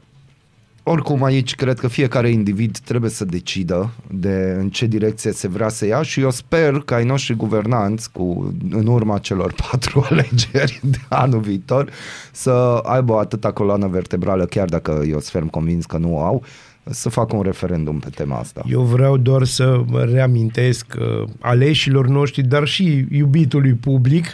oricum 0.83 1.23
aici 1.23 1.55
cred 1.55 1.79
că 1.79 1.89
fiecare 1.89 2.29
individ 2.29 2.79
trebuie 2.79 3.11
să 3.11 3.25
decidă 3.25 3.91
de 4.11 4.57
în 4.59 4.71
ce 4.71 4.87
direcție 4.87 5.33
se 5.33 5.49
vrea 5.49 5.69
să 5.69 5.87
ia 5.87 6.03
și 6.03 6.21
eu 6.21 6.31
sper 6.31 6.79
că 6.79 6.95
ai 6.95 7.05
noștri 7.05 7.37
guvernanți 7.37 8.13
cu, 8.13 8.55
în 8.71 8.87
urma 8.87 9.19
celor 9.19 9.55
patru 9.71 10.07
alegeri 10.11 10.81
de 10.83 10.99
anul 11.09 11.41
viitor 11.41 11.91
să 12.33 12.81
aibă 12.83 13.13
o 13.13 13.19
atâta 13.19 13.53
coloană 13.53 13.87
vertebrală, 13.87 14.45
chiar 14.45 14.69
dacă 14.69 14.91
eu 14.91 15.11
sunt 15.11 15.25
ferm 15.25 15.49
convins 15.49 15.85
că 15.85 15.97
nu 15.99 16.17
o 16.17 16.25
au, 16.25 16.43
să 16.91 17.09
facă 17.09 17.37
un 17.37 17.43
referendum 17.43 17.99
pe 17.99 18.09
tema 18.15 18.39
asta. 18.39 18.63
Eu 18.69 18.81
vreau 18.81 19.17
doar 19.17 19.45
să 19.45 19.81
mă 19.87 20.03
reamintesc 20.03 20.87
uh, 20.99 21.29
aleșilor 21.41 22.07
noștri, 22.07 22.43
dar 22.43 22.67
și 22.67 23.07
iubitului 23.11 23.73
public, 23.73 24.27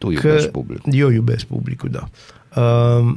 Tu 0.00 0.06
că 0.06 0.26
iubești 0.26 0.48
publicul. 0.50 0.92
eu 0.94 1.08
iubesc 1.10 1.44
publicul, 1.44 1.88
da. 1.88 2.08
Uh, 2.62 3.14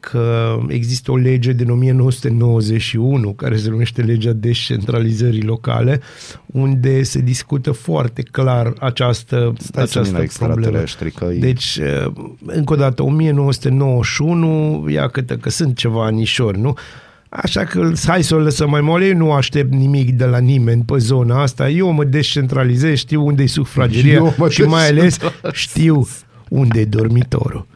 că 0.00 0.58
există 0.68 1.10
o 1.10 1.16
lege 1.16 1.52
din 1.52 1.70
1991 1.70 3.32
care 3.32 3.56
se 3.56 3.68
numește 3.70 4.02
legea 4.02 4.32
descentralizării 4.32 5.42
locale, 5.42 6.00
unde 6.46 7.02
se 7.02 7.20
discută 7.20 7.70
foarte 7.72 8.22
clar 8.22 8.72
această, 8.78 9.52
Stai 9.58 9.86
să 9.86 9.98
această 9.98 10.00
vină 10.16 10.26
problemă. 10.38 10.60
extraterestri, 10.60 11.10
că 11.10 11.24
e- 11.24 11.38
Deci, 11.38 11.78
uh, 12.06 12.12
încă 12.46 12.72
o 12.72 12.76
dată, 12.76 13.02
1991, 13.02 14.84
ia 14.88 15.08
câte 15.08 15.36
că 15.36 15.50
sunt 15.50 15.76
ceva 15.76 16.04
anișori, 16.04 16.60
nu? 16.60 16.74
Așa 17.32 17.64
că 17.64 17.92
hai 18.06 18.22
să 18.22 18.34
o 18.34 18.38
lăsăm 18.38 18.70
mai 18.70 18.80
mole, 18.80 19.06
eu 19.06 19.16
nu 19.16 19.32
aștept 19.32 19.72
nimic 19.72 20.10
de 20.12 20.24
la 20.24 20.38
nimeni 20.38 20.82
pe 20.82 20.98
zona 20.98 21.42
asta, 21.42 21.68
eu 21.68 21.90
mă 21.90 22.04
descentralizez, 22.04 22.96
știu 22.96 23.26
unde 23.26 23.42
e 23.42 23.46
sufrageria 23.46 24.12
Eu 24.12 24.34
mă 24.36 24.48
și 24.48 24.62
mai 24.62 24.88
ales 24.88 25.02
descentralizez. 25.18 25.52
știu 25.52 26.06
unde 26.48 26.80
e 26.80 26.84
dormitorul. 26.84 27.66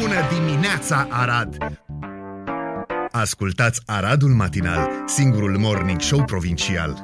Bună 0.00 0.14
dimineața, 0.46 1.06
Arad! 1.10 1.56
Ascultați 3.10 3.80
Aradul 3.86 4.28
Matinal, 4.30 4.88
singurul 5.06 5.56
morning 5.58 6.00
show 6.00 6.22
provincial. 6.24 7.00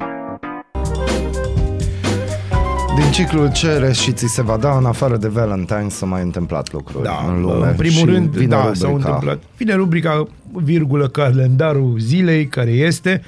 Din 2.96 3.10
ciclul 3.10 3.52
cere 3.52 3.92
și 3.92 4.12
ți 4.12 4.26
se 4.26 4.42
va 4.42 4.56
da 4.56 4.76
în 4.76 4.84
afară 4.84 5.16
de 5.16 5.28
Valentine 5.28 5.86
să 5.88 6.06
mai 6.06 6.22
întâmplat 6.22 6.72
lucruri 6.72 7.04
Da, 7.04 7.24
în 7.28 7.40
lume. 7.40 7.66
în 7.68 7.74
primul 7.76 7.98
Și 7.98 8.04
rând, 8.04 8.28
vine 8.30 8.46
da, 8.46 8.56
rubrica. 8.62 8.84
s-au 8.86 8.94
întâmplat. 8.94 9.42
Vine 9.56 9.74
rubrica, 9.74 10.26
virgulă, 10.52 11.08
calendarul 11.08 11.98
zilei, 11.98 12.46
care 12.46 12.70
este 12.70 13.22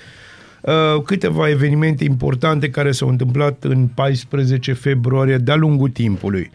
uh, 0.61 1.03
câteva 1.05 1.49
evenimente 1.49 2.05
importante 2.05 2.71
care 2.71 2.93
s-au 2.93 3.09
întâmplat 3.09 3.65
în 3.65 3.87
14 3.95 4.73
februarie 4.73 5.37
de-a 5.37 5.57
lungul 5.57 5.89
timpului. 5.89 6.51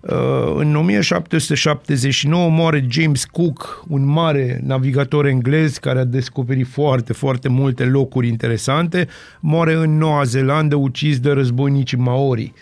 Uh, 0.00 0.54
în 0.56 0.76
1779 0.76 2.50
moare 2.50 2.86
James 2.88 3.24
Cook, 3.24 3.84
un 3.88 4.04
mare 4.04 4.60
navigator 4.64 5.26
englez 5.26 5.76
care 5.76 5.98
a 5.98 6.04
descoperit 6.04 6.66
foarte, 6.66 7.12
foarte 7.12 7.48
multe 7.48 7.84
locuri 7.84 8.28
interesante. 8.28 9.08
Moare 9.40 9.74
în 9.74 9.98
Noua 9.98 10.24
Zeelandă, 10.24 10.74
ucis 10.76 11.20
de 11.20 11.30
războinicii 11.30 11.98
Maori. 11.98 12.52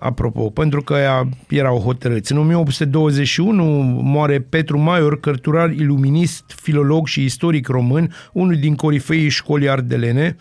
Apropo, 0.00 0.50
pentru 0.50 0.82
că 0.82 0.94
ea 0.94 1.28
erau 1.48 1.78
hotărâți. 1.78 2.32
În 2.32 2.38
1821 2.38 3.64
moare 4.02 4.40
Petru 4.40 4.78
Maior, 4.78 5.20
cărturar 5.20 5.70
iluminist, 5.70 6.44
filolog 6.62 7.06
și 7.06 7.24
istoric 7.24 7.68
român, 7.68 8.14
unul 8.32 8.56
din 8.56 8.74
corifeii 8.74 9.28
școlii 9.28 9.68
ardelene. 9.68 10.36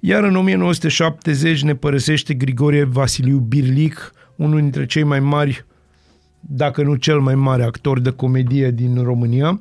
Iar 0.00 0.22
în 0.24 0.36
1970 0.36 1.62
ne 1.62 1.74
părăsește 1.74 2.34
Grigorie 2.34 2.84
Vasiliu 2.84 3.38
Birlic, 3.38 4.12
unul 4.36 4.60
dintre 4.60 4.86
cei 4.86 5.02
mai 5.02 5.20
mari, 5.20 5.64
dacă 6.40 6.82
nu 6.82 6.94
cel 6.94 7.20
mai 7.20 7.34
mare 7.34 7.62
actor 7.62 8.00
de 8.00 8.10
comedie 8.10 8.70
din 8.70 9.02
România. 9.02 9.60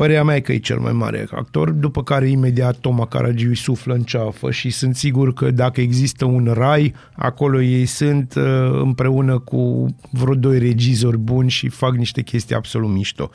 Părerea 0.00 0.24
mea 0.24 0.36
e 0.36 0.40
că 0.40 0.52
e 0.52 0.58
cel 0.58 0.78
mai 0.78 0.92
mare 0.92 1.26
actor, 1.30 1.70
după 1.70 2.02
care 2.02 2.28
imediat 2.28 2.76
Toma 2.76 3.06
Caragiu 3.06 3.48
îi 3.48 3.56
suflă 3.56 3.94
în 3.94 4.02
ceafă 4.02 4.50
și 4.50 4.70
sunt 4.70 4.96
sigur 4.96 5.32
că 5.32 5.50
dacă 5.50 5.80
există 5.80 6.24
un 6.24 6.50
rai, 6.52 6.94
acolo 7.12 7.62
ei 7.62 7.86
sunt 7.86 8.34
uh, 8.34 8.44
împreună 8.72 9.38
cu 9.38 9.86
vreo 10.10 10.34
doi 10.34 10.58
regizori 10.58 11.18
buni 11.18 11.50
și 11.50 11.68
fac 11.68 11.96
niște 11.96 12.22
chestii 12.22 12.54
absolut 12.54 12.90
mișto. 12.90 13.30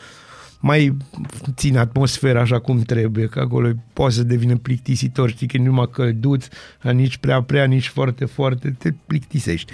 Mai 0.59 0.97
țin 1.55 1.77
atmosfera 1.77 2.41
așa 2.41 2.59
cum 2.59 2.79
trebuie, 2.79 3.25
că 3.25 3.39
acolo 3.39 3.71
poate 3.93 4.13
să 4.13 4.23
devină 4.23 4.57
plictisitor, 4.57 5.29
știi 5.29 5.47
că 5.47 5.57
e 5.57 5.63
numai 5.63 5.89
călduț, 5.91 6.47
nici 6.81 7.17
prea 7.17 7.41
prea, 7.41 7.65
nici 7.65 7.87
foarte 7.87 8.25
foarte, 8.25 8.75
te 8.77 8.91
plictisești. 9.07 9.73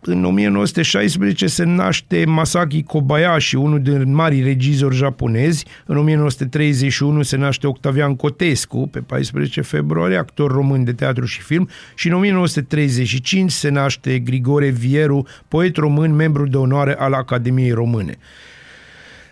Uh, 0.00 0.14
în 0.14 0.24
1916 0.24 1.46
se 1.46 1.64
naște 1.64 2.24
Masaki 2.26 2.82
Kobayashi, 2.82 3.54
unul 3.54 3.82
din 3.82 4.14
marii 4.14 4.42
regizori 4.42 4.96
japonezi. 4.96 5.64
În 5.86 5.96
1931 5.96 7.22
se 7.22 7.36
naște 7.36 7.66
Octavian 7.66 8.16
Cotescu, 8.16 8.88
pe 8.92 9.00
14 9.00 9.60
februarie, 9.60 10.16
actor 10.16 10.50
român 10.50 10.84
de 10.84 10.92
teatru 10.92 11.24
și 11.24 11.40
film. 11.40 11.68
Și 11.94 12.08
în 12.08 12.14
1935 12.14 13.50
se 13.50 13.68
naște 13.68 14.18
Grigore 14.18 14.68
Vieru, 14.68 15.26
poet 15.48 15.76
român, 15.76 16.14
membru 16.14 16.46
de 16.46 16.56
onoare 16.56 16.94
al 16.98 17.12
Academiei 17.12 17.70
Române. 17.70 18.18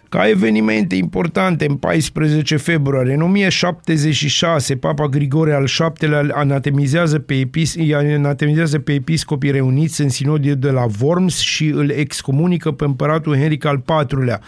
Ca 0.08 0.28
evenimente 0.28 0.94
importante, 0.94 1.66
în 1.68 1.76
14 1.76 2.56
februarie, 2.56 3.14
în 3.14 3.20
1076, 3.20 4.76
Papa 4.76 5.06
Grigore 5.06 5.54
al 5.54 5.68
VII-lea 5.78 6.26
anatemizează 6.32 7.18
pe, 7.18 7.34
epis, 7.34 7.74
îi 7.74 7.94
anatemizează 7.94 8.78
pe 8.78 8.92
episcopii 8.92 9.50
reuniți 9.50 10.00
în 10.00 10.08
sinodie 10.08 10.54
de 10.54 10.70
la 10.70 10.86
Worms 11.00 11.38
și 11.38 11.66
îl 11.66 11.90
excomunică 11.90 12.70
pe 12.72 12.84
împăratul 12.84 13.36
Henric 13.36 13.64
al 13.64 13.82
IV-lea. 14.10 14.40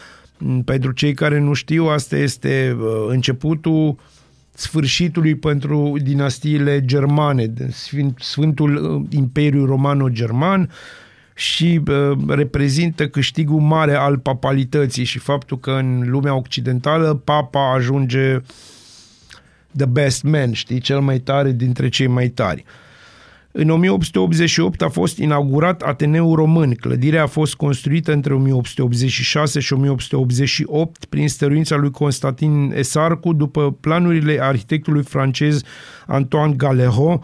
Pentru 0.64 0.92
cei 0.92 1.14
care 1.14 1.38
nu 1.40 1.52
știu, 1.52 1.86
asta 1.86 2.16
este 2.16 2.76
uh, 2.78 2.86
începutul 3.08 3.96
sfârșitului 4.54 5.34
pentru 5.34 5.96
dinastiile 6.02 6.84
germane, 6.84 7.46
de 7.46 7.66
Sfânt- 7.66 8.18
Sfântul 8.18 8.74
uh, 8.74 9.18
Imperiu 9.18 9.64
Romano-German, 9.64 10.70
și 11.38 11.80
uh, 11.88 12.18
reprezintă 12.26 13.08
câștigul 13.08 13.60
mare 13.60 13.94
al 13.94 14.18
papalității 14.18 15.04
și 15.04 15.18
faptul 15.18 15.58
că 15.58 15.70
în 15.70 16.04
lumea 16.06 16.36
occidentală 16.36 17.14
papa 17.14 17.72
ajunge 17.72 18.40
the 19.76 19.86
best 19.86 20.22
man, 20.22 20.52
știi, 20.52 20.80
cel 20.80 21.00
mai 21.00 21.18
tare 21.18 21.52
dintre 21.52 21.88
cei 21.88 22.06
mai 22.06 22.28
tari. 22.28 22.64
În 23.52 23.70
1888 23.70 24.82
a 24.82 24.88
fost 24.88 25.18
inaugurat 25.18 25.82
Ateneul 25.82 26.34
Român. 26.34 26.74
Clădirea 26.74 27.22
a 27.22 27.26
fost 27.26 27.54
construită 27.54 28.12
între 28.12 28.34
1886 28.34 29.60
și 29.60 29.72
1888 29.72 31.04
prin 31.04 31.28
stăruința 31.28 31.76
lui 31.76 31.90
Constantin 31.90 32.72
Esarcu 32.76 33.32
după 33.32 33.76
planurile 33.80 34.38
arhitectului 34.42 35.02
francez 35.02 35.62
Antoine 36.06 36.54
Galero, 36.56 37.20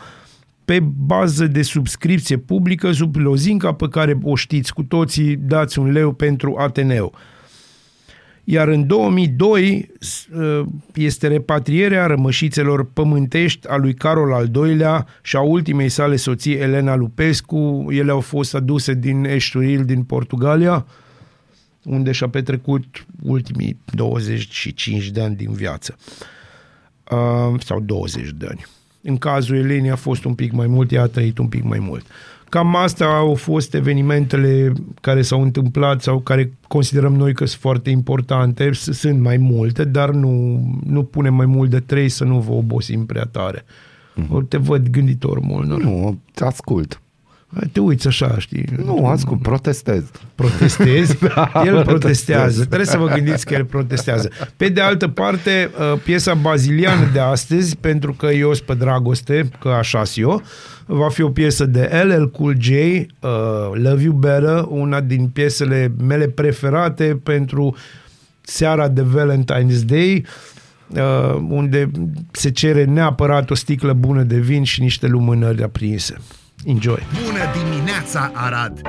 pe 0.65 0.81
bază 0.97 1.47
de 1.47 1.62
subscripție 1.62 2.37
publică 2.37 2.93
sub 2.93 3.17
lozinca 3.17 3.73
pe 3.75 3.89
care 3.89 4.19
o 4.23 4.35
știți 4.35 4.75
cu 4.75 4.83
toții, 4.83 5.37
dați 5.37 5.79
un 5.79 5.91
leu 5.91 6.12
pentru 6.12 6.57
Ateneu. 6.59 7.15
Iar 8.47 8.69
în 8.69 8.87
2002 8.87 9.91
s- 10.01 10.29
este 10.95 11.27
repatrierea 11.29 12.07
rămășițelor 12.07 12.91
pământești 12.93 13.69
a 13.69 13.77
lui 13.77 13.95
Carol 13.95 14.33
al 14.33 14.51
II-lea 14.55 15.07
și 15.23 15.37
a 15.37 15.41
ultimei 15.41 15.89
sale 15.89 16.17
soții 16.17 16.55
Elena 16.55 16.95
Lupescu. 16.95 17.87
Ele 17.91 18.11
au 18.11 18.21
fost 18.21 18.55
aduse 18.55 18.95
din 18.95 19.25
Estoril, 19.25 19.85
din 19.85 20.03
Portugalia, 20.03 20.87
unde 21.85 22.12
și-a 22.12 22.29
petrecut 22.29 23.07
ultimii 23.23 23.77
25 23.93 25.11
de 25.11 25.21
ani 25.21 25.37
din 25.37 25.53
viață. 25.53 25.97
Uh, 27.11 27.61
sau 27.61 27.81
20 27.81 28.31
de 28.37 28.47
ani. 28.51 28.65
În 29.07 29.17
cazul 29.17 29.57
Elenei 29.57 29.91
a 29.91 29.97
fost 29.97 30.25
un 30.25 30.35
pic 30.35 30.53
mai 30.53 30.67
mult, 30.67 30.93
ea 30.93 31.03
a 31.03 31.07
trăit 31.07 31.39
un 31.39 31.47
pic 31.47 31.63
mai 31.65 31.79
mult. 31.79 32.07
Cam 32.49 32.77
astea 32.77 33.07
au 33.07 33.35
fost 33.35 33.75
evenimentele 33.75 34.73
care 35.01 35.23
s-au 35.23 35.43
întâmplat 35.43 36.03
sau 36.03 36.21
care 36.21 36.53
considerăm 36.69 37.15
noi 37.15 37.35
că 37.35 37.45
sunt 37.47 37.61
foarte 37.61 37.91
importante. 37.91 38.73
S- 38.73 38.91
Sunt 38.91 39.21
mai 39.21 39.37
multe, 39.37 39.85
dar 39.85 40.11
nu, 40.11 40.61
nu 40.87 41.03
punem 41.03 41.35
mai 41.35 41.47
mult 41.47 41.71
de 41.71 41.81
trei 41.81 42.09
să 42.09 42.25
nu 42.25 42.39
vă 42.41 42.53
obosim 42.53 43.07
prea 43.07 43.25
tare. 43.25 43.65
Mm-hmm. 44.23 44.49
Te 44.49 44.57
văd 44.57 44.89
gânditor, 44.89 45.39
Molnor. 45.41 45.83
Nu, 45.83 46.19
te 46.35 46.45
ascult. 46.45 47.01
Te 47.73 47.81
uiți 47.81 48.07
așa, 48.07 48.39
știi? 48.39 48.65
Nu, 48.85 49.07
ascult, 49.07 49.43
protestez. 49.43 50.03
protestezi, 50.35 51.19
Da, 51.35 51.51
el 51.65 51.83
protestează. 51.83 52.43
protestez. 52.43 52.67
Trebuie 52.67 52.87
să 52.87 52.99
vă 52.99 53.07
gândiți 53.07 53.47
că 53.47 53.55
el 53.55 53.65
protestează. 53.65 54.31
Pe 54.57 54.69
de 54.69 54.81
altă 54.81 55.09
parte, 55.09 55.71
uh, 55.93 55.99
piesa 56.05 56.35
baziliană 56.35 57.09
de 57.13 57.19
astăzi, 57.21 57.77
pentru 57.77 58.13
că 58.13 58.27
eu 58.27 58.53
sunt 58.55 58.67
pe 58.67 58.75
dragoste, 58.75 59.49
că 59.61 59.69
așa 59.69 60.03
eu, 60.15 60.43
va 60.87 61.09
fi 61.09 61.23
o 61.23 61.29
piesă 61.31 61.65
de 61.67 62.03
LL 62.05 62.31
Cool 62.31 62.55
J, 62.61 62.69
uh, 62.71 63.07
Love 63.73 64.03
You 64.03 64.13
Better, 64.13 64.65
una 64.69 65.01
din 65.01 65.29
piesele 65.29 65.93
mele 66.07 66.27
preferate 66.29 67.21
pentru 67.23 67.77
seara 68.41 68.89
de 68.89 69.03
Valentine's 69.15 69.81
Day, 69.87 70.25
uh, 70.89 71.41
unde 71.49 71.91
se 72.31 72.51
cere 72.51 72.85
neapărat 72.85 73.51
o 73.51 73.55
sticlă 73.55 73.93
bună 73.93 74.23
de 74.23 74.37
vin 74.39 74.63
și 74.63 74.81
niște 74.81 75.07
lumânări 75.07 75.63
aprinse. 75.63 76.15
Enjoy! 76.65 76.99
Bună 77.25 77.39
dimineața, 77.65 78.31
Arad! 78.35 78.81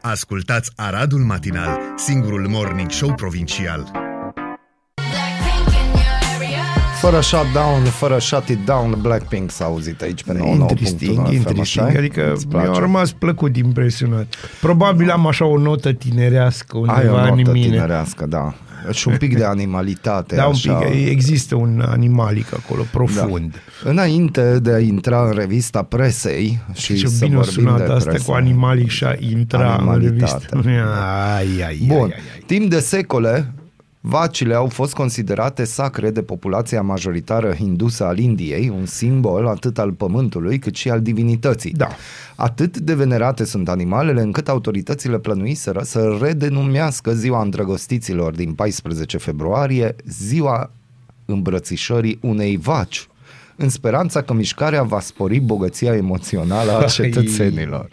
Ascultați 0.00 0.70
Aradul 0.76 1.18
Matinal, 1.20 1.78
singurul 1.96 2.46
morning 2.48 2.90
show 2.90 3.12
provincial. 3.14 3.90
Fără 7.00 7.20
shutdown, 7.20 7.84
fără 7.84 8.18
shut 8.18 8.48
it 8.48 8.64
down, 8.64 8.98
Blackpink 9.00 9.50
s-a 9.50 9.64
auzit 9.64 10.00
aici 10.02 10.22
pe 10.24 10.32
99.1 10.32 10.36
Interesting, 10.46 11.26
FM, 11.26 11.32
interesting. 11.32 11.58
așa-i? 11.58 11.96
Adică 11.96 12.32
Îți 12.32 12.46
mi-a 12.46 12.60
place? 12.62 12.80
rămas 12.80 13.12
plăcut 13.12 13.56
impresionat. 13.56 14.34
Probabil 14.60 15.10
am 15.10 15.26
așa 15.26 15.44
o 15.44 15.58
notă 15.58 15.92
tinerească 15.92 16.76
Ai 16.76 16.82
undeva 16.82 17.28
o 17.28 17.32
în 17.32 17.36
notă 17.38 17.50
mine. 17.50 17.66
tinerească, 17.68 18.26
da. 18.26 18.54
Și 18.92 19.08
un 19.08 19.16
pic 19.16 19.36
de 19.36 19.44
animalitate. 19.44 20.34
Da, 20.36 20.44
un 20.44 20.50
așa. 20.52 20.72
pic, 20.74 21.08
există 21.08 21.54
un 21.54 21.84
animalic 21.88 22.46
acolo, 22.54 22.82
profund. 22.90 23.62
Da. 23.82 23.90
Înainte 23.90 24.58
de 24.58 24.72
a 24.72 24.78
intra 24.78 25.24
în 25.26 25.32
revista 25.32 25.82
presei 25.82 26.58
și 26.72 26.94
Și 26.94 27.00
ce 27.00 27.06
să 27.06 27.24
bine 27.24 27.36
a 27.36 27.38
vorbim 27.40 27.52
sunat 27.54 27.86
de 27.86 27.92
asta 27.92 28.10
presă, 28.10 28.24
cu 28.26 28.32
animalic 28.32 28.88
și 28.88 29.04
a 29.04 29.14
intra 29.18 29.64
în 29.64 29.70
Animalitate. 29.88 30.46
revistă. 30.52 30.84
Ai, 31.36 31.62
ai, 31.66 31.84
Bun, 31.86 31.96
ai, 31.96 32.02
ai, 32.02 32.12
ai. 32.34 32.42
timp 32.46 32.70
de 32.70 32.78
secole, 32.78 33.52
vacile 34.00 34.54
au 34.54 34.66
fost 34.66 34.94
considerate 34.94 35.64
sacre 35.64 36.10
de 36.10 36.22
populația 36.22 36.82
majoritară 36.82 37.54
hindusă 37.54 38.04
al 38.04 38.18
Indiei, 38.18 38.68
un 38.68 38.86
simbol 38.86 39.46
atât 39.46 39.78
al 39.78 39.92
pământului 39.92 40.58
cât 40.58 40.74
și 40.74 40.90
al 40.90 41.00
divinității. 41.00 41.72
Da. 41.72 41.88
Atât 42.36 42.78
de 42.78 42.94
venerate 42.94 43.44
sunt 43.44 43.68
animalele 43.68 44.20
încât 44.20 44.48
autoritățile 44.48 45.18
plănuiseră 45.18 45.82
să 45.82 46.18
redenumească 46.20 47.14
ziua 47.14 47.42
îndrăgostiților 47.42 48.34
din 48.34 48.52
14 48.52 49.16
februarie 49.16 49.96
ziua 50.06 50.70
îmbrățișării 51.24 52.18
unei 52.22 52.56
vaci 52.56 53.08
în 53.62 53.68
speranța 53.68 54.22
că 54.22 54.32
mișcarea 54.32 54.82
va 54.82 55.00
spori 55.00 55.38
bogăția 55.38 55.94
emoțională 55.94 56.72
a 56.72 56.78
Vai. 56.78 56.86
cetățenilor. 56.86 57.88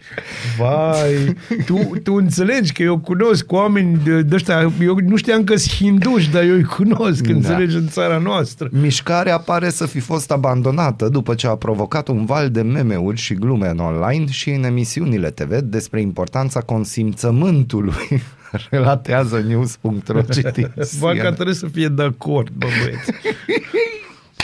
Vai, 0.57 1.36
tu, 1.65 1.91
tu 2.03 2.13
înțelegi 2.13 2.72
că 2.74 2.84
eu 2.84 2.97
cunosc 2.99 3.51
oameni 3.51 3.99
de, 4.03 4.22
de 4.22 4.36
ăștia, 4.36 4.72
eu 4.82 4.97
nu 5.03 5.15
știam 5.15 5.43
că 5.43 5.55
sunt 5.55 5.76
hinduși, 5.76 6.32
dar 6.32 6.43
eu 6.43 6.53
îi 6.53 6.63
cunosc, 6.63 7.22
Da. 7.28 7.34
înțelegi, 7.34 7.76
în 7.76 7.88
țara 7.88 8.18
noastră. 8.18 8.68
Mișcarea 8.72 9.38
pare 9.38 9.70
să 9.70 9.86
fi 9.86 9.99
fost 9.99 10.32
abandonată 10.32 11.09
după 11.09 11.36
ce 11.36 11.47
a 11.47 11.55
provocat 11.55 12.07
un 12.07 12.26
val 12.26 12.49
de 12.49 12.61
meme-uri 12.61 13.18
și 13.18 13.34
glume 13.34 13.68
în 13.68 13.80
online 13.80 14.26
și 14.30 14.49
în 14.49 14.63
emisiunile 14.63 15.30
TV 15.30 15.57
despre 15.59 16.01
importanța 16.01 16.59
consimțământului. 16.59 17.93
Relatează 18.70 19.43
news.ro 19.47 20.22
citiți. 20.22 20.99
Vaca 20.99 21.32
trebuie 21.32 21.55
să 21.55 21.68
fie 21.68 21.88
de 21.88 22.03
acord, 22.03 22.49
bă 22.57 22.68
băieți. 22.84 23.11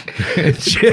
Ce? 0.71 0.91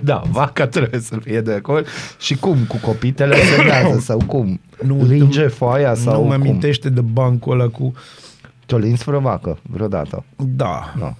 Da, 0.00 0.22
vaca 0.30 0.66
trebuie 0.66 1.00
să 1.00 1.16
fie 1.22 1.40
de 1.40 1.52
acord. 1.52 1.86
Și 2.18 2.34
cum? 2.36 2.56
Cu 2.68 2.76
copitele 2.82 3.36
semnează 3.56 3.98
sau 3.98 4.22
cum? 4.26 4.60
Nu, 4.86 5.04
Linge 5.08 5.46
foaia 5.46 5.94
sau 5.94 6.12
nu 6.22 6.28
mă 6.28 6.34
cum? 6.34 6.40
amintește 6.40 6.88
de 6.88 7.00
bancul 7.00 7.52
ăla 7.60 7.68
cu... 7.68 7.92
Te-o 8.66 8.78
lins 8.78 9.02
vreo 9.02 9.20
vacă 9.20 9.58
vreodată? 9.62 10.24
Da, 10.36 10.94
Nu. 10.98 11.16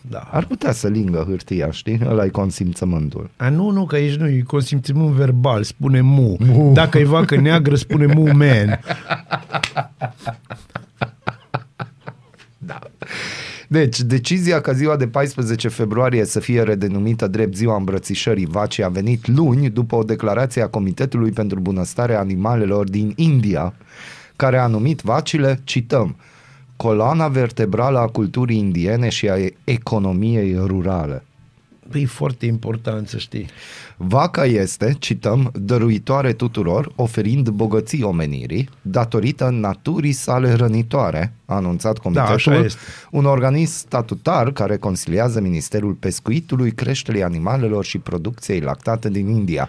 da. 0.00 0.28
Ar 0.30 0.44
putea 0.44 0.72
să 0.72 0.88
lingă 0.88 1.24
hârtia, 1.28 1.70
știi? 1.70 2.00
ăla 2.08 2.24
e 2.24 2.28
consimțământul. 2.28 3.30
A, 3.36 3.48
nu, 3.48 3.70
nu, 3.70 3.84
că 3.84 3.94
aici 3.94 4.14
nu 4.14 4.28
e 4.28 4.42
consimțământ 4.46 5.10
verbal, 5.10 5.62
spune 5.62 6.00
mu. 6.00 6.36
mu. 6.38 6.70
Dacă 6.72 6.98
e 6.98 7.04
vacă 7.04 7.36
neagră, 7.36 7.74
spune 7.74 8.06
mu 8.06 8.22
man. 8.22 8.80
Deci, 13.74 14.00
decizia 14.00 14.60
ca 14.60 14.72
ziua 14.72 14.96
de 14.96 15.06
14 15.06 15.68
februarie 15.68 16.24
să 16.24 16.40
fie 16.40 16.62
redenumită 16.62 17.26
drept 17.26 17.54
ziua 17.54 17.76
îmbrățișării 17.76 18.46
vacii 18.46 18.84
a 18.84 18.88
venit 18.88 19.26
luni 19.26 19.70
după 19.70 19.96
o 19.96 20.02
declarație 20.02 20.62
a 20.62 20.68
Comitetului 20.68 21.30
pentru 21.30 21.60
Bunăstarea 21.60 22.18
Animalelor 22.18 22.88
din 22.88 23.12
India, 23.16 23.74
care 24.36 24.58
a 24.58 24.66
numit 24.66 25.00
vacile, 25.00 25.60
cităm, 25.64 26.16
coloana 26.76 27.28
vertebrală 27.28 27.98
a 27.98 28.06
culturii 28.06 28.58
indiene 28.58 29.08
și 29.08 29.28
a 29.28 29.36
economiei 29.64 30.56
rurale. 30.64 31.24
Păi 31.90 32.02
e 32.02 32.06
foarte 32.06 32.46
important 32.46 33.08
să 33.08 33.18
știi. 33.18 33.46
Vaca 33.96 34.44
este, 34.44 34.96
cităm, 34.98 35.50
dăruitoare 35.54 36.32
tuturor, 36.32 36.92
oferind 36.96 37.48
bogății 37.48 38.02
omenirii, 38.02 38.68
datorită 38.82 39.48
naturii 39.52 40.12
sale 40.12 40.52
rănitoare, 40.52 41.32
a 41.44 41.54
anunțat 41.54 41.98
comitetul, 41.98 42.32
așa 42.32 42.54
este. 42.54 42.78
un 43.10 43.24
organism 43.24 43.72
statutar 43.72 44.52
care 44.52 44.76
consiliază 44.76 45.40
Ministerul 45.40 45.92
Pescuitului, 45.92 46.72
Creșterii 46.72 47.22
Animalelor 47.22 47.84
și 47.84 47.98
Producției 47.98 48.60
Lactate 48.60 49.08
din 49.08 49.28
India. 49.28 49.68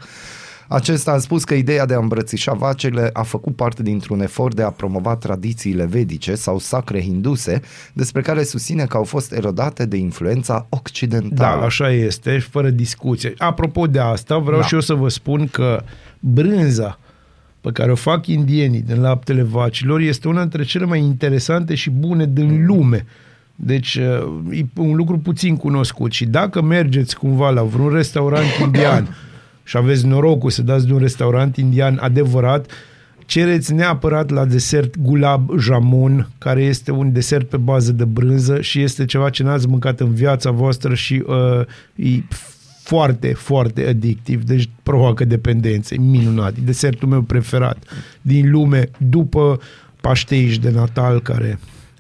Acesta 0.68 1.12
a 1.12 1.18
spus 1.18 1.44
că 1.44 1.54
ideea 1.54 1.86
de 1.86 1.94
a 1.94 1.98
îmbrățișa 1.98 2.54
vacile 2.54 3.10
a 3.14 3.24
făcut 3.24 3.56
parte 3.56 3.84
dintr-un 3.84 4.22
efort 4.22 4.56
de 4.56 4.64
a 4.64 4.70
promova 4.70 5.16
tradițiile 5.16 5.86
vedice 5.86 6.36
sau 6.36 6.60
sacre 6.60 7.02
hinduse, 7.02 7.62
despre 7.94 8.22
care 8.22 8.44
susține 8.44 8.86
că 8.86 8.98
au 8.98 9.04
fost 9.04 9.32
erodate 9.32 9.86
de 9.86 9.98
influența 9.98 10.68
occidentală. 10.70 11.60
Da, 11.60 11.66
așa 11.66 11.92
este, 11.92 12.38
și 12.40 12.50
fără 12.50 12.70
discuție. 12.70 13.34
Apropo 13.38 13.88
de 13.88 14.00
asta, 14.00 14.38
vreau 14.38 14.60
Da. 14.60 14.66
și 14.66 14.74
eu 14.74 14.80
să 14.80 14.94
vă 14.94 15.10
spun 15.10 15.48
că 15.48 15.84
brânza 16.20 17.00
pe 17.62 17.72
care 17.72 17.92
o 17.92 17.96
fac 17.96 18.28
indienii 18.28 18.82
din 18.82 19.02
laptele 19.02 19.42
vacilor 19.42 20.00
este 20.00 20.28
una 20.28 20.42
dintre 20.42 20.64
cele 20.64 20.86
mai 20.86 21.00
interesante 21.00 21.76
și 21.76 21.90
bune 21.90 22.26
din 22.26 22.66
lume. 22.66 23.06
Deci 23.56 23.96
uh, 23.96 24.58
e 24.58 24.66
un 24.76 24.96
lucru 24.96 25.18
puțin 25.18 25.58
cunoscut 25.58 26.12
și 26.12 26.26
dacă 26.26 26.62
mergeți 26.62 27.18
cumva 27.18 27.50
la 27.50 27.64
vreun 27.64 27.90
restaurant 27.90 28.46
indian 28.66 29.16
și 29.66 29.78
aveți 29.78 30.06
norocul 30.06 30.50
să 30.50 30.62
dați 30.62 30.88
de 30.88 30.94
un 30.94 31.00
restaurant 31.00 31.58
indian 31.58 31.98
adevărat, 32.02 32.72
cereți 33.26 33.74
neapărat 33.74 34.30
la 34.30 34.46
desert 34.46 34.98
gulab 34.98 35.60
jamun, 35.60 36.30
care 36.38 36.64
este 36.64 36.92
un 36.92 37.12
desert 37.14 37.50
pe 37.50 37.58
bază 37.58 37.92
de 37.92 38.06
brânză 38.06 38.62
și 38.62 38.82
este 38.82 39.06
ceva 39.06 39.30
ce 39.30 39.44
n-ați 39.44 39.68
mâncat 39.68 40.00
în 40.00 40.14
viața 40.14 40.52
voastră 40.52 40.94
și 40.94 41.24
uh, 41.26 41.62
e 41.96 42.24
foarte, 42.84 43.34
foarte 43.34 43.88
adictiv, 43.88 44.44
deci 44.44 44.70
provoacă 44.84 45.26
dependențe, 45.26 45.96
e 45.96 45.98
minunat, 45.98 46.56
e 46.58 46.62
desertul 46.64 47.08
meu 47.08 47.22
preferat 47.22 47.78
din 48.22 48.52
lume, 48.52 48.90
după 48.98 49.60
pașteiș 50.02 50.58
de 50.58 50.70
Natal, 50.70 51.22
care 51.22 51.60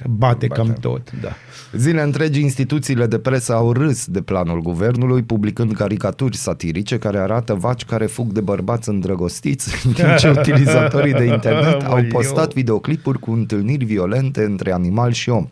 bate 0.09 0.47
cam 0.47 0.73
tot, 0.79 1.11
da. 1.21 1.29
Zile 1.71 2.01
întregi, 2.01 2.41
instituțiile 2.41 3.05
de 3.05 3.17
presă 3.17 3.53
au 3.53 3.71
râs 3.71 4.05
de 4.05 4.21
planul 4.21 4.61
guvernului, 4.61 5.23
publicând 5.23 5.73
caricaturi 5.73 6.37
satirice 6.37 6.97
care 6.97 7.17
arată 7.17 7.53
vaci 7.53 7.85
care 7.85 8.05
fug 8.05 8.31
de 8.31 8.41
bărbați 8.41 8.89
îndrăgostiți, 8.89 9.85
în 9.85 9.91
timp 9.91 10.15
ce 10.15 10.29
utilizatorii 10.39 11.13
de 11.13 11.23
internet 11.23 11.83
au 11.83 11.91
Aoleu. 11.91 12.09
postat 12.09 12.53
videoclipuri 12.53 13.19
cu 13.19 13.31
întâlniri 13.31 13.85
violente 13.85 14.43
între 14.43 14.71
animal 14.71 15.11
și 15.11 15.29
om. 15.29 15.47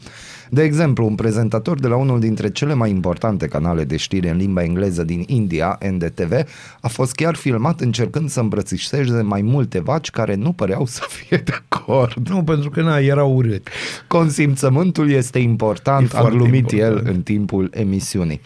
De 0.53 0.63
exemplu, 0.63 1.05
un 1.05 1.15
prezentator 1.15 1.79
de 1.79 1.87
la 1.87 1.95
unul 1.95 2.19
dintre 2.19 2.49
cele 2.49 2.73
mai 2.73 2.89
importante 2.89 3.47
canale 3.47 3.83
de 3.83 3.97
știri 3.97 4.29
în 4.29 4.37
limba 4.37 4.63
engleză 4.63 5.03
din 5.03 5.23
India, 5.27 5.77
NDTV, 5.91 6.33
a 6.81 6.87
fost 6.87 7.13
chiar 7.15 7.35
filmat 7.35 7.79
încercând 7.79 8.29
să 8.29 8.39
îmbrățișeze 8.39 9.21
mai 9.21 9.41
multe 9.41 9.79
vaci 9.79 10.09
care 10.09 10.35
nu 10.35 10.51
păreau 10.51 10.85
să 10.85 11.01
fie 11.07 11.41
de 11.45 11.51
acord. 11.69 12.27
Nu, 12.27 12.43
pentru 12.43 12.69
că 12.69 12.81
na, 12.81 12.97
era 12.97 13.23
urât. 13.23 13.67
Consimțământul 14.07 15.11
este 15.11 15.39
important, 15.39 16.11
E 16.13 16.17
a 16.17 16.19
foarte 16.19 16.37
glumit 16.37 16.71
important. 16.71 17.05
el 17.05 17.13
în 17.13 17.21
timpul 17.21 17.69
emisiunii. 17.73 18.41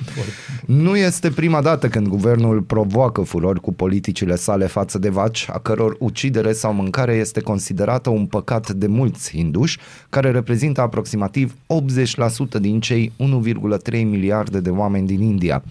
Nu 0.66 0.98
este 0.98 1.30
prima 1.30 1.62
dată 1.62 1.88
când 1.88 2.08
guvernul 2.08 2.62
provoacă 2.62 3.22
furori 3.22 3.60
cu 3.60 3.74
politicile 3.74 4.36
sale 4.36 4.66
față 4.66 4.98
de 4.98 5.10
vaci, 5.10 5.48
a 5.50 5.60
căror 5.60 5.96
ucidere 6.00 6.52
sau 6.52 6.74
mâncare 6.74 7.14
este 7.14 7.42
considerată 7.42 8.10
un 8.10 8.26
păcat 8.26 8.72
de 8.72 8.88
mulți 8.88 9.32
hinduși, 9.32 9.80
care 10.10 10.32
reprezintă 10.32 10.82
aproximativ 10.82 11.54
80% 11.54 11.97
din 12.60 12.80
cei 12.80 13.12
1,3 13.92 13.92
miliarde 13.92 14.60
de 14.60 14.70
oameni 14.70 15.08
din 15.08 15.22
India. 15.22 15.64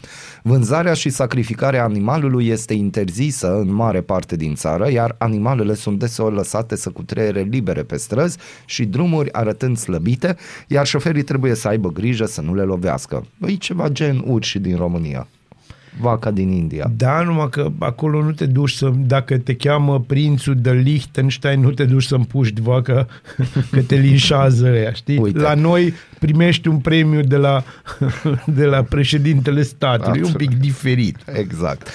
Vânzarea 0.42 0.92
și 0.92 1.10
sacrificarea 1.10 1.84
animalului 1.84 2.46
este 2.46 2.74
interzisă 2.74 3.58
în 3.58 3.74
mare 3.74 4.00
parte 4.00 4.36
din 4.36 4.54
țară, 4.54 4.90
iar 4.90 5.14
animalele 5.18 5.74
sunt 5.74 5.98
deseori 5.98 6.34
lăsate 6.34 6.76
să 6.76 6.90
cutreiere 6.90 7.40
libere 7.40 7.82
pe 7.82 7.96
străzi 7.96 8.38
și 8.64 8.84
drumuri 8.84 9.32
arătând 9.32 9.76
slăbite, 9.76 10.36
iar 10.66 10.86
șoferii 10.86 11.22
trebuie 11.22 11.54
să 11.54 11.68
aibă 11.68 11.88
grijă 11.92 12.24
să 12.24 12.40
nu 12.40 12.54
le 12.54 12.62
lovească. 12.62 13.26
E 13.40 13.54
ceva 13.54 13.88
gen 13.88 14.22
urși 14.26 14.58
din 14.58 14.76
România. 14.76 15.26
Vaca 16.00 16.30
din 16.30 16.50
India. 16.50 16.90
Da, 16.96 17.22
numai 17.22 17.48
că 17.50 17.70
acolo 17.78 18.22
nu 18.22 18.32
te 18.32 18.46
duci 18.46 18.70
să, 18.70 18.92
dacă 18.96 19.38
te 19.38 19.54
cheamă 19.54 20.00
prințul 20.00 20.54
de 20.54 20.72
Liechtenstein, 20.72 21.60
nu 21.60 21.70
te 21.70 21.84
duci 21.84 22.04
să 22.04 22.14
împuști 22.14 22.60
vaca, 22.60 23.06
că 23.72 23.80
te 23.80 23.94
linșează 23.94 24.66
ăia, 24.66 24.92
știi? 24.92 25.18
Uite. 25.18 25.38
La 25.38 25.54
noi 25.54 25.94
primești 26.18 26.68
un 26.68 26.78
premiu 26.78 27.20
de 27.20 27.36
la, 27.36 27.64
de 28.60 28.64
la 28.64 28.82
președintele 28.82 29.62
statului, 29.62 30.20
e 30.20 30.24
un 30.24 30.32
pic 30.32 30.58
diferit. 30.58 31.18
Exact. 31.32 31.88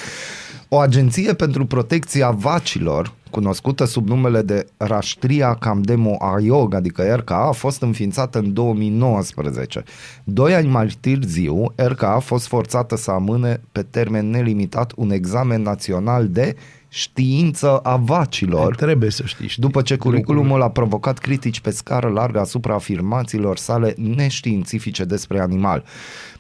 O 0.74 0.80
agenție 0.80 1.34
pentru 1.34 1.66
protecția 1.66 2.30
vacilor, 2.30 3.14
cunoscută 3.30 3.86
sub 3.86 4.08
numele 4.08 4.42
de 4.42 4.66
Rashtriya 4.78 5.56
Kamdemo 5.56 6.16
Ayog, 6.20 6.74
adică 6.74 7.16
RKA, 7.16 7.48
a 7.48 7.52
fost 7.52 7.82
înființată 7.82 8.38
în 8.40 8.54
2019. 8.54 9.84
Doi 10.24 10.54
ani 10.54 10.68
mai 10.68 10.98
târziu, 11.00 11.74
RKA 11.76 12.14
a 12.14 12.20
fost 12.20 12.48
forțată 12.48 12.96
să 12.96 13.12
amâne 13.12 13.62
pe 13.72 13.82
termen 13.82 14.30
nelimitat 14.30 14.94
un 14.96 15.12
examen 15.12 15.62
național 15.62 16.28
de 16.28 16.56
știință 16.88 17.78
a 17.78 17.96
vacilor. 17.96 18.76
Trebuie 18.76 19.10
să 19.10 19.24
știi. 19.26 19.48
știi. 19.48 19.62
După 19.62 19.82
ce 19.82 19.96
curriculumul 19.96 20.62
a 20.62 20.70
provocat 20.70 21.18
critici 21.18 21.60
pe 21.60 21.70
scară 21.70 22.08
largă 22.08 22.40
asupra 22.40 22.74
afirmațiilor 22.74 23.58
sale 23.58 23.96
neștiințifice 24.16 25.04
despre 25.04 25.40
animal. 25.40 25.84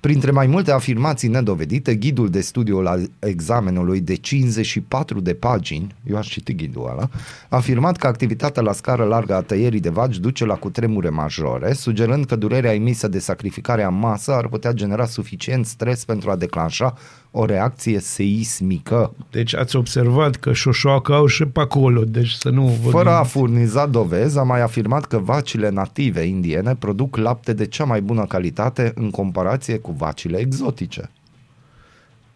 Printre 0.02 0.32
mai 0.32 0.48
multe 0.48 0.72
afirmații 0.72 1.28
nedovedite, 1.28 1.96
ghidul 1.96 2.30
de 2.30 2.42
studiu 2.42 2.78
al 2.78 3.10
examenului 3.20 4.00
de 4.00 4.16
54 4.16 5.20
de 5.20 5.34
pagini, 5.34 5.96
eu 6.04 6.18
aș 6.18 6.28
citi 6.28 6.56
ghidul 6.56 6.80
Sandu 6.82 6.88
ăla, 6.92 7.10
a 7.50 7.56
afirmat 7.56 7.98
că 7.98 8.08
activitatea 8.08 8.62
la 8.62 8.72
scară 8.72 9.04
largă 9.04 9.36
a 9.36 9.42
tăierii 9.42 9.80
de 9.80 9.90
vaci 9.90 10.18
duce 10.18 10.46
la 10.46 10.56
cutremure 10.56 11.10
majore, 11.10 11.74
sugerând 11.74 12.26
că 12.26 12.36
durerea 12.36 12.74
emisă 12.74 13.08
de 13.08 13.20
sacrificarea 13.20 13.88
în 13.88 14.00
masă 14.00 14.34
ar 14.34 14.48
putea 14.48 14.72
genera 14.72 15.06
suficient 15.06 15.66
stres 15.66 16.06
pentru 16.06 16.30
a 16.32 16.36
declanșa 16.36 16.94
o 17.32 17.46
reacție 17.46 18.00
seismică. 18.00 19.14
Deci 19.32 19.56
ați 19.56 19.76
observat 19.76 20.36
că 20.36 20.54
șoșoacă 20.54 21.14
au 21.14 21.26
și 21.26 21.46
pe 21.46 21.60
acolo, 21.60 22.04
deci 22.04 22.32
să 22.32 22.50
nu... 22.50 22.62
vorbim- 22.62 22.92
Fără 22.92 23.10
a 23.10 23.24
furniza 23.24 23.86
dovezi, 23.86 24.38
a 24.38 24.44
mai 24.44 24.62
afirmat 24.62 25.06
că 25.06 25.18
vacile 25.18 25.70
native 25.70 26.22
indiene 26.22 26.76
produc 26.76 27.18
lapte 27.18 27.54
de 27.54 27.66
cea 27.66 27.84
mai 27.84 28.02
bună 28.02 28.26
calitate 28.26 28.92
în 28.96 29.10
comparație 29.10 29.78
cu 29.78 29.91
vacile 29.92 30.38
exotice. 30.38 31.10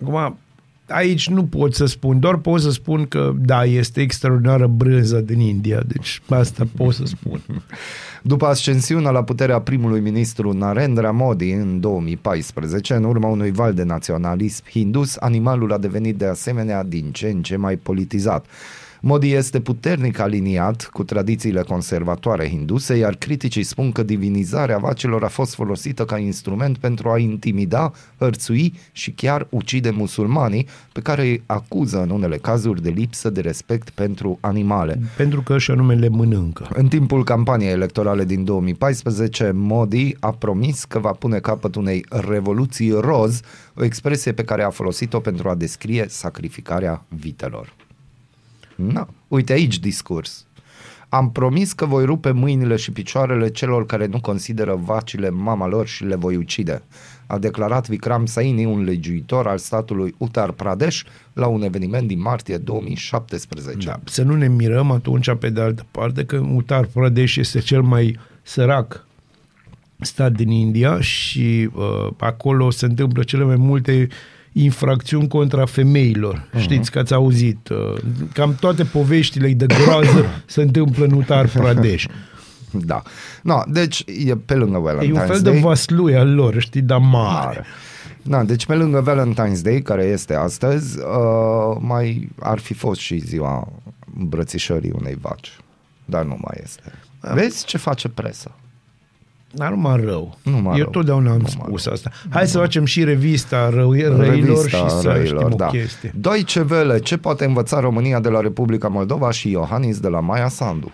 Acum, 0.02 0.38
aici 0.88 1.30
nu 1.30 1.46
pot 1.46 1.74
să 1.74 1.86
spun, 1.86 2.20
doar 2.20 2.38
pot 2.38 2.62
să 2.62 2.72
spun 2.72 3.06
că 3.08 3.34
da, 3.36 3.66
este 3.66 4.02
extraordinară 4.02 4.68
brânza 4.68 5.20
din 5.20 5.40
India, 5.40 5.82
deci 5.88 6.22
asta 6.30 6.68
pot 6.78 6.94
să 6.94 7.04
spun. 7.06 7.42
După 8.22 8.46
ascensiunea 8.46 9.12
la 9.12 9.24
puterea 9.24 9.62
primului 9.62 10.00
ministru 10.00 10.52
Narendra 10.52 11.12
Modi 11.12 11.52
în 11.52 11.80
2014, 11.80 12.94
în 12.94 13.04
urma 13.04 13.28
unui 13.28 13.52
val 13.52 13.74
de 13.74 13.84
naționalism 13.84 14.64
hindus, 14.70 15.16
animalul 15.20 15.74
a 15.74 15.78
devenit 15.78 16.18
de 16.18 16.26
asemenea 16.26 16.84
din 16.84 17.12
ce 17.12 17.28
în 17.28 17.42
ce 17.42 17.56
mai 17.56 17.76
politizat. 17.76 18.46
Modi 19.02 19.34
este 19.34 19.60
puternic 19.60 20.20
aliniat 20.20 20.90
cu 20.94 21.04
tradițiile 21.04 21.62
conservatoare 21.62 22.50
hinduse, 22.50 22.96
iar 22.96 23.16
criticii 23.16 23.64
spun 23.64 23.92
că 23.92 24.04
divinizarea 24.04 24.78
vacilor 24.78 25.24
a 25.24 25.28
fost 25.28 25.54
folosită 25.54 26.06
ca 26.06 26.18
instrument 26.18 26.78
pentru 26.78 27.10
a 27.10 27.18
intimida, 27.18 27.92
hărțui 28.18 28.74
și 28.92 29.12
chiar 29.12 29.48
ucide 29.50 29.90
musulmanii, 29.90 30.68
pe 30.92 31.02
care 31.02 31.22
îi 31.22 31.44
acuză 31.46 32.02
în 32.02 32.10
unele 32.10 32.38
cazuri 32.38 32.82
de 32.82 32.90
lipsă 32.90 33.30
de 33.30 33.42
respect 33.42 33.90
pentru 33.90 34.38
animale. 34.42 35.00
Pentru 35.18 35.42
că 35.42 35.58
și 35.58 35.72
anume 35.72 35.94
le 35.94 36.10
mănâncă. 36.10 36.68
În 36.74 36.88
timpul 36.88 37.24
campaniei 37.24 37.72
electorale 37.72 38.26
din 38.26 38.44
2014, 38.44 39.52
Modi 39.54 40.16
a 40.20 40.32
promis 40.32 40.84
că 40.84 41.00
va 41.00 41.12
pune 41.12 41.40
capăt 41.40 41.76
unei 41.76 42.06
revoluții 42.10 42.92
roz, 42.92 43.40
o 43.76 43.84
expresie 43.84 44.32
pe 44.32 44.44
care 44.44 44.64
a 44.64 44.70
folosit-o 44.70 45.20
pentru 45.20 45.50
a 45.50 45.56
descrie 45.56 46.06
sacrificarea 46.10 47.06
vitelor. 47.08 47.74
Na, 48.76 49.08
uite 49.28 49.54
aici 49.54 49.80
discurs. 49.80 50.46
Am 51.10 51.32
promis 51.32 51.74
că 51.74 51.86
voi 51.86 52.06
rupe 52.06 52.32
mâinile 52.32 52.76
și 52.76 52.92
picioarele 52.92 53.50
celor 53.50 53.86
care 53.86 54.06
nu 54.06 54.20
consideră 54.20 54.80
vacile 54.84 55.30
mama 55.30 55.68
lor 55.68 55.88
și 55.88 56.04
le 56.04 56.16
voi 56.16 56.36
ucide, 56.36 56.82
a 57.28 57.38
declarat 57.38 57.88
Vikram 57.88 58.26
Saini, 58.26 58.66
un 58.66 58.84
legiuitor 58.84 59.48
al 59.48 59.58
statului 59.58 60.16
Uttar 60.18 60.52
Pradesh, 60.52 61.02
la 61.34 61.48
un 61.48 61.62
eveniment 61.62 62.08
din 62.08 62.22
martie 62.22 62.58
2017. 62.58 63.88
Da, 63.88 64.00
să 64.04 64.24
nu 64.24 64.36
ne 64.36 64.48
mirăm 64.48 64.92
atunci, 64.92 65.36
pe 65.40 65.50
de 65.50 65.62
altă 65.62 65.86
parte, 65.92 66.26
că 66.26 66.38
Uttar 66.54 66.86
Pradesh 66.86 67.36
este 67.36 67.60
cel 67.60 67.82
mai 67.82 68.20
sărac 68.42 69.06
stat 70.00 70.32
din 70.32 70.50
India 70.50 71.02
și 71.02 71.70
uh, 71.74 72.08
acolo 72.18 72.70
se 72.70 72.86
întâmplă 72.86 73.24
cele 73.24 73.44
mai 73.44 73.56
multe 73.56 74.08
infracțiuni 74.58 75.28
contra 75.28 75.66
femeilor. 75.66 76.48
Uh-huh. 76.48 76.60
Știți 76.60 76.92
că 76.92 77.00
ați 77.00 77.14
auzit. 77.14 77.70
Uh, 77.70 78.02
cam 78.34 78.56
toate 78.60 78.84
poveștile 78.84 79.54
de 79.54 79.66
groază 79.66 80.26
se 80.46 80.62
întâmplă 80.62 81.06
în 81.06 81.12
Uttar 81.12 81.48
Pradesh. 81.48 82.06
Da. 82.86 83.02
No, 83.42 83.62
deci 83.68 84.04
e 84.26 84.36
pe 84.36 84.54
lângă 84.54 84.92
Valentine's 84.92 85.08
E 85.08 85.12
un 85.12 85.28
fel 85.28 85.40
Day. 85.42 85.54
de 85.54 85.60
vaslui 85.60 86.16
al 86.16 86.34
lor, 86.34 86.60
știi, 86.60 86.82
dar 86.82 87.00
mare. 87.00 87.46
mare. 87.46 87.66
Da, 88.22 88.44
deci 88.44 88.66
pe 88.66 88.74
lângă 88.76 89.04
Valentine's 89.04 89.62
Day, 89.62 89.82
care 89.82 90.04
este 90.04 90.34
astăzi, 90.34 90.98
uh, 91.00 91.78
mai 91.80 92.30
ar 92.40 92.60
fi 92.60 92.74
fost 92.74 93.00
și 93.00 93.18
ziua 93.18 93.68
îmbrățișării 94.20 94.92
unei 95.00 95.18
vaci. 95.22 95.58
Dar 96.06 96.24
nu 96.24 96.38
mai 96.42 96.58
este. 96.64 96.82
Vezi 97.34 97.66
ce 97.66 97.78
face 97.78 98.08
presa? 98.10 98.52
Dar 99.56 99.70
numai 99.70 100.02
rău. 100.06 100.38
Numai 100.44 100.78
Eu 100.78 100.82
rău. 100.84 100.92
totdeauna 100.92 101.30
am 101.32 101.36
Numai 101.38 101.52
spus 101.68 101.84
rău. 101.84 101.94
asta. 101.94 102.12
Hai 102.30 102.48
să 102.48 102.58
facem 102.58 102.86
și 102.86 103.04
revista 103.04 103.70
rău, 103.70 103.92
răilor 103.92 104.70
și 104.70 104.90
să 104.90 105.02
răilor, 105.04 105.42
știm 105.42 105.54
o 105.54 105.56
da. 105.56 105.66
chestie. 105.66 106.14
Deutsche 106.16 106.66
Welle, 106.70 107.00
ce 107.00 107.18
poate 107.18 107.46
învăța 107.46 107.80
România 107.80 108.20
de 108.20 108.30
la 108.30 108.40
Republica 108.40 108.88
Moldova 108.88 109.32
și 109.32 109.50
Iohannis 109.52 110.00
de 110.00 110.08
la 110.08 110.20
Maia 110.20 110.48
Sandu? 110.48 110.92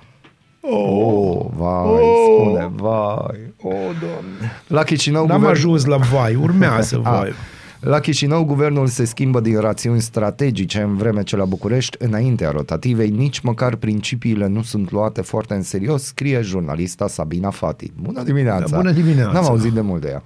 Oh, 0.62 1.46
vai, 1.58 1.84
Oh. 1.86 2.40
spune, 2.40 2.72
vai. 2.76 3.54
O, 3.62 3.70
doamne. 4.00 4.52
La 4.68 4.84
Chișinău, 4.84 5.26
N-am 5.26 5.38
guvern- 5.40 5.52
ajuns 5.56 5.86
la 5.86 5.98
vai, 5.98 6.36
urmează 6.36 7.02
A, 7.04 7.10
vai. 7.12 7.34
La 7.82 8.00
Chișinău, 8.00 8.44
guvernul 8.44 8.88
se 8.88 9.06
schimbă 9.06 9.40
din 9.40 9.60
rațiuni 9.60 10.02
strategice, 10.02 10.82
în 10.82 10.98
vreme 10.98 11.24
ce 11.24 11.36
la 11.36 11.46
București, 11.46 11.98
înaintea 12.00 12.52
rotativei, 12.52 13.10
nici 13.10 13.40
măcar 13.40 13.76
principiile 13.76 14.48
nu 14.48 14.62
sunt 14.62 14.92
luate 14.92 15.22
foarte 15.22 15.54
în 15.54 15.62
serios, 15.62 16.04
scrie 16.04 16.42
jurnalista 16.42 17.08
Sabina 17.08 17.50
Fati. 17.50 17.92
Bună 18.02 18.24
dimineața! 18.24 18.66
Da, 18.70 18.78
bună 18.78 18.92
dimineața! 18.92 19.32
N-am 19.32 19.46
auzit 19.46 19.72
de 19.72 19.82
mult 19.82 20.02
de 20.02 20.08
ea. 20.08 20.24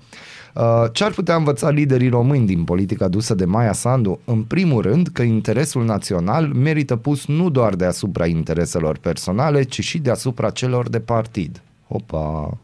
Uh, 0.53 0.91
Ce 0.91 1.03
ar 1.03 1.11
putea 1.11 1.35
învăța 1.35 1.69
liderii 1.69 2.09
români 2.09 2.45
din 2.45 2.63
politica 2.63 3.07
dusă 3.07 3.33
de 3.33 3.45
Maia 3.45 3.73
Sandu? 3.73 4.19
În 4.25 4.43
primul 4.43 4.81
rând 4.81 5.07
că 5.07 5.21
interesul 5.21 5.85
național 5.85 6.45
merită 6.47 6.95
pus 6.95 7.25
nu 7.25 7.49
doar 7.49 7.75
deasupra 7.75 8.25
intereselor 8.25 8.97
personale, 8.97 9.63
ci 9.63 9.83
și 9.83 9.97
deasupra 9.97 10.49
celor 10.49 10.89
de 10.89 10.99
partid. 10.99 11.61
Opa! 11.87 12.57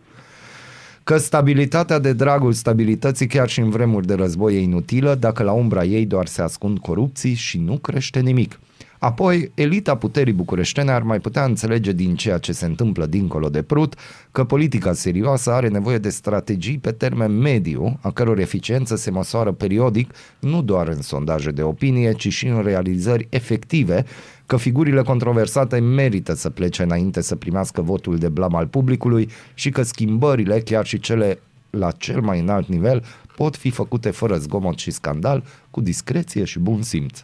Că 1.03 1.17
stabilitatea 1.17 1.99
de 1.99 2.13
dragul 2.13 2.53
stabilității 2.53 3.27
chiar 3.27 3.49
și 3.49 3.59
în 3.59 3.69
vremuri 3.69 4.07
de 4.07 4.13
război 4.13 4.55
e 4.55 4.61
inutilă 4.61 5.15
dacă 5.15 5.43
la 5.43 5.51
umbra 5.51 5.83
ei 5.83 6.05
doar 6.05 6.27
se 6.27 6.41
ascund 6.41 6.79
corupții 6.79 7.33
și 7.33 7.57
nu 7.57 7.77
crește 7.77 8.19
nimic. 8.19 8.59
Apoi, 8.99 9.51
elita 9.53 9.95
puterii 9.95 10.33
bucureștene 10.33 10.91
ar 10.91 11.01
mai 11.01 11.19
putea 11.19 11.43
înțelege 11.43 11.91
din 11.91 12.15
ceea 12.15 12.37
ce 12.37 12.51
se 12.51 12.65
întâmplă 12.65 13.05
dincolo 13.05 13.49
de 13.49 13.61
Prut 13.61 13.95
că 14.31 14.43
politica 14.43 14.93
serioasă 14.93 15.51
are 15.51 15.67
nevoie 15.67 15.97
de 15.97 16.09
strategii 16.09 16.77
pe 16.77 16.91
termen 16.91 17.37
mediu, 17.37 17.99
a 18.01 18.11
căror 18.11 18.39
eficiență 18.39 18.95
se 18.95 19.11
măsoară 19.11 19.51
periodic 19.51 20.13
nu 20.39 20.61
doar 20.61 20.87
în 20.87 21.01
sondaje 21.01 21.51
de 21.51 21.61
opinie, 21.61 22.13
ci 22.13 22.27
și 22.27 22.47
în 22.47 22.61
realizări 22.63 23.27
efective, 23.29 24.05
că 24.51 24.57
figurile 24.57 25.01
controversate 25.01 25.79
merită 25.79 26.33
să 26.33 26.49
plece 26.49 26.83
înainte 26.83 27.21
să 27.21 27.35
primească 27.35 27.81
votul 27.81 28.17
de 28.17 28.29
blam 28.29 28.55
al 28.55 28.67
publicului 28.67 29.29
și 29.53 29.69
că 29.69 29.81
schimbările, 29.81 30.59
chiar 30.59 30.85
și 30.85 30.99
cele 30.99 31.39
la 31.69 31.91
cel 31.91 32.21
mai 32.21 32.39
înalt 32.39 32.67
nivel, 32.67 33.03
pot 33.35 33.55
fi 33.55 33.69
făcute 33.69 34.09
fără 34.09 34.37
zgomot 34.37 34.77
și 34.77 34.91
scandal, 34.91 35.43
cu 35.69 35.81
discreție 35.81 36.43
și 36.43 36.59
bun 36.59 36.81
simț. 36.81 37.23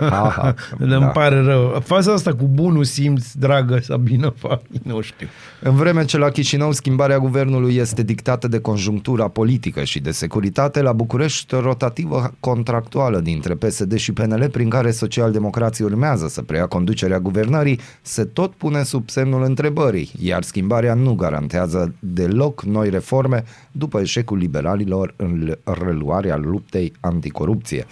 Aha, 0.00 0.54
Da. 0.78 0.96
Îmi 0.96 1.10
pare 1.12 1.40
rău. 1.40 1.82
Faza 1.84 2.12
asta 2.12 2.34
cu 2.34 2.48
bunul 2.52 2.84
simț, 2.84 3.32
dragă 3.32 3.78
Sabina 3.82 4.34
Fai, 4.40 4.60
nu 4.82 5.00
știu. 5.00 5.26
În 5.60 5.74
vreme 5.74 6.04
ce 6.04 6.18
la 6.18 6.28
Chișinău 6.28 6.72
schimbarea 6.72 7.18
guvernului 7.18 7.76
este 7.76 8.02
dictată 8.02 8.48
de 8.48 8.58
conjunctura 8.58 9.28
politică 9.28 9.84
și 9.84 10.00
de 10.00 10.10
securitate, 10.10 10.82
la 10.82 10.92
București 10.92 11.54
rotativă 11.54 12.34
contractuală 12.40 13.20
dintre 13.20 13.54
PSD 13.54 13.94
și 13.94 14.12
PNL, 14.12 14.48
prin 14.50 14.68
care 14.68 14.90
socialdemocrații 14.90 15.84
urmează 15.84 16.28
să 16.28 16.42
preia 16.42 16.66
conducerea 16.66 17.20
guvernării, 17.20 17.80
se 18.02 18.24
tot 18.24 18.52
pune 18.54 18.82
sub 18.82 19.08
semnul 19.08 19.44
întrebării, 19.44 20.10
iar 20.18 20.42
schimbarea 20.42 20.94
nu 20.94 21.14
garantează 21.14 21.94
deloc 21.98 22.62
noi 22.62 22.90
reforme 22.90 23.44
după 23.72 24.00
eșecul 24.00 24.38
liberalilor 24.38 25.14
în 25.16 25.56
reluarea 25.64 26.36
luptei 26.36 26.92
anticorupție. 27.00 27.86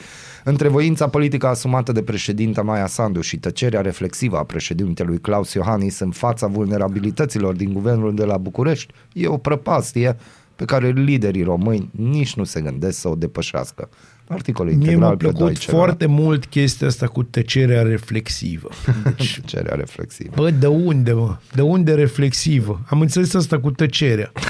Între 0.46 0.68
voința 0.68 1.08
politică 1.08 1.46
asumată 1.46 1.92
de 1.92 2.02
președinta 2.02 2.62
Maia 2.62 2.86
Sandu 2.86 3.20
și 3.20 3.36
tăcerea 3.38 3.80
reflexivă 3.80 4.36
a 4.38 4.42
președintelui 4.42 5.18
Claus 5.18 5.52
Iohannis 5.52 5.98
în 5.98 6.10
fața 6.10 6.46
vulnerabilităților 6.46 7.54
din 7.54 7.72
guvernul 7.72 8.14
de 8.14 8.24
la 8.24 8.36
București, 8.36 8.92
e 9.12 9.26
o 9.26 9.36
prăpastie 9.36 10.16
pe 10.56 10.64
care 10.64 10.90
liderii 10.90 11.42
români 11.42 11.90
nici 11.90 12.34
nu 12.34 12.44
se 12.44 12.60
gândesc 12.60 12.98
să 12.98 13.08
o 13.08 13.14
depășească. 13.14 13.88
Articolul 14.28 14.72
Mie 14.72 14.80
integral 14.80 15.08
m-a 15.08 15.16
pe 15.16 15.16
plăcut 15.16 15.38
Deutsche 15.38 15.66
Welle. 15.72 15.84
foarte 15.84 16.06
mult 16.06 16.44
chestia 16.46 16.86
asta 16.86 17.06
cu 17.06 17.22
tăcerea 17.22 17.82
reflexivă. 17.82 18.68
Deci, 19.16 19.36
Tăcerea 19.40 19.74
reflexivă. 19.74 20.32
bă, 20.36 20.50
de 20.50 20.66
unde, 20.66 21.12
mă? 21.12 21.36
De 21.54 21.62
unde 21.62 21.94
reflexivă? 21.94 22.80
Am 22.86 23.00
înțeles 23.00 23.34
asta 23.34 23.60
cu 23.60 23.70
tăcerea. 23.70 24.32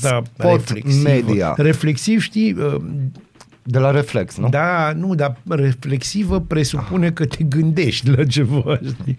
Da, 0.00 0.22
Spot 0.38 0.50
reflexivă. 0.68 1.08
media. 1.08 1.54
Reflexiv, 1.56 2.20
știi, 2.20 2.52
uh, 2.52 2.76
De 3.62 3.78
la 3.78 3.90
reflex, 3.90 4.36
nu? 4.36 4.48
da, 4.48 4.92
nu, 4.92 5.14
dar 5.14 5.36
reflexivă 5.48 6.40
presupune 6.40 7.12
că 7.12 7.26
te 7.26 7.44
gândești 7.44 8.10
la 8.10 8.24
ceva, 8.24 8.78
știi? 8.84 9.16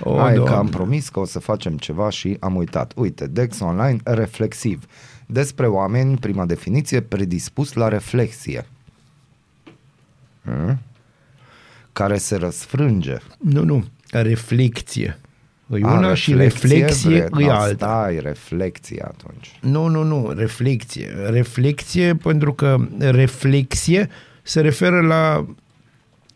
O, 0.00 0.18
Hai 0.18 0.32
că 0.32 0.38
Doamne. 0.38 0.56
am 0.56 0.68
promis 0.68 1.08
că 1.08 1.20
o 1.20 1.24
să 1.24 1.38
facem 1.38 1.76
ceva 1.78 2.10
și 2.10 2.36
am 2.40 2.56
uitat. 2.56 2.92
Uite, 2.96 3.26
Dex 3.26 3.60
Online, 3.60 3.98
reflexiv. 4.04 4.84
Despre 5.26 5.66
oameni, 5.66 6.16
prima 6.16 6.44
definiție, 6.46 7.00
predispus 7.00 7.72
la 7.72 7.88
reflexie. 7.88 8.66
Hmm? 10.42 10.78
Care 11.92 12.18
se 12.18 12.36
răsfrânge. 12.36 13.16
Nu, 13.38 13.64
nu, 13.64 13.84
reflecție. 14.10 15.18
E 15.74 15.78
A, 15.82 15.92
una 15.92 16.14
și 16.14 16.34
reflexie 16.34 17.28
vre- 17.30 17.42
e 17.42 17.46
no, 17.46 17.50
alta. 17.52 17.86
Stai, 17.86 18.18
reflexie 18.22 19.04
atunci. 19.08 19.58
Nu, 19.60 19.86
nu, 19.86 20.02
nu, 20.02 20.32
reflexie. 20.36 21.08
Reflexie 21.30 22.14
pentru 22.14 22.52
că 22.52 22.76
reflexie 22.98 24.08
se 24.42 24.60
referă 24.60 25.00
la 25.00 25.46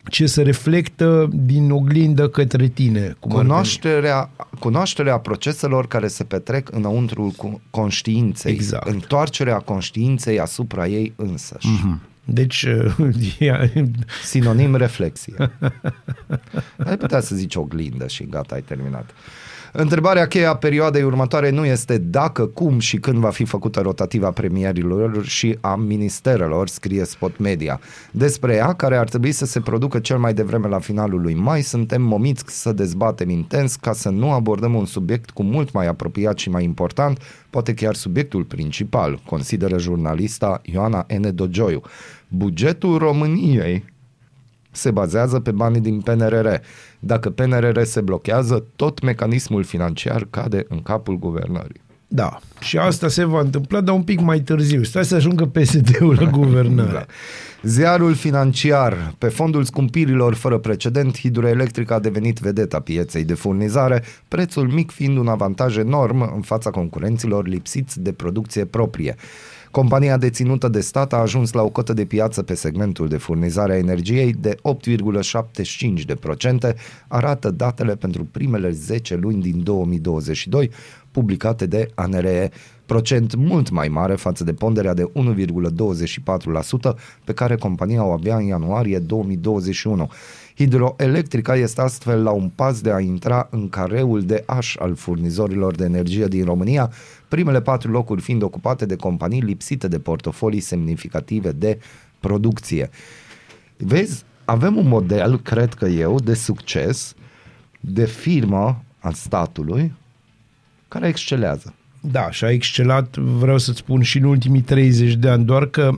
ce 0.09 0.25
se 0.25 0.41
reflectă 0.41 1.29
din 1.31 1.71
oglindă 1.71 2.29
către 2.29 2.67
tine. 2.67 3.15
Cum 3.19 3.31
ar 3.31 3.37
veni. 3.37 3.47
Cunoașterea, 3.47 4.29
cunoașterea 4.59 5.17
proceselor 5.17 5.87
care 5.87 6.07
se 6.07 6.23
petrec 6.23 6.69
înăuntrul 6.71 7.29
cu- 7.29 7.61
conștiinței. 7.69 8.53
Exact. 8.53 8.87
Întoarcerea 8.87 9.57
conștiinței 9.57 10.39
asupra 10.39 10.87
ei 10.87 11.13
însăși. 11.15 11.67
Mm-hmm. 11.67 12.11
Deci, 12.25 12.65
ea- 13.39 13.71
Sinonim 14.23 14.75
reflexie. 14.75 15.33
Ai 16.77 16.97
putea 16.97 17.19
să 17.19 17.35
zici 17.35 17.55
oglindă 17.55 18.07
și 18.07 18.23
gata, 18.25 18.55
ai 18.55 18.61
terminat. 18.61 19.09
Întrebarea 19.75 20.27
cheie 20.27 20.45
a 20.45 20.55
perioadei 20.55 21.03
următoare 21.03 21.49
nu 21.49 21.65
este 21.65 21.97
dacă, 21.97 22.45
cum 22.45 22.79
și 22.79 22.97
când 22.97 23.17
va 23.17 23.29
fi 23.29 23.45
făcută 23.45 23.79
rotativa 23.79 24.29
premierilor 24.29 25.25
și 25.25 25.57
a 25.61 25.75
ministerelor, 25.75 26.67
scrie 26.67 27.03
Spot 27.05 27.37
Media. 27.37 27.79
Despre 28.11 28.53
ea, 28.53 28.73
care 28.73 28.97
ar 28.97 29.09
trebui 29.09 29.31
să 29.31 29.45
se 29.45 29.59
producă 29.59 29.99
cel 29.99 30.17
mai 30.17 30.33
devreme 30.33 30.67
la 30.67 30.79
finalul 30.79 31.21
lui 31.21 31.33
mai, 31.33 31.61
suntem 31.61 32.01
momiți 32.01 32.43
să 32.47 32.73
dezbatem 32.73 33.29
intens 33.29 33.75
ca 33.75 33.93
să 33.93 34.09
nu 34.09 34.31
abordăm 34.31 34.73
un 34.73 34.85
subiect 34.85 35.29
cu 35.29 35.43
mult 35.43 35.71
mai 35.71 35.87
apropiat 35.87 36.37
și 36.37 36.49
mai 36.49 36.63
important, 36.63 37.19
poate 37.49 37.73
chiar 37.73 37.95
subiectul 37.95 38.43
principal, 38.43 39.19
consideră 39.25 39.77
jurnalista 39.77 40.61
Ioana 40.63 41.05
N. 41.17 41.35
Dogioiu. 41.35 41.81
Bugetul 42.27 42.97
României 42.97 43.83
se 44.73 44.91
bazează 44.91 45.39
pe 45.39 45.51
banii 45.51 45.81
din 45.81 46.01
PNRR. 46.01 46.47
Dacă 46.99 47.29
PNRR 47.29 47.81
se 47.81 48.01
blochează, 48.01 48.65
tot 48.75 49.01
mecanismul 49.01 49.63
financiar 49.63 50.27
cade 50.29 50.65
în 50.69 50.81
capul 50.81 51.19
guvernării. 51.19 51.81
da, 52.07 52.39
și 52.59 52.77
asta 52.77 53.07
se 53.07 53.23
va 53.23 53.39
întâmpla, 53.39 53.81
dar 53.81 53.95
un 53.95 54.03
pic 54.03 54.19
mai 54.19 54.39
târziu. 54.39 54.83
Stai 54.83 55.05
să 55.05 55.15
ajungă 55.15 55.45
PSD-ul 55.45 56.17
la 56.19 56.29
guvernare. 56.29 56.91
Da. 56.93 57.05
Ziarul 57.69 58.13
financiar. 58.13 59.13
Pe 59.17 59.27
fondul 59.27 59.63
scumpirilor 59.63 60.33
fără 60.33 60.57
precedent, 60.57 61.19
hidroelectrica 61.19 61.95
a 61.95 61.99
devenit 61.99 62.39
vedeta 62.39 62.79
pieței 62.79 63.23
de 63.23 63.33
furnizare, 63.33 64.03
prețul 64.27 64.67
mic 64.67 64.91
fiind 64.91 65.17
un 65.17 65.27
avantaj 65.27 65.77
enorm 65.77 66.31
în 66.35 66.41
fața 66.41 66.69
concurenților 66.69 67.47
lipsiți 67.47 68.01
de 68.01 68.11
producție 68.11 68.65
proprie. 68.65 69.15
Compania 69.73 70.17
deținută 70.17 70.67
de 70.67 70.79
stat 70.79 71.13
a 71.13 71.17
ajuns 71.17 71.51
la 71.51 71.61
o 71.61 71.69
cotă 71.69 71.93
de 71.93 72.05
piață 72.05 72.43
pe 72.43 72.53
segmentul 72.53 73.07
de 73.07 73.17
furnizare 73.17 73.73
a 73.73 73.77
energiei 73.77 74.33
de 74.33 74.55
8,75%, 76.69 76.75
arată 77.07 77.51
datele 77.51 77.95
pentru 77.95 78.23
primele 78.31 78.71
10 78.71 79.15
luni 79.15 79.41
din 79.41 79.63
2022, 79.63 80.69
publicate 81.11 81.65
de 81.65 81.87
ANRE, 81.95 82.51
procent 82.85 83.35
mult 83.35 83.69
mai 83.69 83.87
mare 83.87 84.15
față 84.15 84.43
de 84.43 84.53
ponderea 84.53 84.93
de 84.93 85.03
1,24% 85.03 86.95
pe 87.23 87.33
care 87.33 87.55
compania 87.55 88.05
o 88.05 88.11
avea 88.11 88.35
în 88.35 88.43
ianuarie 88.43 88.99
2021. 88.99 90.09
Hidroelectrica 90.55 91.55
este 91.55 91.81
astfel 91.81 92.23
la 92.23 92.31
un 92.31 92.49
pas 92.55 92.81
de 92.81 92.91
a 92.91 92.99
intra 92.99 93.47
în 93.51 93.69
careul 93.69 94.21
de 94.21 94.43
aș 94.45 94.75
al 94.79 94.95
furnizorilor 94.95 95.75
de 95.75 95.83
energie 95.83 96.25
din 96.25 96.45
România, 96.45 96.91
primele 97.33 97.61
patru 97.61 97.91
locuri 97.91 98.21
fiind 98.21 98.41
ocupate 98.41 98.85
de 98.85 98.95
companii 98.95 99.41
lipsite 99.41 99.87
de 99.87 99.99
portofolii 99.99 100.59
semnificative 100.59 101.51
de 101.51 101.79
producție. 102.19 102.89
Vezi, 103.77 104.23
avem 104.45 104.77
un 104.77 104.87
model, 104.87 105.39
cred 105.39 105.73
că 105.73 105.85
eu, 105.85 106.19
de 106.19 106.33
succes, 106.33 107.15
de 107.79 108.05
firmă 108.05 108.83
al 108.99 109.13
statului, 109.13 109.93
care 110.87 111.07
excelează. 111.07 111.73
Da, 112.01 112.31
și 112.31 112.43
a 112.43 112.51
excelat, 112.51 113.17
vreau 113.17 113.57
să-ți 113.57 113.77
spun, 113.77 114.01
și 114.01 114.17
în 114.17 114.23
ultimii 114.23 114.61
30 114.61 115.13
de 115.13 115.29
ani, 115.29 115.45
doar 115.45 115.65
că 115.65 115.91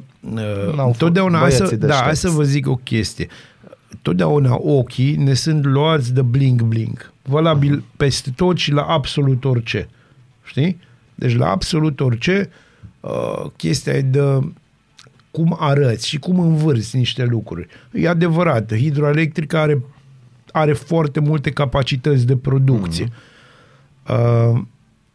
N-au 0.75 0.89
uh, 0.89 0.95
totdeauna, 0.97 1.39
hai 1.39 1.51
să, 1.51 1.57
băieții 1.57 1.77
da, 1.77 1.93
hai 1.93 2.09
deștepți. 2.09 2.19
să 2.19 2.29
vă 2.29 2.43
zic 2.43 2.67
o 2.67 2.75
chestie. 2.75 3.27
Totdeauna 4.01 4.57
ochii 4.59 5.15
ne 5.15 5.33
sunt 5.33 5.65
luați 5.65 6.13
de 6.13 6.21
bling-bling. 6.21 7.11
Valabil 7.21 7.79
uh-huh. 7.79 7.97
peste 7.97 8.31
tot 8.35 8.57
și 8.57 8.71
la 8.71 8.81
absolut 8.81 9.45
orice. 9.45 9.89
Știi? 10.43 10.77
Deci 11.15 11.35
la 11.35 11.49
absolut 11.49 11.99
orice 11.99 12.49
uh, 12.99 13.45
chestia 13.55 13.93
e 13.93 14.01
de 14.01 14.39
cum 15.31 15.55
arăți 15.59 16.07
și 16.07 16.19
cum 16.19 16.39
învârți 16.39 16.95
niște 16.95 17.23
lucruri. 17.25 17.67
E 17.91 18.07
adevărat, 18.07 18.75
hidroelectrica 18.75 19.61
are, 19.61 19.83
are 20.51 20.73
foarte 20.73 21.19
multe 21.19 21.51
capacități 21.51 22.25
de 22.25 22.37
producție. 22.37 23.07
Uh, 24.09 24.61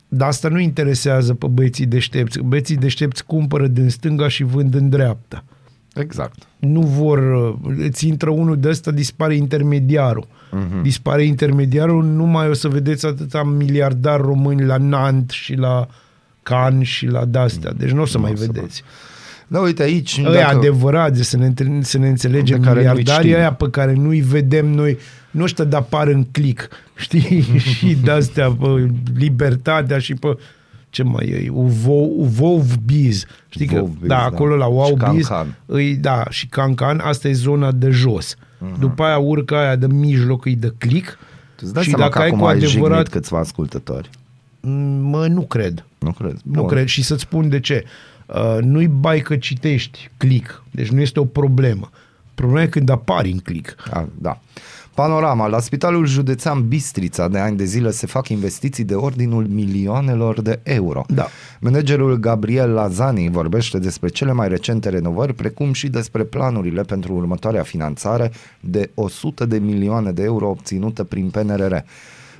dar 0.08 0.28
asta 0.28 0.48
nu 0.48 0.58
interesează 0.58 1.34
pe 1.34 1.46
băieții 1.46 1.86
deștepți. 1.86 2.38
Băieții 2.38 2.76
deștepți 2.76 3.24
cumpără 3.24 3.66
din 3.66 3.88
stânga 3.88 4.28
și 4.28 4.42
vând 4.42 4.74
în 4.74 4.88
dreapta. 4.88 5.44
Exact. 6.00 6.42
Nu 6.58 6.80
vor... 6.80 7.18
uh, 7.18 7.74
Îți 7.78 8.06
intră 8.08 8.30
unul 8.30 8.56
de 8.58 8.68
ăsta, 8.68 8.90
dispare 8.90 9.34
intermediarul. 9.34 10.26
Uh-huh. 10.26 10.82
Dispare 10.82 11.24
intermediarul, 11.24 12.04
nu 12.04 12.24
mai 12.24 12.48
o 12.48 12.52
să 12.52 12.68
vedeți 12.68 13.06
atâta 13.06 13.42
miliardari 13.42 14.22
români 14.22 14.64
la 14.64 14.76
Nant 14.76 15.30
și 15.30 15.54
la 15.54 15.86
Cannes 16.42 16.86
și 16.88 17.06
la 17.06 17.24
de-astea. 17.24 17.72
Deci 17.76 17.90
nu 17.90 18.00
o 18.00 18.04
să 18.04 18.18
mai 18.18 18.32
să 18.36 18.46
vedeți. 18.52 18.82
Da, 19.46 19.60
uite 19.60 19.82
aici... 19.82 20.20
Ăia 20.26 20.40
dacă... 20.44 20.56
adevărați, 20.56 21.22
să 21.22 21.36
ne, 21.36 21.46
între- 21.46 21.78
să 21.82 21.98
ne 21.98 22.08
înțelegem, 22.08 22.58
Pe 22.60 22.64
care 22.66 22.80
nu-i 22.82 22.88
miliardarii 22.88 23.28
știm. 23.30 23.40
ăia 23.40 23.52
pe 23.52 23.68
care 23.70 23.92
nu-i 23.94 24.20
vedem 24.20 24.66
noi, 24.66 24.98
nu 25.30 25.42
ăștia 25.42 25.64
de 25.64 25.76
apar 25.76 26.06
în 26.06 26.24
click, 26.30 26.68
știi? 26.96 27.42
și 27.76 27.96
de-astea, 28.04 28.50
pe 28.50 28.90
libertatea 29.16 29.98
și 29.98 30.14
pe 30.14 30.36
ce 30.90 31.02
mai 31.02 31.26
e, 31.26 31.50
Uvou, 31.50 32.14
Uvov 32.18 32.74
Biz. 32.84 33.24
Știi 33.48 33.66
că, 33.66 33.78
Vov 33.78 33.88
Biz, 33.88 34.08
da, 34.08 34.16
da. 34.16 34.24
acolo 34.24 34.56
la 34.56 34.66
Wow 34.66 34.86
Și 34.86 35.14
Biz, 35.14 35.26
Cancan. 35.26 35.56
îi, 35.66 35.94
da, 35.94 36.24
și 36.30 36.46
Cancan, 36.46 36.98
asta 36.98 37.28
e 37.28 37.32
zona 37.32 37.72
de 37.72 37.90
jos. 37.90 38.36
Mhm. 38.58 38.72
Uh-huh. 38.72 38.78
După 38.78 39.02
aia 39.02 39.18
urcă 39.18 39.56
aia 39.56 39.76
de 39.76 39.86
mijloc, 39.86 40.44
e 40.44 40.50
de 40.50 40.74
click. 40.78 41.18
Tu 41.54 41.62
îți 41.64 41.72
dai 41.72 41.82
și 41.82 41.88
seama 41.88 42.04
dacă 42.04 42.16
că 42.16 42.22
ai 42.22 42.28
acum 42.28 42.40
cu 42.40 42.46
ai 42.46 42.58
jignit 42.60 42.74
adevărat... 42.76 43.08
câțiva 43.08 43.38
ascultători. 43.38 44.10
Mă, 45.00 45.26
nu 45.26 45.42
cred. 45.42 45.84
Nu 45.98 46.12
cred. 46.12 46.36
Nu 46.42 46.66
cred 46.66 46.86
și 46.86 47.02
să-ți 47.02 47.22
spun 47.22 47.48
de 47.48 47.60
ce. 47.60 47.84
Uh, 48.26 48.58
nu-i 48.60 48.88
bai 48.88 49.20
că 49.20 49.36
citești 49.36 50.10
click, 50.16 50.64
deci 50.70 50.88
nu 50.88 51.00
este 51.00 51.20
o 51.20 51.24
problemă. 51.24 51.90
Problema 52.34 52.62
e 52.62 52.66
când 52.66 52.88
apari 52.88 53.30
în 53.30 53.38
click. 53.38 53.74
A, 53.90 54.08
da. 54.18 54.40
Panorama. 54.94 55.46
La 55.46 55.60
Spitalul 55.60 56.06
Județean 56.06 56.68
Bistrița 56.68 57.28
de 57.28 57.38
ani 57.38 57.56
de 57.56 57.64
zile 57.64 57.90
se 57.90 58.06
fac 58.06 58.28
investiții 58.28 58.84
de 58.84 58.94
ordinul 58.94 59.46
milioanelor 59.46 60.40
de 60.40 60.60
euro. 60.62 61.04
Da. 61.08 61.26
Managerul 61.60 62.16
Gabriel 62.16 62.70
Lazani 62.70 63.30
vorbește 63.30 63.78
despre 63.78 64.08
cele 64.08 64.32
mai 64.32 64.48
recente 64.48 64.88
renovări, 64.88 65.34
precum 65.34 65.72
și 65.72 65.88
despre 65.88 66.22
planurile 66.22 66.82
pentru 66.82 67.14
următoarea 67.14 67.62
finanțare 67.62 68.30
de 68.60 68.90
100 68.94 69.46
de 69.46 69.58
milioane 69.58 70.12
de 70.12 70.22
euro 70.22 70.48
obținută 70.48 71.04
prin 71.04 71.30
PNRR. 71.30 71.76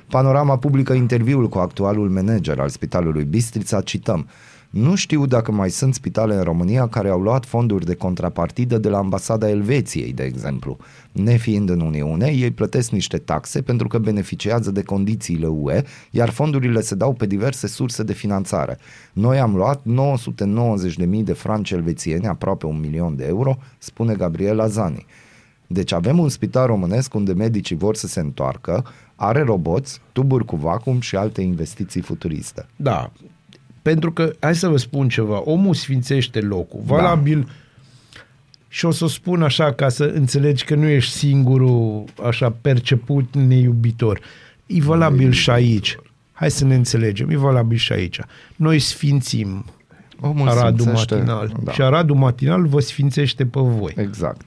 Panorama 0.09 0.57
publică 0.57 0.93
interviul 0.93 1.49
cu 1.49 1.57
actualul 1.57 2.09
manager 2.09 2.59
al 2.59 2.69
Spitalului 2.69 3.23
Bistrița, 3.23 3.81
cităm, 3.81 4.27
nu 4.71 4.95
știu 4.95 5.25
dacă 5.25 5.51
mai 5.51 5.69
sunt 5.69 5.93
spitale 5.93 6.35
în 6.35 6.43
România 6.43 6.87
care 6.87 7.09
au 7.09 7.21
luat 7.21 7.45
fonduri 7.45 7.85
de 7.85 7.95
contrapartidă 7.95 8.77
de 8.77 8.89
la 8.89 8.97
ambasada 8.97 9.49
Elveției, 9.49 10.13
de 10.13 10.23
exemplu. 10.23 10.77
Nefiind 11.11 11.69
în 11.69 11.79
Uniune, 11.79 12.27
ei 12.27 12.51
plătesc 12.51 12.91
niște 12.91 13.17
taxe 13.17 13.61
pentru 13.61 13.87
că 13.87 13.97
beneficiază 13.97 14.71
de 14.71 14.83
condițiile 14.83 15.47
UE, 15.47 15.83
iar 16.11 16.29
fondurile 16.29 16.81
se 16.81 16.95
dau 16.95 17.13
pe 17.13 17.25
diverse 17.25 17.67
surse 17.67 18.03
de 18.03 18.13
finanțare. 18.13 18.77
Noi 19.13 19.39
am 19.39 19.55
luat 19.55 19.81
990.000 19.81 21.23
de 21.23 21.33
franci 21.33 21.71
elvețieni, 21.71 22.27
aproape 22.27 22.65
un 22.65 22.79
milion 22.79 23.15
de 23.15 23.25
euro, 23.25 23.57
spune 23.77 24.13
Gabriel 24.13 24.59
Azani. 24.59 25.05
Deci 25.67 25.91
avem 25.91 26.19
un 26.19 26.29
spital 26.29 26.65
românesc 26.65 27.13
unde 27.13 27.33
medicii 27.33 27.75
vor 27.75 27.95
să 27.95 28.07
se 28.07 28.19
întoarcă, 28.19 28.85
are 29.15 29.41
roboți, 29.41 30.01
tuburi 30.11 30.45
cu 30.45 30.55
vacuum 30.55 30.99
și 30.99 31.15
alte 31.15 31.41
investiții 31.41 32.01
futuriste. 32.01 32.65
Da. 32.75 33.11
Pentru 33.81 34.11
că, 34.11 34.31
hai 34.39 34.55
să 34.55 34.67
vă 34.67 34.77
spun 34.77 35.09
ceva, 35.09 35.41
omul 35.43 35.73
sfințește 35.73 36.39
locul. 36.39 36.79
Valabil, 36.85 37.39
da. 37.39 37.51
și 38.67 38.85
o 38.85 38.91
să 38.91 39.03
o 39.03 39.07
spun 39.07 39.43
așa 39.43 39.73
ca 39.73 39.89
să 39.89 40.03
înțelegi 40.03 40.65
că 40.65 40.75
nu 40.75 40.87
ești 40.87 41.11
singurul 41.13 42.03
așa 42.23 42.53
perceput 42.61 43.35
neiubitor. 43.35 44.19
E 44.65 44.81
valabil 44.81 45.31
și 45.31 45.49
aici. 45.49 45.97
Hai 46.31 46.51
să 46.51 46.65
ne 46.65 46.75
înțelegem, 46.75 47.29
e 47.29 47.37
valabil 47.37 47.77
și 47.77 47.91
aici. 47.91 48.19
Noi 48.55 48.79
sfințim 48.79 49.65
Omul 50.19 50.49
Aradul 50.49 50.79
sfințește- 50.79 51.15
Matinal. 51.15 51.51
da. 51.63 51.71
Și 51.71 51.81
Aradul 51.81 52.15
Matinal 52.15 52.65
vă 52.67 52.79
sfințește 52.79 53.45
pe 53.45 53.59
voi. 53.59 53.93
Exact. 53.97 54.41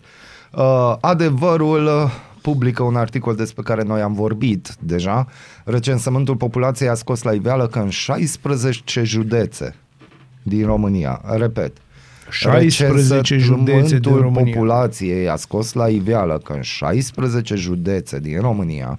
Uh, 0.53 0.95
adevărul 1.01 1.85
uh, 1.87 2.11
publică 2.45 2.82
un 2.82 2.97
articol 2.97 3.34
despre 3.34 3.62
care 3.62 3.82
noi 3.82 4.01
am 4.01 4.12
vorbit 4.12 4.76
deja. 4.80 5.26
Recensământul 5.64 6.36
populației 6.36 6.88
a 6.88 6.95
scos 6.95 7.22
la 7.22 7.32
iveală 7.32 7.66
că 7.66 7.78
în 7.78 7.88
16 7.88 9.03
județe 9.03 9.74
din 10.42 10.66
România, 10.66 11.20
repet, 11.36 11.76
16 12.30 13.36
județe 13.36 13.64
din 13.64 13.74
recensământul 13.74 14.20
România. 14.20 14.53
populației 14.53 15.28
a 15.28 15.36
scos 15.36 15.72
la 15.72 15.88
iveală 15.88 16.38
că 16.38 16.53
în 16.53 16.62
16 16.62 17.55
județe 17.55 18.18
din 18.18 18.40
România 18.40 18.99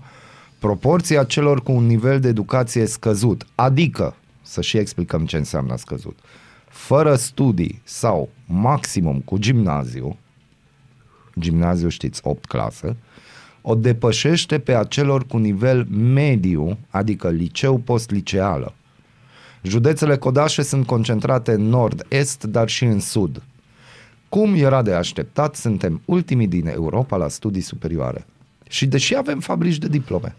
proporția 0.59 1.23
celor 1.23 1.61
cu 1.61 1.71
un 1.71 1.85
nivel 1.85 2.19
de 2.19 2.27
educație 2.27 2.85
scăzut, 2.85 3.45
adică, 3.55 4.15
să 4.41 4.61
și 4.61 4.77
explicăm 4.77 5.25
ce 5.25 5.37
înseamnă 5.37 5.77
scăzut, 5.77 6.17
fără 6.69 7.15
studii 7.15 7.81
sau 7.83 8.29
maximum 8.45 9.19
cu 9.19 9.37
gimnaziu, 9.37 10.17
gimnaziu 11.39 11.89
știți, 11.89 12.21
8 12.23 12.45
clasă, 12.45 12.95
o 13.67 13.75
depășește 13.75 14.59
pe 14.59 14.75
acelor 14.75 15.25
cu 15.25 15.37
nivel 15.37 15.85
mediu, 15.89 16.77
adică 16.89 17.29
liceu 17.29 17.77
post-liceală. 17.77 18.73
Județele 19.61 20.17
codașe 20.17 20.61
sunt 20.61 20.85
concentrate 20.85 21.51
în 21.51 21.61
nord-est, 21.61 22.43
dar 22.43 22.69
și 22.69 22.83
în 22.83 22.99
sud. 22.99 23.41
Cum 24.29 24.53
era 24.53 24.81
de 24.81 24.93
așteptat, 24.93 25.55
suntem 25.55 26.01
ultimii 26.05 26.47
din 26.47 26.67
Europa 26.67 27.17
la 27.17 27.27
studii 27.27 27.61
superioare. 27.61 28.25
Și 28.69 28.85
deși 28.85 29.15
avem 29.15 29.39
fabrici 29.39 29.77
de 29.77 29.87
diplome. 29.87 30.35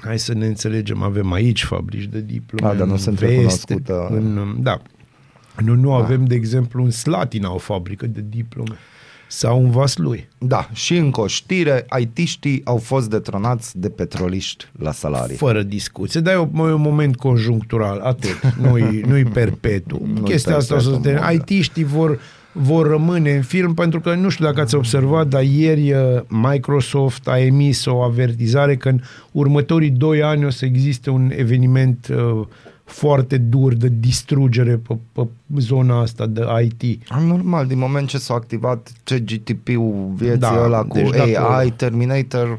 Hai 0.00 0.18
să 0.18 0.34
ne 0.34 0.46
înțelegem, 0.46 1.02
avem 1.02 1.32
aici 1.32 1.64
fabrici 1.64 2.06
de 2.06 2.20
diplome. 2.20 2.72
A, 2.72 2.74
dar 2.74 2.86
nu 2.86 2.92
în 2.92 2.98
sunt 2.98 3.18
veste, 3.18 3.34
recunoscută. 3.34 4.08
În, 4.10 4.56
da. 4.62 4.82
Nu, 5.64 5.74
nu 5.74 5.94
avem, 5.94 6.24
de 6.24 6.34
exemplu, 6.34 6.84
în 6.84 6.90
Slatina 6.90 7.52
o 7.52 7.58
fabrică 7.58 8.06
de 8.06 8.24
diplome. 8.28 8.76
Sau 9.28 9.64
în 9.64 9.70
Vaslui. 9.70 10.28
Da, 10.38 10.68
și 10.72 10.96
încă 10.96 11.20
o 11.20 11.26
știre, 11.26 11.86
IT-știi 12.00 12.60
au 12.64 12.76
fost 12.76 13.10
detronați 13.10 13.78
de 13.78 13.88
petroliști 13.88 14.66
la 14.78 14.92
salarii. 14.92 15.36
Fără 15.36 15.62
discuție, 15.62 16.20
dar 16.20 16.34
e 16.34 16.38
un, 16.38 16.48
e 16.54 16.72
un 16.72 16.80
moment 16.80 17.16
conjunctural, 17.16 18.00
atât. 18.00 18.40
Nu-i, 18.60 19.00
nu-i 19.08 19.24
perpetu. 19.24 20.02
Nu-i 20.14 20.22
Chestia 20.22 20.56
asta 20.56 20.74
o 20.74 20.78
să 20.78 20.90
perpetu, 20.90 21.08
te... 21.08 21.12
bun, 21.12 21.36
da. 21.36 21.54
IT-știi 21.54 21.84
vor, 21.84 22.20
vor 22.52 22.86
rămâne 22.86 23.34
în 23.34 23.42
film 23.42 23.74
pentru 23.74 24.00
că 24.00 24.14
nu 24.14 24.28
știu 24.28 24.44
dacă 24.44 24.60
ați 24.60 24.74
observat, 24.74 25.28
dar 25.28 25.42
ieri 25.42 25.92
uh, 25.92 25.98
Microsoft 26.28 27.28
a 27.28 27.38
emis 27.38 27.84
o 27.84 28.02
avertizare 28.02 28.76
că 28.76 28.88
în 28.88 29.00
următorii 29.32 29.90
doi 29.90 30.22
ani 30.22 30.44
o 30.44 30.50
să 30.50 30.64
existe 30.64 31.10
un 31.10 31.30
eveniment 31.36 32.08
uh, 32.10 32.46
foarte 32.86 33.38
dur 33.38 33.74
de 33.74 33.88
distrugere 34.00 34.76
pe, 34.76 34.96
pe 35.12 35.26
zona 35.56 36.00
asta 36.00 36.26
de 36.26 36.44
IT. 36.64 37.08
Normal, 37.26 37.66
din 37.66 37.78
moment 37.78 38.08
ce 38.08 38.18
s-a 38.18 38.34
activat 38.34 38.92
CGTP-ul 39.04 40.12
vieții 40.14 40.38
Da, 40.38 40.62
ăla 40.64 40.84
cu 40.84 40.96
deci 40.96 41.14
AI, 41.14 41.32
dacă- 41.32 41.70
Terminator, 41.76 42.58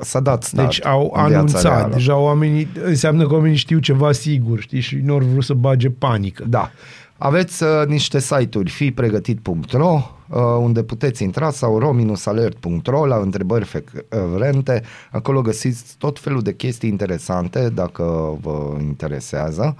s-a 0.00 0.20
dat 0.20 0.42
start 0.42 0.68
Deci 0.68 0.86
au 0.86 1.12
în 1.14 1.26
viața 1.26 1.38
anunțat, 1.38 1.62
reală. 1.62 1.94
deja 1.94 2.16
oamenii, 2.16 2.68
înseamnă 2.84 3.26
că 3.26 3.34
oamenii 3.34 3.56
știu 3.56 3.78
ceva 3.78 4.12
sigur, 4.12 4.60
știi, 4.60 4.80
și 4.80 4.96
nu 4.96 5.12
au 5.12 5.18
vrut 5.18 5.44
să 5.44 5.54
bage 5.54 5.90
panică. 5.90 6.44
Da. 6.48 6.70
Aveți 7.18 7.62
uh, 7.62 7.68
niște 7.86 8.18
site-uri 8.18 8.70
fipregătit.ro 8.70 10.10
uh, 10.28 10.36
unde 10.60 10.82
puteți 10.82 11.22
intra 11.22 11.50
sau 11.50 11.78
ro-alert.ro 11.78 13.06
la 13.06 13.16
întrebări 13.16 13.64
frecvente. 13.64 14.82
Acolo 15.10 15.40
găsiți 15.40 15.94
tot 15.98 16.18
felul 16.18 16.42
de 16.42 16.54
chestii 16.54 16.88
interesante 16.88 17.68
dacă 17.68 18.38
vă 18.40 18.76
interesează. 18.80 19.76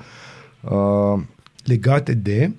Uh, 0.60 1.20
Legate 1.64 2.14
de... 2.14 2.50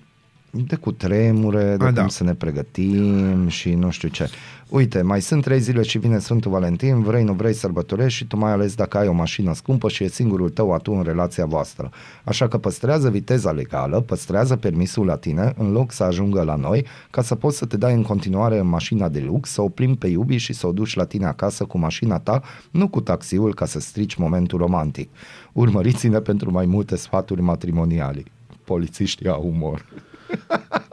de 0.52 0.76
cu 0.76 0.92
tremure, 0.92 1.64
de 1.64 1.84
A, 1.84 1.86
cum 1.86 1.94
da. 1.94 2.08
să 2.08 2.24
ne 2.24 2.34
pregătim 2.34 3.48
și 3.48 3.74
nu 3.74 3.90
știu 3.90 4.08
ce. 4.10 4.30
Uite, 4.70 5.02
mai 5.02 5.22
sunt 5.22 5.44
trei 5.44 5.60
zile 5.60 5.82
și 5.82 5.98
vine 5.98 6.20
Sfântul 6.20 6.52
Valentin, 6.52 7.02
vrei, 7.02 7.24
nu 7.24 7.34
vrei, 7.34 7.54
sărbătorești 7.54 8.18
și 8.18 8.26
tu 8.26 8.38
mai 8.38 8.52
ales 8.52 8.76
dacă 8.76 8.98
ai 8.98 9.08
o 9.08 9.14
mașină 9.14 9.54
scumpă 9.54 9.90
și 9.90 10.04
e 10.04 10.08
singurul 10.08 10.50
tău 10.50 10.74
atu 10.74 10.92
în 10.92 11.04
relația 11.04 11.46
voastră. 11.46 11.90
Așa 12.24 12.48
că 12.48 12.58
păstrează 12.58 13.10
viteza 13.10 13.52
legală, 13.52 14.02
păstrează 14.02 14.56
permisul 14.56 15.06
la 15.06 15.16
tine 15.16 15.54
în 15.58 15.72
loc 15.72 15.92
să 15.92 16.04
ajungă 16.04 16.44
la 16.44 16.56
noi 16.56 16.86
ca 17.10 17.22
să 17.22 17.36
poți 17.36 17.58
să 17.58 17.66
te 17.66 17.78
dai 17.78 17.94
în 17.94 18.04
continuare 18.04 18.58
în 18.58 18.68
mașina 18.68 19.10
de 19.10 19.20
lux, 19.20 19.50
să 19.50 19.62
o 19.62 19.70
plimbi 19.70 19.98
pe 19.98 20.08
iubi 20.08 20.38
și 20.38 20.54
să 20.54 20.68
o 20.68 20.72
duci 20.72 20.96
la 20.96 21.06
tine 21.06 21.26
acasă 21.26 21.66
cu 21.66 21.78
mașina 21.78 22.20
ta, 22.20 22.42
nu 22.72 22.88
cu 22.88 23.02
taxiul 23.02 23.54
ca 23.54 23.66
să 23.66 23.80
strici 23.80 24.16
momentul 24.16 24.58
romantic. 24.58 25.10
Urmăriți-ne 25.54 26.20
pentru 26.20 26.52
mai 26.52 26.66
multe 26.66 26.96
sfaturi 26.96 27.42
matrimoniale. 27.42 28.24
Polițiștii 28.64 29.28
au 29.28 29.52
umor. 29.56 29.86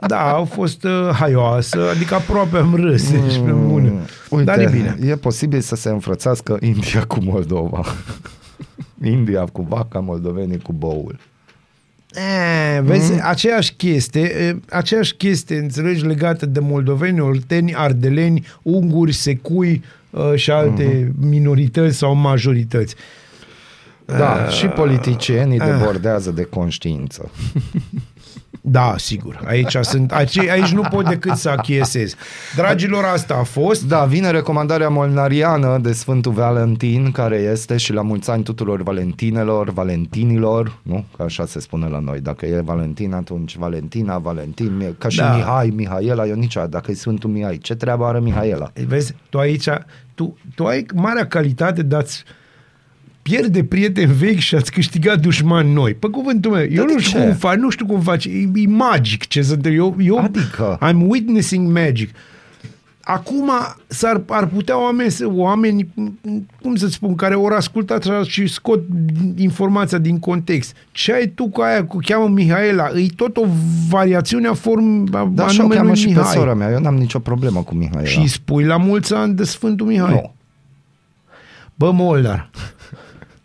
Da, 0.07 0.31
au 0.31 0.45
fost 0.45 0.83
uh, 0.83 1.09
haioasă, 1.13 1.89
adică 1.95 2.15
aproape 2.15 2.57
am 2.57 2.75
râs. 2.75 3.11
Deci, 3.11 3.37
pe 3.45 3.51
bune. 3.51 3.89
Mm. 3.89 3.99
Uite, 4.29 4.43
Dar 4.45 4.59
e 4.59 4.69
bine. 4.71 4.97
e 5.11 5.15
posibil 5.15 5.59
să 5.59 5.75
se 5.75 5.89
înfrățească 5.89 6.57
India 6.61 7.03
cu 7.03 7.23
Moldova. 7.23 7.81
India 9.03 9.45
cu 9.51 9.65
vaca, 9.69 9.99
moldovenii 9.99 10.59
cu 10.59 10.73
boul. 10.73 11.19
E, 12.75 12.81
vezi, 12.81 13.11
mm. 13.11 13.19
aceeași 13.23 13.73
chestie, 13.73 14.21
e, 14.21 14.59
aceeași 14.69 15.15
chestie, 15.15 15.57
înțelegi, 15.57 16.05
legată 16.05 16.45
de 16.45 16.59
moldoveni, 16.59 17.19
olteni, 17.19 17.75
ardeleni, 17.75 18.45
unguri, 18.61 19.11
secui 19.11 19.83
uh, 20.09 20.33
și 20.35 20.51
alte 20.51 20.83
mm-hmm. 20.83 21.29
minorități 21.29 21.97
sau 21.97 22.15
majorități. 22.15 22.95
Da, 24.05 24.43
Uh, 24.45 24.53
și 24.53 24.67
politicienii 24.67 25.59
uh. 25.59 25.65
debordează 25.65 26.31
de 26.31 26.43
conștiință. 26.43 27.31
Da, 28.69 28.93
sigur. 28.97 29.39
Aici, 29.45 29.77
sunt, 29.81 30.11
aici, 30.11 30.37
aici 30.37 30.71
nu 30.71 30.81
pot 30.81 31.07
decât 31.07 31.35
să 31.35 31.49
achiesez. 31.49 32.15
Dragilor, 32.55 33.03
asta 33.03 33.35
a 33.39 33.43
fost. 33.43 33.87
Da, 33.87 34.03
vine 34.03 34.31
recomandarea 34.31 34.89
molnariană 34.89 35.77
de 35.81 35.91
Sfântul 35.91 36.31
Valentin, 36.31 37.11
care 37.11 37.35
este 37.35 37.77
și 37.77 37.93
la 37.93 38.01
mulți 38.01 38.29
ani 38.29 38.43
tuturor 38.43 38.81
valentinelor, 38.81 39.69
valentinilor, 39.69 40.79
nu? 40.81 41.05
Că 41.17 41.23
așa 41.23 41.45
se 41.45 41.59
spune 41.59 41.87
la 41.87 41.99
noi. 41.99 42.19
Dacă 42.19 42.45
e 42.45 42.61
Valentin, 42.61 43.13
atunci 43.13 43.55
Valentina, 43.55 44.17
Valentin, 44.17 44.95
ca 44.97 45.09
și 45.09 45.17
Da. 45.17 45.35
Mihai, 45.35 45.73
Mihaela, 45.75 46.25
eu 46.25 46.35
niciodată, 46.35 46.71
dacă 46.71 46.91
e 46.91 46.93
Sfântul 46.93 47.29
Mihai, 47.29 47.57
ce 47.57 47.75
treabă 47.75 48.05
are 48.05 48.19
Mihaela? 48.19 48.71
Vezi, 48.87 49.15
tu 49.29 49.37
aici, 49.37 49.69
tu, 50.15 50.37
tu 50.55 50.65
ai 50.65 50.85
marea 50.95 51.27
calitate 51.27 51.81
de 51.81 51.95
a-ți 51.95 52.23
pierde 53.29 53.63
prieteni 53.63 54.13
vechi 54.13 54.37
și 54.39 54.55
ați 54.55 54.71
câștigat 54.71 55.19
dușmani 55.19 55.73
noi. 55.73 55.93
Pe 55.93 56.07
cuvântul 56.07 56.51
meu, 56.51 56.61
eu 56.63 56.75
Dar 56.75 56.85
de 56.85 56.93
nu 56.93 56.99
știu 56.99 57.19
ce? 57.19 57.25
cum 57.25 57.35
faci, 57.35 57.57
nu 57.57 57.69
știu 57.69 57.85
cum 57.85 57.99
faci, 58.01 58.25
e, 58.25 58.49
e 58.55 58.67
magic 58.67 59.27
ce 59.27 59.41
sunt 59.41 59.65
eu, 59.65 59.95
eu 59.99 60.17
Adică? 60.17 60.77
I'm 60.81 61.07
witnessing 61.07 61.71
magic. 61.71 62.09
Acum 63.01 63.51
s-ar, 63.87 64.21
ar 64.27 64.45
putea 64.45 64.81
oameni, 64.81 65.11
să- 65.11 65.25
oameni, 65.29 65.89
cum 66.61 66.75
să 66.75 66.87
spun, 66.87 67.15
care 67.15 67.35
ori 67.35 67.55
ascultat 67.55 68.05
și 68.23 68.47
scot 68.47 68.81
informația 69.35 69.97
din 69.97 70.19
context. 70.19 70.75
Ce 70.91 71.13
ai 71.13 71.27
tu 71.27 71.47
cu 71.49 71.61
aia, 71.61 71.85
cu 71.85 71.97
cheamă 72.05 72.27
Mihaela? 72.27 72.89
E 72.95 73.05
tot 73.15 73.37
o 73.37 73.45
variațiune 73.89 74.47
a 74.47 74.53
form 74.53 75.07
a, 75.15 75.29
Da, 75.33 75.43
a 75.43 75.45
așa 75.45 75.59
o 75.59 75.61
numelui 75.61 75.75
cheamă 75.83 75.95
și 75.95 76.05
pe 76.05 76.09
Mihai. 76.09 76.33
sora 76.33 76.53
mea, 76.53 76.71
eu 76.71 76.79
n-am 76.79 76.95
nicio 76.95 77.19
problemă 77.19 77.63
cu 77.63 77.75
Mihaela. 77.75 78.07
Și 78.07 78.19
îi 78.19 78.27
spui 78.27 78.63
la 78.63 78.77
mulți 78.77 79.13
ani 79.13 79.33
de 79.35 79.43
Sfântul 79.43 79.87
Mihai. 79.87 80.11
Nu. 80.13 80.33
Bă, 81.75 81.91
Molnar, 81.91 82.49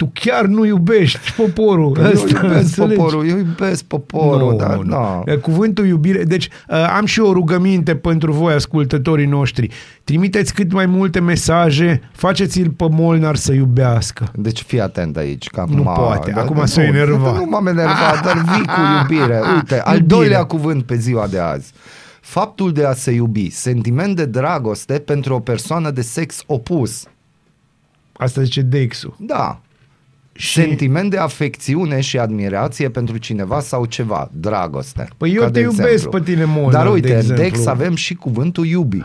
tu 0.02 0.10
chiar 0.14 0.44
nu 0.46 0.64
iubești 0.64 1.32
poporul 1.36 1.96
Eu 1.98 2.10
ăsta, 2.10 2.28
iubesc 2.42 2.62
înțelegi? 2.62 2.94
poporul, 2.94 3.28
eu 3.28 3.36
iubesc 3.36 3.84
poporul, 3.84 4.50
Nu, 4.50 4.56
dar 4.56 4.76
nu. 4.76 4.82
da. 4.90 5.22
E 5.32 5.36
Cuvântul 5.36 5.86
iubire. 5.86 6.24
Deci 6.24 6.48
uh, 6.68 6.76
am 6.96 7.04
și 7.04 7.20
o 7.20 7.32
rugăminte 7.32 7.94
pentru 7.96 8.32
voi, 8.32 8.52
ascultătorii 8.54 9.26
noștri. 9.26 9.68
Trimiteți 10.04 10.54
cât 10.54 10.72
mai 10.72 10.86
multe 10.86 11.20
mesaje, 11.20 12.00
faceți-l 12.12 12.70
pe 12.70 12.86
Molnar 12.90 13.36
să 13.36 13.52
iubească. 13.52 14.30
Deci 14.34 14.62
fii 14.62 14.80
atent 14.80 15.16
aici, 15.16 15.46
că 15.48 15.60
acum... 15.60 15.74
Nu 15.76 15.82
poate, 15.82 16.32
acum 16.32 16.56
nu, 16.56 16.66
s-a 16.66 16.82
enervat. 16.82 17.36
Nu 17.36 17.44
m-am 17.44 17.66
enervat, 17.66 18.22
dar 18.24 18.34
vii 18.54 18.66
cu 18.66 18.80
iubire. 19.00 19.40
Uite, 19.54 19.80
al 19.80 19.96
Iubire. 19.96 20.16
doilea 20.16 20.44
cuvânt 20.44 20.82
pe 20.84 20.96
ziua 20.96 21.26
de 21.26 21.38
azi. 21.38 21.72
Faptul 22.20 22.72
de 22.72 22.84
a 22.84 22.92
se 22.92 23.10
iubi, 23.10 23.50
sentiment 23.50 24.16
de 24.16 24.24
dragoste 24.24 24.98
pentru 24.98 25.34
o 25.34 25.38
persoană 25.40 25.90
de 25.90 26.00
sex 26.02 26.42
opus. 26.46 27.04
Asta 28.12 28.42
zice 28.42 28.60
Dexu. 28.62 29.16
Da. 29.18 29.60
Și- 30.34 30.52
Sentiment 30.52 31.10
de 31.10 31.16
afecțiune 31.18 32.00
și 32.00 32.18
admirație 32.18 32.88
pentru 32.88 33.16
cineva 33.16 33.60
sau 33.60 33.84
ceva, 33.84 34.30
dragoste. 34.32 35.08
Păi 35.16 35.32
eu 35.34 35.40
Ca 35.40 35.46
te 35.46 35.52
de 35.52 35.60
iubesc 35.60 35.92
exemplu. 35.92 36.18
pe 36.20 36.30
tine, 36.30 36.44
Molnar, 36.44 36.72
Dar 36.72 36.84
de 36.86 36.90
uite, 36.92 37.10
în 37.12 37.16
exemplu. 37.18 37.44
Dex 37.44 37.66
avem 37.66 37.94
și 37.94 38.14
cuvântul 38.14 38.66
iubi, 38.66 39.04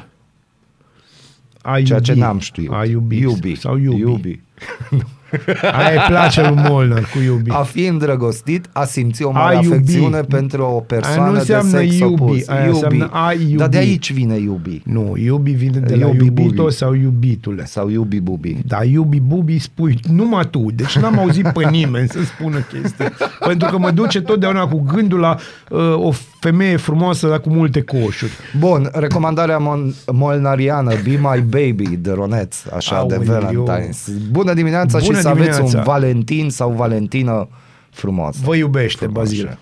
A 1.62 1.82
ceea 1.82 2.00
ce 2.00 2.12
iubi. 2.12 2.24
n-am 2.24 2.40
știut. 2.40 2.74
A 2.74 2.86
iubi. 2.86 3.18
Iubi. 3.20 3.56
Sau 3.56 3.78
iubi. 3.78 4.00
iubi. 4.00 4.40
Aia 5.62 5.92
îi 6.02 6.06
place 6.08 6.42
lui 6.42 6.62
Molnar 6.70 7.00
cu 7.14 7.20
iubi. 7.26 7.50
A 7.52 7.62
fi 7.62 7.86
îndrăgostit, 7.86 8.66
a 8.74 8.84
simți 8.86 9.24
o 9.24 9.32
mare 9.32 9.56
A 9.56 9.60
iubi. 9.62 9.74
afecțiune 9.76 10.20
pentru 10.22 10.62
o 10.64 10.66
Aia 10.68 10.80
persoană 10.88 11.26
nu 11.28 11.32
de 11.34 11.40
înseamnă 11.40 11.78
sex 11.78 11.98
iubi, 12.00 12.22
opus. 12.22 12.48
aia 12.48 12.68
înseamnă 12.68 13.10
a 13.12 13.32
iubi. 13.34 13.56
Dar 13.56 13.68
de 13.68 13.78
aici 13.78 14.14
vine 14.14 14.36
iubi. 14.38 14.82
Nu, 14.86 15.14
iubi 15.18 15.52
vine 15.52 15.80
de 15.80 15.96
la 15.96 16.06
Iubi 16.06 16.26
iubito 16.26 16.62
bubi. 16.62 16.74
sau 16.74 16.94
iubitule. 16.94 17.66
Sau 17.66 17.90
iubi 17.90 18.20
bubi. 18.20 18.58
Da, 18.66 18.84
iubi 18.84 19.20
bubi 19.20 19.60
spui 19.60 20.00
numai 20.14 20.50
tu. 20.50 20.66
Deci 20.76 20.98
n-am 20.98 21.20
auzit 21.20 21.48
pe 21.48 21.70
nimeni 21.70 22.08
să 22.08 22.20
spună 22.24 22.58
chestia. 22.60 23.12
Pentru 23.48 23.70
că 23.70 23.78
mă 23.78 23.92
duce 23.92 24.22
totdeauna 24.22 24.68
cu 24.68 24.84
gândul 24.94 25.20
la 25.20 25.36
uh, 25.70 25.80
o 25.96 26.12
femeie 26.40 26.76
frumoasă, 26.78 27.28
dar 27.28 27.40
cu 27.40 27.50
multe 27.50 27.82
coșuri. 27.82 28.32
Bun, 28.60 28.90
recomandarea 28.94 29.58
mon- 29.60 29.96
molnariană 30.12 30.94
Be 31.04 31.10
My 31.22 31.42
Baby 31.42 31.88
de 31.98 32.12
Roneț, 32.12 32.56
așa 32.76 33.06
de 33.08 33.14
Aoleu. 33.16 33.66
Valentine's. 33.68 34.30
Bună 34.32 34.54
dimineața 34.54 34.98
Bună 35.00 35.16
și 35.16 35.22
să 35.22 35.28
aveți 35.28 35.50
dimineața. 35.50 35.78
un 35.78 35.84
Valentin 35.84 36.50
sau 36.50 36.72
Valentină 36.72 37.48
frumoasă. 37.90 38.40
Vă 38.44 38.56
iubește, 38.56 39.06
Frumos. 39.06 39.24
Bazil. 39.24 39.58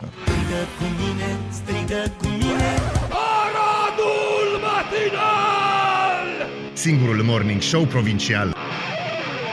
Aradul 3.45 4.49
matinal! 4.67 6.49
Singurul 6.73 7.21
morning 7.23 7.61
show 7.61 7.83
provincial 7.83 8.55